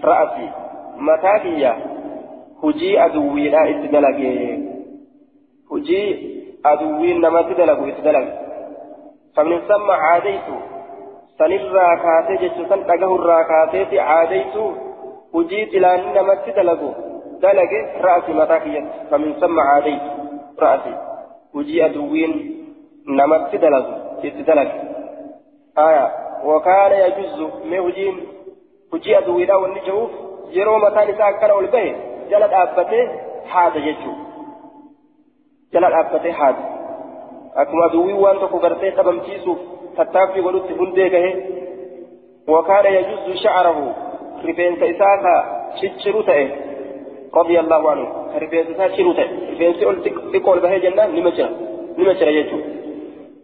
رأسي 0.04 0.50
متاكية 0.96 1.76
هجي 2.64 3.04
أدوي 3.04 3.48
لا 3.48 3.70
اتدلق 3.70 4.18
هجي 5.72 6.34
أدوي 6.66 7.14
نما 7.14 7.42
تدلق 7.42 7.78
اتدلق 7.78 8.28
فمن 9.36 9.58
ثم 9.60 9.90
عاديت 9.90 10.48
سنرى 11.38 11.88
كاتي 12.02 12.34
جتو 12.42 12.64
سن 12.68 12.90
أجاه 12.90 13.14
الراكاتي 13.14 14.00
عاديت 14.00 14.56
هجي 15.34 15.64
تلان 15.66 16.00
نما 16.14 16.34
تدلق 16.34 16.80
دلق 17.42 17.72
رأسي 18.00 18.32
متاكية 18.32 18.84
فمن 19.10 19.32
ثم 19.40 19.60
عاديت 19.60 20.02
رأسي 20.58 20.94
hujii 21.54 21.82
aduwwiin 21.82 22.32
namatti 23.06 23.58
dalagu 23.58 23.92
hujiin 27.85 28.17
hujii 28.91 29.15
aduwwiidhaa 29.15 29.57
wanni 29.57 29.85
jiruuf 29.87 30.11
yeroo 30.57 30.79
mataan 30.85 31.09
isaa 31.09 31.29
akkana 31.33 31.53
ol 31.53 31.67
bahe 31.75 31.95
jala 32.29 32.47
dhaabbatee 32.53 33.03
haada 33.53 33.79
jechuu 33.87 34.15
jala 35.73 35.91
dhaabbatee 35.95 36.31
haada 36.31 36.63
akkuma 37.63 37.85
aduwwiin 37.89 38.21
waan 38.23 38.39
tokko 38.39 38.63
gartee 38.65 38.91
dhabamsiisuuf 39.01 39.59
tattaaffii 39.99 40.45
godhutti 40.47 40.79
hundee 40.79 41.09
gahe 41.17 41.31
wakaana 42.55 42.89
yajuzu 42.97 43.37
shacarahu 43.43 43.85
rifeensa 44.49 44.91
isaa 44.95 45.15
ka 45.27 45.35
cicciru 45.79 46.23
ta'e 46.31 46.69
رضي 47.33 47.59
الله 47.59 47.91
عنه 47.91 48.07
رفيس 48.35 48.67
ساشر 48.77 49.07
رفيس 49.51 49.79
تقول 50.33 50.59
به 50.59 50.77
جنة 50.77 51.05
نمجر 51.05 51.49
نمجر 51.97 52.27
يجو 52.27 52.57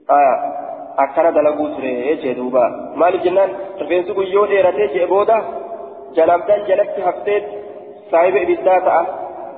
آه 0.10 0.55
akkana 1.04 1.32
dalaguu 1.38 1.70
ture 1.76 1.94
jee 2.24 2.36
duuba 2.40 2.64
maaliif 3.02 3.24
jennaan 3.28 3.52
rifeensi 3.80 4.18
guyyoo 4.20 4.48
dheeratee 4.52 4.88
jee 4.96 5.08
booda 5.14 5.38
jalabdan 6.20 6.68
jalatti 6.70 7.08
haftee 7.08 7.40
saahiba 8.12 8.46
ibiddaa 8.46 8.80
ta'a 8.88 9.04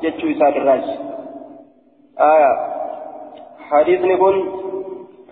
jechuu 0.01 0.33
isaa 0.35 0.55
dirraaji 0.57 0.95
حديثني 3.71 4.17
كن 4.17 4.35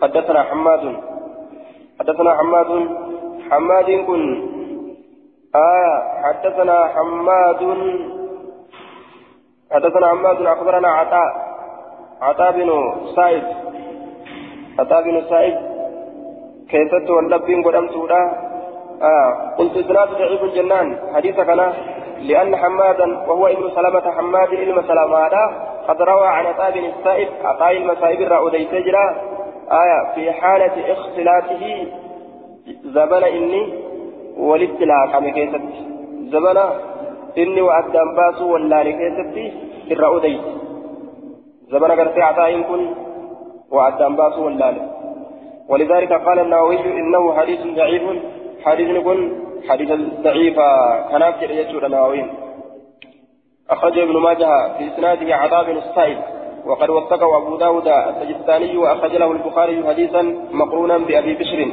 حدثنا 0.02 0.44
حماد 0.44 0.84
حدثنا 2.00 2.32
حماد 2.38 2.70
حماد 3.50 3.90
كن 4.08 4.24
آه 5.56 5.94
حدثنا 6.24 6.78
حماد 6.96 7.62
حدثنا 9.72 10.08
حماد 10.08 10.42
أخبرنا 10.46 10.88
عطاء 10.88 11.30
عطاء 12.22 12.52
بن 12.52 12.70
سعيد 13.16 13.44
عطاء 14.80 15.02
بن 15.04 15.22
سعيد 15.30 15.56
كيست 16.70 17.10
واللبين 17.10 17.64
قدام 17.64 17.88
سودا؟ 17.88 18.22
آه. 19.02 19.30
قلت 19.58 19.78
إسناد 19.78 20.10
ضعيف 20.20 20.44
الجنان. 20.44 20.88
حديث 21.16 21.36
كان 21.36 21.74
لأن 22.20 22.56
حمادا 22.56 23.08
وهو 23.28 23.48
ابن 23.48 23.70
سلمة 23.76 24.12
حماد 24.12 24.50
علم 24.56 24.82
سلامة 24.82 25.30
قد 25.88 26.02
روى 26.02 26.28
عن 26.28 26.46
عطاء 26.46 26.80
السائب 26.80 27.28
عطاء 27.44 27.78
المسائب 27.78 28.22
الرأودي 28.22 28.66
تجرى 28.66 29.06
آية 29.72 30.00
في 30.16 30.32
حالة 30.32 30.94
اختلاطه 30.94 31.88
زبن 32.84 33.24
إني 33.24 33.74
والابتلاء 34.38 35.08
كما 35.12 35.30
كيست 35.30 35.62
waa 37.68 37.78
addaan 37.82 38.16
baasuu 38.16 38.52
wallaale 38.54 38.94
keessatti 39.00 39.44
irra 39.94 40.08
odeyse 40.18 40.52
zabana 41.72 41.96
gartee 42.00 42.24
عطاء 42.24 42.64
kun 42.70 42.84
waa 43.72 43.88
addaan 43.90 44.16
baasuu 44.16 44.46
wallaale 44.46 44.82
ولذلك 45.70 46.14
قال 46.14 46.40
النووي 46.40 46.80
إنه 46.80 47.34
حديث 47.38 47.60
ضعيف 47.62 48.04
حديث 48.66 48.90
يكون 48.90 49.46
حديث 49.70 49.92
ضعيف 50.22 50.56
كناف 51.12 51.42
يجور 51.42 51.86
النووي. 51.86 52.26
أخرجه 53.70 54.04
ابن 54.04 54.18
ماجه 54.18 54.78
في 54.78 54.88
إسناده 54.88 55.36
عطاء 55.36 55.64
بن 55.64 55.78
الصائب 55.78 56.18
وقد 56.66 56.90
وثقه 56.90 57.38
أبو 57.38 57.58
داود 57.58 57.88
السجستاني 57.88 58.78
وأخرج 58.78 59.16
له 59.16 59.32
البخاري 59.32 59.88
حديثا 59.88 60.22
مقرونا 60.52 60.98
بأبي 60.98 61.34
بشر. 61.34 61.72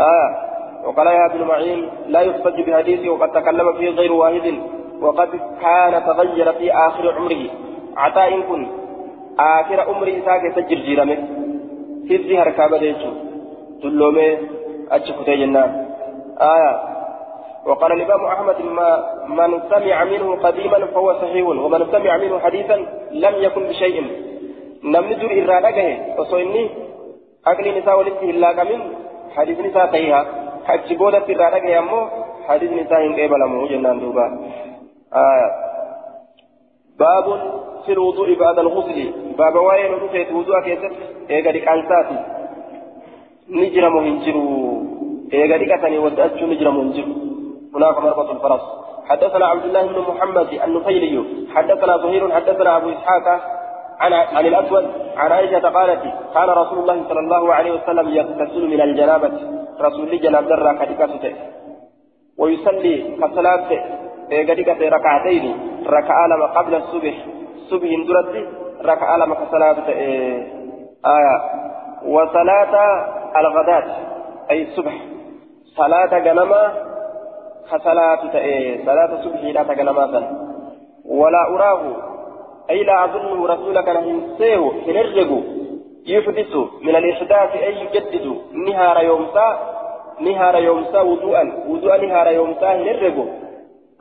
آه 0.00 0.52
وقال 0.86 1.06
يا 1.06 1.26
ابن 1.26 1.44
معين 1.44 1.88
لا 2.06 2.20
يحتج 2.20 2.60
بحديثه 2.60 3.08
وقد 3.08 3.32
تكلم 3.32 3.72
فيه 3.72 3.90
غير 3.90 4.12
واحد 4.12 4.54
وقد 5.00 5.28
كان 5.60 6.04
تغير 6.06 6.52
في 6.52 6.72
آخر 6.72 7.12
عمره. 7.12 7.50
عطاء 7.96 8.40
كن 8.40 8.66
آخر 9.38 9.80
عمره 9.80 10.12
ساكي 10.24 10.50
جيرمه 12.08 12.26
في 12.28 12.38
هركابة 12.38 12.78
ديشو 12.78 13.10
تلومي 13.82 14.38
أتشكتي 14.90 15.36
جنان 15.36 15.70
آية 16.40 16.72
وقال 17.66 17.92
الإمام 17.92 18.24
أحمد 18.24 18.56
ما 18.62 18.88
من 19.28 19.60
سمع 19.70 20.04
منه 20.04 20.36
قديما 20.36 20.86
فهو 20.86 21.12
صحيح 21.12 21.46
ومن 21.46 21.86
سمع 21.92 22.16
منه 22.16 22.38
حديثا 22.38 22.76
لم 23.10 23.34
يكن 23.38 23.62
بشيء 23.62 23.96
نمن 24.84 25.18
در 25.18 25.32
إرادته 25.42 25.88
وصيني 26.18 26.70
أقل 27.46 27.78
نساء 27.78 27.98
ولسه 27.98 28.30
الله 28.30 28.52
كمن 28.52 28.80
حديث 29.36 29.58
نساء 29.60 29.86
صحيحة 29.86 30.26
حج 30.64 30.94
بودة 30.94 31.26
إرادته 31.30 31.78
أمو 31.78 32.08
حديث 32.48 32.70
نساء 32.72 33.02
قبل 33.12 33.42
أمو 33.42 33.66
جنان 33.66 34.00
دوبا 34.00 34.26
آه 35.14 35.71
باب 37.04 37.26
في 37.84 37.92
الوضوء 37.92 38.28
بعد 38.44 38.58
الغسل. 38.58 38.98
باب 39.38 39.54
وين 39.56 39.92
رفيت 40.02 40.28
وضوء 40.32 40.60
كيست 40.66 40.92
أنساتي 41.74 42.18
نجرى 43.60 43.88
مهنجرو. 43.96 44.44
إيقا 45.34 45.56
لك 45.60 45.72
أتني 45.72 45.98
ودأتشو 45.98 46.46
نجرى 46.52 46.70
مهنجرو. 46.78 47.12
هناك 47.74 47.96
مربط 48.04 48.30
الفرس. 48.30 48.64
حدثنا 49.08 49.44
عبد 49.52 49.64
الله 49.64 49.82
بن 49.86 49.98
محمد 50.10 50.48
النفيلي. 50.66 51.14
حدثنا 51.54 51.94
زهير 52.02 52.22
حدثنا 52.36 52.70
أبو 52.76 52.88
إسحاق 52.96 53.26
عن 54.02 54.12
عن 54.12 54.44
الأسود 54.46 54.84
عن 55.16 55.32
عائشة 55.32 55.64
قالت 55.76 56.02
كان 56.34 56.48
رسول 56.62 56.78
الله 56.78 56.98
صلى 57.08 57.20
الله 57.20 57.54
عليه 57.54 57.72
وسلم 57.76 58.06
يغتسل 58.18 58.62
من 58.72 58.80
الجنابة. 58.80 59.32
رسول 59.80 60.02
الله 60.04 60.18
جناب 60.24 60.44
كدكته 60.80 61.34
ويصلي 62.38 62.94
كصلاه 64.30 64.44
كدكته 64.44 64.88
ركعتين 64.88 65.56
ركعه 65.86 66.26
لما 66.26 66.46
قبل 66.46 66.74
الصبح 66.74 67.14
صبح 67.70 67.88
درت 68.08 68.46
ركعه 68.84 69.16
لما 69.16 69.34
كصلاه 69.34 69.76
آية 71.06 71.36
وصلاة 72.06 72.74
الغداة 73.36 73.84
أي 74.50 74.62
الصبح 74.62 74.92
صلاة 75.76 76.18
جنما 76.18 76.72
كصلاة 77.72 78.32
تأي 78.32 78.80
صلاة 78.86 79.22
صبح 79.24 79.40
لا 79.44 79.62
تقنماتا 79.62 80.48
ولا 81.08 81.48
أراه 81.54 81.80
أي 82.70 82.82
لا 82.84 83.04
أظن 83.04 83.44
رسولك 83.44 83.88
نهنسيه 83.88 84.72
هنرجو 84.86 85.40
يحدث 86.06 86.56
من 86.82 86.96
الإحداث 86.96 87.56
أي 87.62 87.76
يجدد 87.82 88.36
نهار 88.68 89.04
يومسا 89.04 89.58
نهار 90.20 90.56
يومسا 90.62 91.00
وضوءا 91.00 91.64
وضوءا 91.68 91.96
نهار 91.96 92.28
يومسا 92.30 92.72
هنرجو 92.74 93.24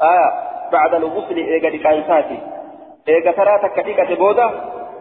آه 0.01 0.31
بعد 0.71 0.93
الغسل 0.93 1.35
إيجا 1.37 1.69
دكانساتي 1.69 2.39
إيجا 3.07 3.31
ترى 3.31 3.59
تكتيكة 3.69 4.15
بودا 4.15 4.49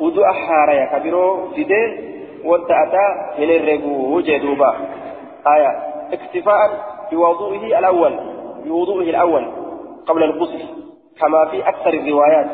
وضوء 0.01 0.32
حاريا 0.32 0.98
كبيرو 0.98 1.48
فيدي 1.55 2.11
والتأتى 2.44 3.07
هنرجو 3.38 4.16
وجدوبا 4.16 4.74
آية. 5.57 5.68
اكتفاء 6.12 6.70
بوضوئه 7.12 7.78
الأول 7.78 8.18
بوضوءه 8.64 9.03
الأول 9.03 9.53
قبل 10.07 10.22
الغسل 10.22 10.64
كما 11.20 11.44
في 11.51 11.68
أكثر 11.68 11.90
الروايات. 11.94 12.46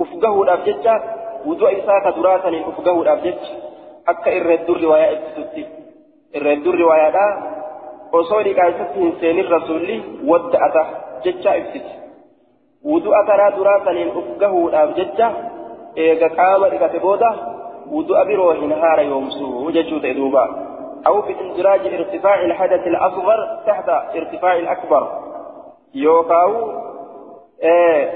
أفقه 0.00 0.42
الأبجد 0.42 1.00
وضوء 1.46 1.72
إساك 1.72 2.14
دراسة 2.16 2.68
أفقه 2.68 3.02
الأبجد 3.02 3.38
أكا 4.08 4.36
إرد 4.36 4.70
الرواية 4.70 5.18
إبتسوتي 5.18 5.66
إرد 6.36 6.66
الرواية 6.66 7.10
دا 8.12 8.18
وصولي 8.18 8.54
كايسة 8.54 8.96
إنسان 8.96 9.38
الرسول 9.38 10.02
ودأته 10.24 10.86
ججا 11.24 11.56
إبتسوتي 11.56 12.00
وضوء 12.84 13.26
ترى 13.26 13.50
دراسة 13.50 14.18
أفقه 14.18 14.68
الأبجد 14.68 15.32
إيغا 15.98 16.28
قام 16.28 16.64
إيغا 16.64 16.90
وضوء 17.90 18.24
بروح 18.24 18.62
نهار 18.62 19.00
يومسو 19.00 19.66
وججو 19.66 19.98
تدوبا 19.98 20.70
أو 21.06 21.20
باندراج 21.20 21.80
ارتفاع 21.94 22.40
الحدث 22.40 22.86
الأصغر 22.86 23.62
تحت 23.66 23.88
ارتفاع 23.88 24.56
الأكبر 24.56 25.08
يوكاو 25.94 26.70
إيه 27.62 28.10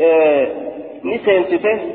إيه 0.00 0.52
نسينسته 1.04 1.94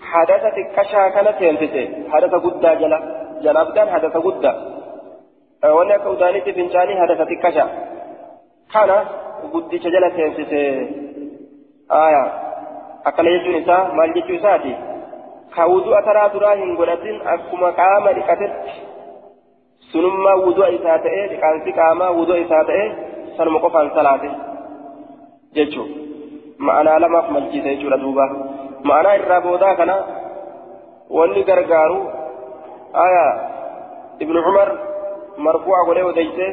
حدثت 0.00 0.54
كشا 0.76 1.08
كان 1.08 1.34
سينسته 1.38 2.10
حدث 2.10 2.34
قدا 2.34 2.74
جلا 2.74 3.00
جناب 3.42 3.74
كان 5.62 5.70
حدث 5.70 5.70
قدا 5.70 5.70
وأنا 5.70 5.96
كودانيتي 5.96 6.52
بنجاني 6.52 7.00
حدثت 7.00 7.32
كشا 7.42 7.68
كان 8.72 8.90
قدي 9.52 9.78
جلا 9.78 10.10
سينسته 10.16 10.88
آية 11.90 12.24
أكل 13.06 13.26
يجو 13.26 13.58
نساء 13.58 13.94
مال 13.94 14.18
يجو 14.18 14.42
ساتي 14.42 14.76
كاودو 15.56 15.94
أترى 15.94 16.28
دراهن 16.34 16.76
قلتين 16.76 17.20
أكما 17.26 17.70
قام 17.70 18.08
لكتت 18.08 18.52
sunummaa 19.92 20.36
wudu'a 20.36 20.68
isaa 20.68 20.98
ta'ee 20.98 21.28
dhiqaansi 21.28 21.72
qaamaa 21.72 22.12
wudu'a 22.12 22.38
isaa 22.44 22.64
ta'ee 22.64 22.88
sanuma 23.36 23.60
qofaan 23.60 23.90
salaate 23.94 24.30
jechuun 25.56 25.88
ma'anaa 26.58 27.00
lamaaf 27.04 27.30
malchiisa 27.36 27.68
jechuudha 27.68 28.00
duuba 28.02 28.26
ma'anaa 28.90 29.14
irraa 29.20 29.40
boodaa 29.40 29.74
kana 29.80 29.96
wanni 31.18 31.44
gargaaru 31.50 32.00
aayaa 33.04 33.32
ibnu 34.26 34.42
cumar 34.48 34.68
marfuuca 35.46 35.82
godhee 35.88 36.06
odeyse 36.12 36.46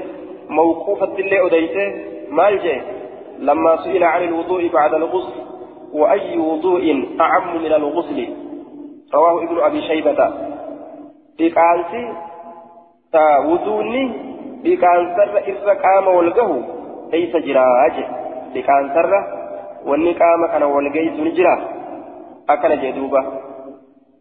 mawquufattillee 0.57 1.41
odeyse 1.47 1.83
maal 2.39 2.57
jee 2.67 2.81
لما 3.47 3.71
سئل 3.83 4.03
عن 4.03 4.21
الوضوء 4.23 4.67
بعد 4.67 4.93
الغسل 4.93 5.33
وأي 5.93 6.37
وضوء 6.37 6.85
أعم 7.21 7.63
من 7.63 7.73
الغسل 7.79 8.19
رواه 9.13 9.43
ابن 9.43 9.57
أبي 9.67 9.81
شيبة 9.81 10.19
بقانسي 11.39 12.03
wuduunni 13.47 14.03
dhiqaansarra 14.63 15.39
irra 15.51 15.75
qaama 15.83 16.11
wal 16.17 16.31
gahu 16.37 16.57
eeysa 17.15 17.39
jiraa 17.47 17.89
je 17.95 18.03
dhiqaansarra 18.53 19.19
wanni 19.89 20.13
qaama 20.21 20.47
kana 20.53 20.67
wal 20.67 20.89
geessu 20.95 21.21
ni 21.23 21.31
jira 21.37 21.53
akkana 22.47 22.75
jee 22.81 22.91
duuba 22.97 23.21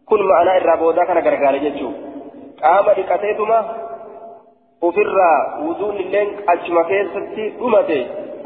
kun 0.05 0.21
ma'anaa 0.29 0.57
irraa 0.61 0.77
boodaa 0.83 1.05
kana 1.09 1.25
gargaare 1.27 1.59
jechuu 1.65 1.91
qaama 2.61 2.95
dhiqateetuma 2.99 3.57
ofirraa 4.81 5.37
wuduun 5.63 5.97
illeen 6.03 6.29
achuma 6.53 6.83
keessatti 6.83 7.49
dhumate 7.59 7.99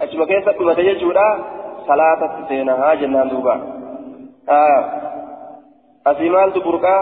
achuma 0.03 0.25
keessa 0.25 0.53
dhumate 0.59 0.83
jechuudha 0.89 1.25
salaatatti 1.87 2.47
seenaa 2.49 2.95
jennaan 3.01 3.29
duuba 3.29 3.59
asii 6.05 6.29
maaltu 6.29 6.61
burqaa 6.61 6.99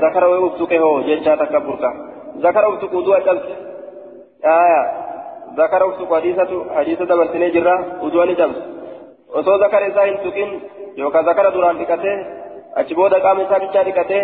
zakara 0.00 0.28
wayii 0.32 0.48
uftuqe 0.50 0.78
hoo 0.78 0.96
jechaa 1.10 1.36
takka 1.36 1.60
burqaa 1.60 1.94
ذكر 2.36 2.68
أفتك 2.68 2.92
وضوء 2.94 3.18
جلس 3.18 3.42
آية 4.44 4.82
ذكر 5.56 5.88
أفتك 5.88 6.14
حديثة 6.14 6.74
حديثة 6.74 7.04
دبرتني 7.04 7.50
جرة 7.50 8.04
وضوء 8.04 8.32
جلس 8.32 8.58
وصو 9.34 9.56
ذكر 9.64 9.86
إذا 9.86 10.02
انتقن 10.04 10.60
يوكا 10.96 11.18
ذكر 11.22 11.50
دوران 11.50 11.76
لكته 11.76 12.26
أجبود 12.76 13.14
قام 13.14 13.40
إسا 13.40 13.58
بيشا 13.58 13.78
لكته 13.78 14.22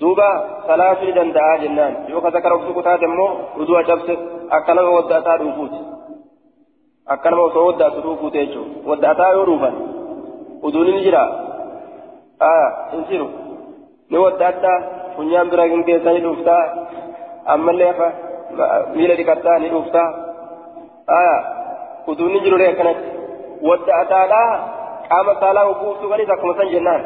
دوبا 0.00 0.30
ثلاث 0.68 1.00
دندعا 1.16 1.56
جنان 1.62 1.94
يوكا 2.08 2.28
ذكر 2.28 2.50
أفتك 2.56 2.84
تاتمو 2.84 3.28
وضوء 3.58 3.82
جلس 3.88 4.08
أكنا 4.56 4.82
ودأتا 4.82 5.36
دوفوت 5.36 5.74
أكنا 7.08 7.36
وصو 7.40 7.68
ودأتا 7.68 8.00
دوفوت 8.04 8.34
يجو 8.34 8.62
ودأتا 8.88 9.26
يروفا 9.32 9.70
وضوء 10.62 10.86
نجرة 10.96 11.24
آية 12.42 12.68
انسيرو 12.94 13.28
نودأتا 14.10 14.74
funyaan 15.16 15.50
bira 15.50 15.64
hin 15.70 15.84
keessanii 15.88 16.22
dhuftaa 16.26 16.62
ammallee 17.54 17.92
miila 18.94 19.14
dhiqataa 19.18 19.58
ni 19.58 19.68
dhuftaa 19.74 20.08
aya 21.18 21.36
utuunni 22.12 22.40
jirure 22.46 22.68
akkanatti 22.68 23.08
wadda 23.68 23.98
ataadhaa 24.02 24.50
qaama 25.10 25.34
saalaa 25.42 25.66
hubuuftuu 25.68 26.10
kanis 26.12 26.32
akkuma 26.36 26.56
san 26.60 26.72
jennaan 26.74 27.04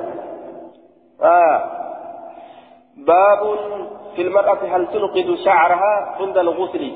aya 1.33 1.53
baabun 3.07 3.89
في 4.19 4.23
المرأة 4.23 4.59
هل 4.77 4.87
تنقذ 4.87 5.37
شعرها 5.45 6.17
عند 6.21 6.39
الغسل؟ 6.39 6.93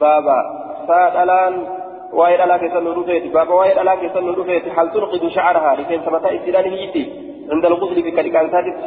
بابا 0.00 0.38
سادلان 0.86 1.66
وايد 2.12 2.40
على 2.40 2.58
كيسان 2.58 2.86
رفيت 2.86 3.34
بابا 3.34 3.54
وايد 3.54 3.78
على 3.78 3.96
كيسان 3.96 4.28
رفيت 4.28 4.78
هل 4.78 4.90
تنقذ 4.92 5.28
شعرها؟ 5.28 5.74
لكي 5.76 6.00
سمتا 6.06 6.34
إسلام 6.34 6.64
هيتي. 6.64 7.04
عند 7.50 7.64
الغسل 7.66 8.02
في 8.02 8.10
كالكان 8.10 8.50
سادت. 8.50 8.78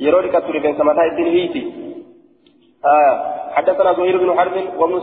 يرورك 0.00 0.32
تريبين 0.32 0.78
سمتا 0.78 1.02
إسلام 1.06 1.26
هيتي. 1.26 1.87
آه 2.84 3.34
حدثنا 3.52 3.92
زهير 3.92 4.18
بن 4.18 4.38
حرب 4.38 4.56
وابن 4.78 5.00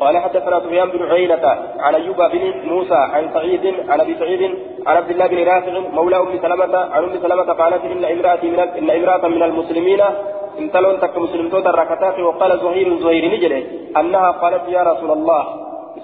قال 0.00 0.18
حدثنا 0.18 0.60
سفيان 0.60 0.88
بن 0.88 1.02
عيينة 1.12 1.46
عن 1.78 1.94
أيوب 1.94 2.16
بن 2.16 2.68
موسى 2.68 2.94
عن 2.94 3.30
سعيد 3.34 3.74
عن 3.88 4.00
أبي 4.00 4.14
سعيد 4.18 4.42
عن 4.86 4.96
عبد 4.96 5.10
الله 5.10 5.26
بن 5.26 5.38
رافع 5.44 5.78
مولى 5.92 6.16
أم 6.16 6.38
سلمة 6.42 6.78
عن 6.78 7.04
أم 7.04 7.12
سلمة 7.22 7.52
قالت 7.52 7.84
إن 7.84 8.04
امرأة 8.04 8.38
من 8.42 8.58
إن 8.60 8.90
امرأة 8.90 9.28
من 9.28 9.42
المسلمين 9.42 10.00
امتلون 10.58 11.00
تك 11.00 11.18
مسلمتون 11.18 11.66
الركعتات 11.66 12.18
وقال 12.18 12.58
زهير 12.58 12.96
زهير 12.96 13.24
نجري 13.34 13.90
أنها 13.96 14.30
قالت 14.30 14.68
يا 14.68 14.82
رسول 14.82 15.10
الله 15.10 15.42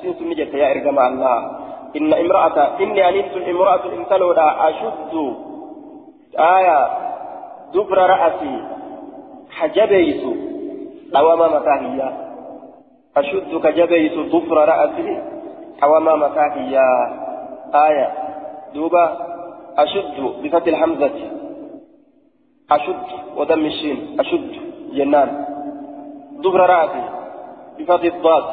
سنت 0.02 0.22
نجت 0.22 0.54
يا 0.54 0.70
إرجم 0.70 0.98
الله 0.98 1.38
إن 1.96 2.14
امرأة 2.14 2.58
إني 2.80 3.08
أنيت 3.08 3.32
امرأة 3.48 3.84
امتلون 3.96 4.38
أشد 4.38 5.14
آية 6.38 6.78
دبر 7.74 7.98
رأسي 7.98 8.54
حجبيت 9.50 10.22
mataa 11.12 11.76
hiyyaa 11.76 12.26
أشد 13.16 13.60
كجبيت 13.64 14.12
ضفر 14.32 14.56
رأسه 14.68 15.22
حوما 15.80 16.16
مكاكيا 16.16 16.88
آية 17.74 18.08
دوبا 18.74 19.04
أشد 19.78 20.16
بفتح 20.42 20.66
الحمزة 20.66 21.16
أشد 22.70 23.08
ودم 23.36 23.66
الشين 23.66 24.20
أشد 24.20 24.52
جنان 24.92 25.44
ضفر 26.40 26.60
رأسه 26.60 27.04
بفتح 27.78 28.04
الضاد 28.14 28.44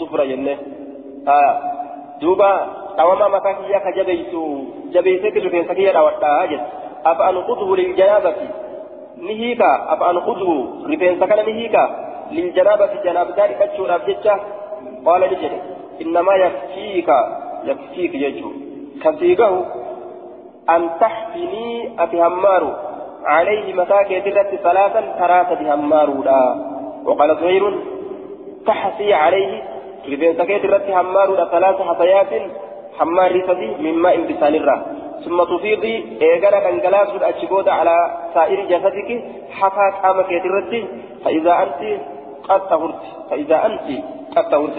ضفر 0.00 0.24
جنة 0.24 0.56
آية 1.28 1.54
دوبا 2.20 2.52
حوما 2.98 3.28
مكاكيا 3.28 3.78
كجبيت 3.78 4.34
جبيتك 4.92 5.36
رفين 5.36 5.68
سكيا 5.68 5.92
راوتا 5.92 6.44
أجل 6.44 6.60
أفأنقضه 7.06 7.76
للجنابة 7.76 8.36
نهيكا 9.18 9.92
أفأنقضه 9.94 10.50
رفين 10.86 11.20
سكن 11.20 11.36
نهيكا 11.36 11.84
للجنابة 12.30 13.02
جنابتان 13.04 13.50
كتشور 13.60 13.94
أبجتشا 13.94 14.40
قال 15.06 15.20
لجل 15.20 15.52
إنما 16.02 16.34
يكفيك 16.34 17.08
يكفيك 17.64 18.14
يجو 18.14 18.50
كفيكه 19.04 19.66
أن 20.70 20.90
تحفني 21.00 21.90
أتهمار 21.98 22.76
عليه 23.24 23.74
متاك 23.74 24.10
يدرت 24.10 24.54
ثلاثا 24.54 25.00
ثلاثة 25.18 25.54
بهمار 25.54 26.10
وقال 27.04 27.36
زهير 27.36 27.78
تحسي 28.66 29.14
عليه 29.14 29.62
رفين 30.08 30.38
سكيت 30.38 30.64
رت 30.64 30.90
همار 30.90 31.48
ثلاث 31.50 31.76
حصيات 31.76 32.32
حمار 32.98 33.36
رسدي 33.36 33.66
من 33.66 33.94
ماء 33.94 34.16
بسان 34.20 34.54
الرا 34.54 34.99
ثم 35.24 35.44
تفيضي 35.44 36.18
إيغانا 36.22 36.70
دنجلاس 36.70 37.08
الأشبود 37.08 37.68
على 37.68 37.96
سائر 38.34 38.60
جسدك 38.64 39.24
حتى 39.50 39.86
قامك 40.02 40.32
يترتي 40.32 40.88
فإذا 41.24 41.52
أنت 41.62 42.00
قد 42.48 42.68
طهرت 42.68 43.02
فإذا 43.30 43.66
أنت 43.66 44.04
قد 44.36 44.50
طهرت 44.50 44.78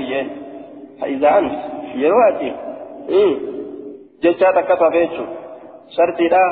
فإذا 1.02 1.38
أنت 1.38 1.60
يرواتي 1.96 2.54
إيه. 3.10 3.36
جتا 4.24 4.52
تكتا 4.52 4.88
بيتشو 4.90 5.26
شرطي 5.98 6.28
لا 6.28 6.44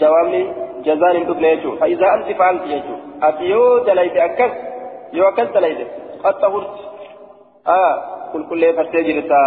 جوامي 0.00 0.52
جزان 0.84 1.26
تبنيتشو 1.26 1.76
فإذا 1.76 2.14
أنت 2.14 2.38
فعلت 2.38 2.62
يجو 2.66 2.96
أتيو 3.22 3.78
دليت 3.78 4.16
أكس 4.16 4.52
يو 5.12 5.28
أكس 5.28 5.48
دليت. 5.54 5.88
قد 6.24 6.34
طهرت 6.40 6.76
آه. 7.66 8.18
كل 8.32 8.48
كل 8.48 8.72
فتي 8.76 9.02
جرتا 9.02 9.42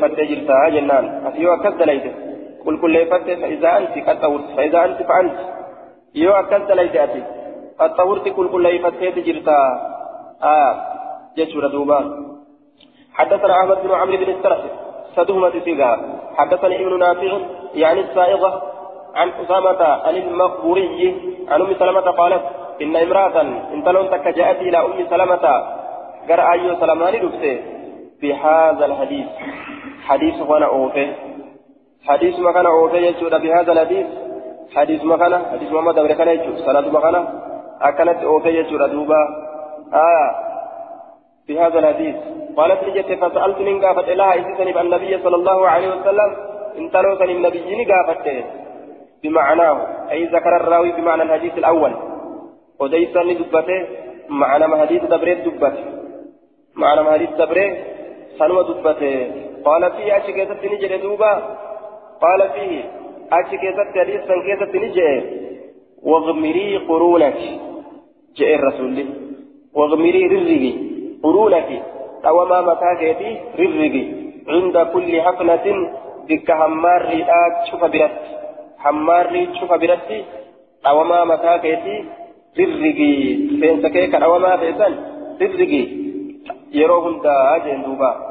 فتي 0.00 0.24
جرتا 0.30 0.68
جنان 0.68 1.04
دليت 1.80 2.04
كل 2.64 2.74
كل 2.80 3.06
فتي 3.06 3.36
فإذا 3.36 3.70
أنت 3.78 3.94
قد 4.08 4.20
طهرت 4.20 4.48
فإذا 4.56 4.84
أنت 4.84 5.02
فعلت 5.02 5.38
يو 6.14 6.32
أكس 6.32 6.62
دليت 6.68 6.96
أتي 6.96 7.22
الطهورت 7.80 8.28
كل 8.28 8.48
كل 8.48 8.66
يفتيت 8.66 9.18
جرتا 9.26 9.58
آه 10.42 10.72
جيشور 11.36 11.66
دوبا 11.66 11.98
حدثنا 13.14 13.60
أحمد 13.60 13.78
بن 13.82 13.90
عمرو 14.00 14.16
بن 14.16 14.30
السرح 14.36 14.60
سدهمة 15.16 15.54
سيغا 15.64 15.92
حدثني 16.36 16.76
ابن 16.86 16.98
نافع 16.98 17.38
يعني 17.74 18.00
السائغة 18.00 18.62
عن 19.14 19.28
أسامة 19.42 19.82
عن 19.84 20.16
المقبوري 20.16 21.14
عن 21.48 21.60
أم 21.60 21.74
سلمة 21.74 22.00
قالت 22.00 22.42
إن 22.82 22.96
امرأة 22.96 23.40
إن 23.74 23.84
تلون 23.84 24.10
تك 24.10 24.28
جاءت 24.28 24.58
إلى 24.60 24.78
أم 24.78 25.06
سلمة 25.10 25.44
قرأ 26.28 26.52
أيو 26.52 26.76
سلمان 26.80 27.14
دفته 27.24 27.77
بهذا 28.22 28.84
الحديث. 28.86 29.26
حديث 30.06 30.34
وأنا 30.42 30.66
أوفي. 30.66 31.12
حديث 32.08 32.38
ما 32.38 32.52
كان 32.52 32.66
أوفي 32.66 32.96
يجود 32.96 33.34
بهذا 33.42 33.72
الحديث. 33.72 34.06
حديث 34.74 35.04
ما 35.04 35.16
كان 35.16 35.42
حديث 35.52 35.72
محمد 35.72 35.94
بن 35.94 36.12
كان 36.14 36.28
يجود. 36.28 36.56
سند 36.56 36.86
ما 36.92 37.00
كان 37.00 37.28
أكلت 37.80 38.18
أوفي 38.22 38.48
يجور 38.48 38.86
دوبا. 38.86 39.22
آه 39.94 40.30
في 41.46 41.60
هذا 41.60 41.78
الحديث. 41.78 42.16
قالت 42.56 42.84
لي 42.84 43.16
فسألت 43.16 43.58
من 43.58 43.84
قافت 43.84 44.08
إلها 44.08 44.34
إذن 44.34 44.78
النبي 44.78 45.18
صلى 45.18 45.36
الله 45.36 45.68
عليه 45.68 45.88
وسلم 45.88 46.30
إن 46.78 46.90
تلوثني 46.90 47.32
النبي 47.32 47.84
قافت 47.92 48.44
بمعناه 49.22 49.76
أي 50.10 50.24
ذكر 50.24 50.56
الراوي 50.56 50.92
بمعنى 50.92 51.22
الحديث 51.22 51.58
الأول. 51.58 51.92
وديسني 52.80 53.34
دبته 53.34 53.86
معنى 54.28 54.66
ما 54.66 54.80
حديث 54.80 55.04
دبريت 55.04 55.38
دبته 55.48 55.84
معنى 56.74 57.02
ما 57.02 57.12
حديث 57.12 57.30
دبريت 57.30 57.97
سنوى 58.38 58.64
دبته 58.68 59.14
قال 59.64 59.92
فيه 59.92 60.16
أشي 60.16 60.32
كيست 60.32 60.64
نجري 60.64 60.98
دوبا 60.98 61.32
قال 62.22 62.40
فيه 62.54 62.84
أشي 63.32 63.56
كيست 63.62 63.88
حديث 63.96 64.20
سن 64.28 64.40
كيست 64.46 64.74
نجري 64.84 65.48
واغمري 66.02 66.76
قرونك 66.76 67.38
جاء 68.36 68.54
الرسول 68.54 69.06
واغمري 69.74 70.26
رزقي 70.26 70.72
قرونك 71.22 71.68
توما 72.24 72.60
متاكيتي 72.60 73.30
رزقي 73.60 74.04
عند 74.48 74.76
كل 74.92 75.20
حفنة 75.22 75.66
بك 76.28 76.50
همار 76.50 77.02
رئاك 77.02 77.54
شوف 77.70 77.84
برت 77.84 78.20
همار 78.84 79.26
رئاك 79.32 79.54
شوف 79.60 79.72
برت 79.72 80.10
توما 80.84 81.24
متاكيتي 81.24 81.96
رزقي 82.60 83.14
فين 83.60 83.76
توما 84.12 84.56
فيسن 84.56 84.94
رزقي 85.42 85.84
يروهم 86.72 87.22
دا 87.22 87.58
جندوبا 87.64 87.84
دوبا 87.86 88.27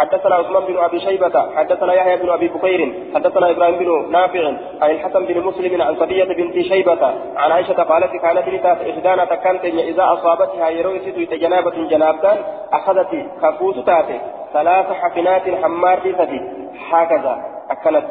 حدثنا 0.00 0.34
عثمان 0.34 0.64
بن 0.64 0.78
أبي 0.78 1.00
شيبة 1.00 1.56
حدثنا 1.56 1.92
يحيى 1.94 2.16
بن 2.16 2.30
أبي 2.30 2.48
بكير 2.48 2.94
حدثنا 3.14 3.50
إبراهيم 3.50 3.78
بن 3.78 4.12
نافع 4.12 4.46
عن 4.82 4.90
الحسن 4.90 5.24
بن 5.24 5.40
مسلم 5.40 5.82
عن 5.82 5.96
صفيه 5.96 6.24
بنت 6.24 6.58
شيبة 6.60 7.06
عن 7.36 7.52
عائشة 7.52 7.82
قالت 7.82 8.12
كانت 8.22 8.48
لتات 8.48 8.78
احدانا 8.90 9.24
تكنت 9.24 9.64
إذا 9.64 10.04
أصابتها 10.12 10.68
يرويت 10.70 11.34
جنابة 11.34 11.88
جنابتان 11.90 12.38
أخذت 12.72 13.26
كفوت 13.42 13.78
تاتي 13.86 14.20
ثلاث 14.52 14.86
حفنات 14.86 15.42
حمار 15.62 16.00
فتي 16.00 16.40
هكذا 16.90 17.34
أكلت. 17.70 18.04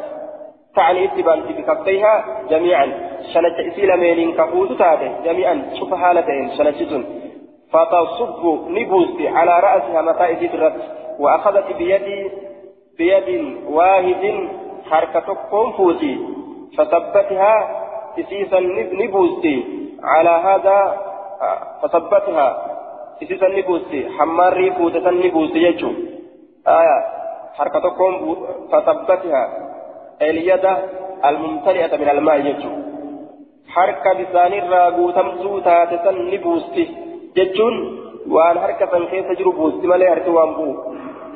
تعني 0.76 1.04
اتبان 1.04 1.40
بكفيها 1.40 2.24
جميعا. 2.50 2.86
شنت 3.34 3.72
إسيل 3.72 3.96
ميلين 3.96 4.32
كفوت 4.32 4.72
تاتي 4.78 5.10
جميعا. 5.24 5.70
شوف 5.78 5.94
حالتين. 5.94 6.50
شنتتن 6.58 7.04
فتصب 7.72 8.68
نبوستي 8.68 9.28
على 9.28 9.60
رأسها 9.60 10.02
متى 10.02 10.32
ادرت 10.32 10.76
وأخذت 11.18 11.76
بيد 11.78 12.30
بيد 12.98 13.56
واحد 13.68 14.48
حركة 14.90 15.34
كونفوتي 15.50 16.14
فثبتها 16.78 17.54
تسيسا 18.16 18.60
نبوستي 19.02 19.64
على 20.02 20.30
هذا 20.30 20.78
فثبتها 21.82 22.48
تسيسا 23.20 23.48
نبوستي 23.48 24.08
حمار 24.18 24.72
فوتة 24.78 25.10
نبوستي 25.10 25.58
يجو. 25.62 25.90
آية 26.68 26.98
حركة 27.54 27.88
كون 27.88 28.36
فثبتها 28.72 29.42
اليد 30.22 30.66
الممتلئة 31.24 31.96
من 31.96 32.08
الماء 32.08 32.46
يجو. 32.46 32.70
حركة 33.68 34.12
لسان 34.12 34.52
الراغوتم 34.52 35.28
سوتا 35.42 35.84
تسن 35.84 36.16
نبوستي 36.30 37.09
جتون 37.36 37.74
وان 38.28 38.58
حركة 38.58 39.04
كيف 39.10 39.26
تجرب 39.26 39.54
بوستي 39.54 39.86
مالي 39.86 40.10
حركة 40.10 40.30
وانبو 40.30 40.68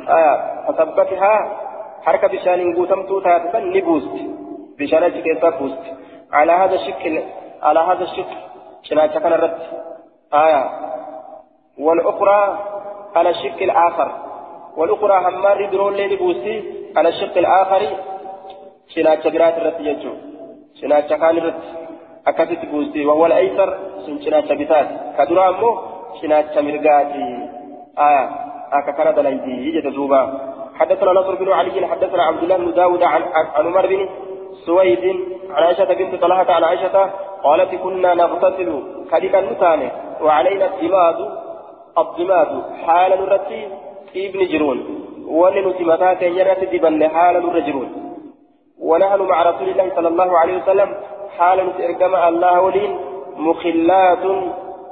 آه 0.09 0.65
فثبتها 0.69 1.35
حركة 2.03 2.29
بشان 2.29 2.75
قوتمتو 2.77 3.21
تاتسا 3.21 3.59
نبوست 3.59 4.17
بشان 4.79 5.09
كيسا 5.09 5.51
بوست 5.51 5.85
على 6.33 6.53
هذا 6.53 6.75
الشكل 6.75 7.23
على 7.63 7.81
هذا 7.81 8.03
الشكل 8.03 8.37
شنا 8.83 9.07
كان 9.07 9.33
الرد 9.33 9.59
آية 10.35 10.71
والأخرى 11.79 12.59
على 13.17 13.31
الشكل 13.31 13.65
الآخر 13.65 14.13
والأخرى 14.77 15.19
همار 15.27 15.71
درون 15.73 15.95
لين 15.95 16.19
بوستي 16.19 16.65
على 16.97 17.09
الشق 17.09 17.39
الآخر 17.39 17.83
شنا 18.89 19.23
شجرات 19.23 19.59
الرد 19.59 19.81
يجو 19.81 20.13
شنا 20.81 21.01
كان 21.01 21.55
الرد 22.29 22.41
أكثت 22.41 22.65
بوستي 22.65 23.07
وهو 23.07 23.27
الأيسر 23.27 23.79
شنا 24.25 24.41
شبتات 24.41 24.89
كدرامو 25.19 25.79
شنا 26.23 26.55
شمرقاتي 26.55 27.49
آية 27.99 28.31
أكثر 28.73 29.11
دلائدي 29.11 29.69
يجد 29.69 29.95
دوبا 29.95 30.23
حدثنا 30.75 31.13
نصر 31.13 31.35
بن 31.35 31.53
علي 31.53 31.87
حدثنا 31.87 32.23
عبد 32.23 32.43
الله 32.43 32.57
بن 32.57 32.75
داود 32.75 33.03
عن 33.03 33.23
عن 33.23 33.67
عمر 33.67 33.87
بن 33.87 34.09
سويد 34.67 35.05
عن 35.51 35.63
عائشة 35.63 35.85
بنت 35.85 36.15
طلحة 36.23 36.53
عن 36.53 36.65
عائشة 36.65 37.11
قالت 37.45 37.75
كنا 37.75 38.15
نغتسل 38.15 38.83
كذبا 39.11 39.41
نتاني 39.41 39.89
وعلينا 40.23 40.67
الدماد 40.67 41.19
الضماد 41.99 42.63
حال 42.87 43.11
نرتي 43.21 43.69
ابن 44.17 44.47
جرون 44.47 44.79
ولنتي 45.29 45.85
متى 45.85 46.15
كيرت 46.15 46.65
دبن 46.73 47.09
حال 47.09 47.35
نرجرون 47.47 47.89
ونحن 48.81 49.21
مع 49.23 49.43
رسول 49.51 49.69
الله 49.69 49.93
صلى 49.97 50.09
الله 50.09 50.39
عليه 50.39 50.63
وسلم 50.63 50.89
حال 51.39 51.59
نترجم 51.69 52.15
الله 52.15 52.61
ولين 52.61 52.99
مخلات 53.37 54.25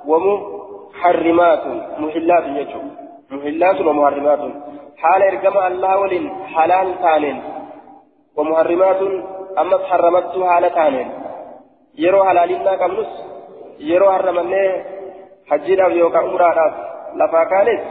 ومحرمات 0.07 1.65
محلات 1.99 2.45
يجوب 2.47 2.85
محلات 3.31 3.81
ومحرمات. 3.81 4.41
حال 5.03 5.23
إرقم 5.23 5.57
الله 5.67 5.99
ولن 5.99 6.31
حلال 6.55 6.89
تانين 7.03 7.43
ومحرمات 8.37 9.01
أما 9.59 9.79
حرمت 9.91 10.35
حال 10.49 10.75
تانين. 10.75 11.09
يرو 11.99 12.25
حلالنا 12.25 12.77
كمنس 12.77 13.11
يرو 13.79 14.13
حرمني 14.13 14.65
حجينا 15.51 15.87
يوكا 15.87 16.21
أمرانا 16.21 16.67
لفا 17.19 17.45
كانت. 17.45 17.83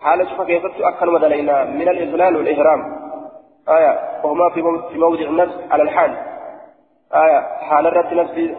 حال 0.00 0.28
شوف 0.28 0.40
كيف 0.42 0.62
أكل 0.90 1.08
مدلينا 1.10 1.64
من 1.64 1.88
الإذلال 1.88 2.36
والإهرام 2.36 2.80
آية. 3.68 3.94
وهما 4.24 4.50
في 4.92 4.98
موضع 4.98 5.20
النفس 5.20 5.56
على 5.70 5.82
الحال. 5.82 6.31
آية 7.14 7.40
حال 7.68 7.86
الرد 7.86 8.14
نفسي 8.14 8.54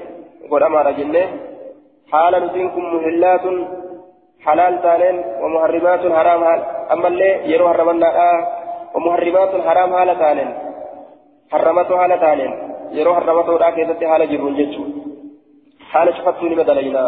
قد 0.51 0.63
أمر 0.63 0.91
جنة. 0.91 1.25
حال 2.11 2.45
نسينكم 2.45 2.83
مهلات 2.95 3.45
حلال 4.45 4.81
تانين 4.81 5.23
ومحرمات 5.41 5.99
حرام 5.99 6.43
حال. 6.45 6.61
أما 6.91 7.07
اللي 7.07 7.51
يرو 7.51 7.69
حرمنا 7.69 8.09
آه 8.27 8.47
ومحرمات 8.95 9.51
حرام 9.67 9.95
حال 9.97 10.19
تانين 10.19 10.49
حرمته 11.51 11.97
حال 11.97 12.19
تانين 12.19 12.51
يرو 12.91 13.15
حرمته 13.15 13.57
دا 13.57 13.69
كيست 13.69 14.03
حال 14.03 14.21
جرون 14.31 14.55
جتشو. 14.57 14.83
حال 15.91 16.07
شفتوني 16.17 16.55
مدلينا 16.55 17.03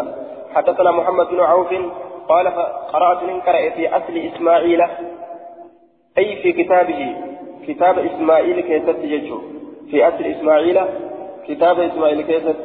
حدثنا 0.54 0.90
محمد 0.90 1.26
بن 1.26 1.40
عوف 1.40 1.70
قال 2.28 2.46
قرأت 2.92 3.22
من 3.22 3.40
قرأ 3.40 3.70
في 3.76 3.96
أصل 3.96 4.16
إسماعيل. 4.28 4.80
أي 6.18 6.36
في 6.42 6.52
كتابه 6.52 7.16
كتاب 7.66 7.98
إسماعيل 7.98 8.60
كيست 8.60 8.98
جتشو. 9.12 9.38
في 9.90 10.08
أصل 10.08 10.24
إسماعيل 10.24 10.78
كتاب 11.48 11.80
إسماعيل 11.80 12.22
كيست 12.22 12.56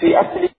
في 0.00 0.20
أصل 0.20 0.48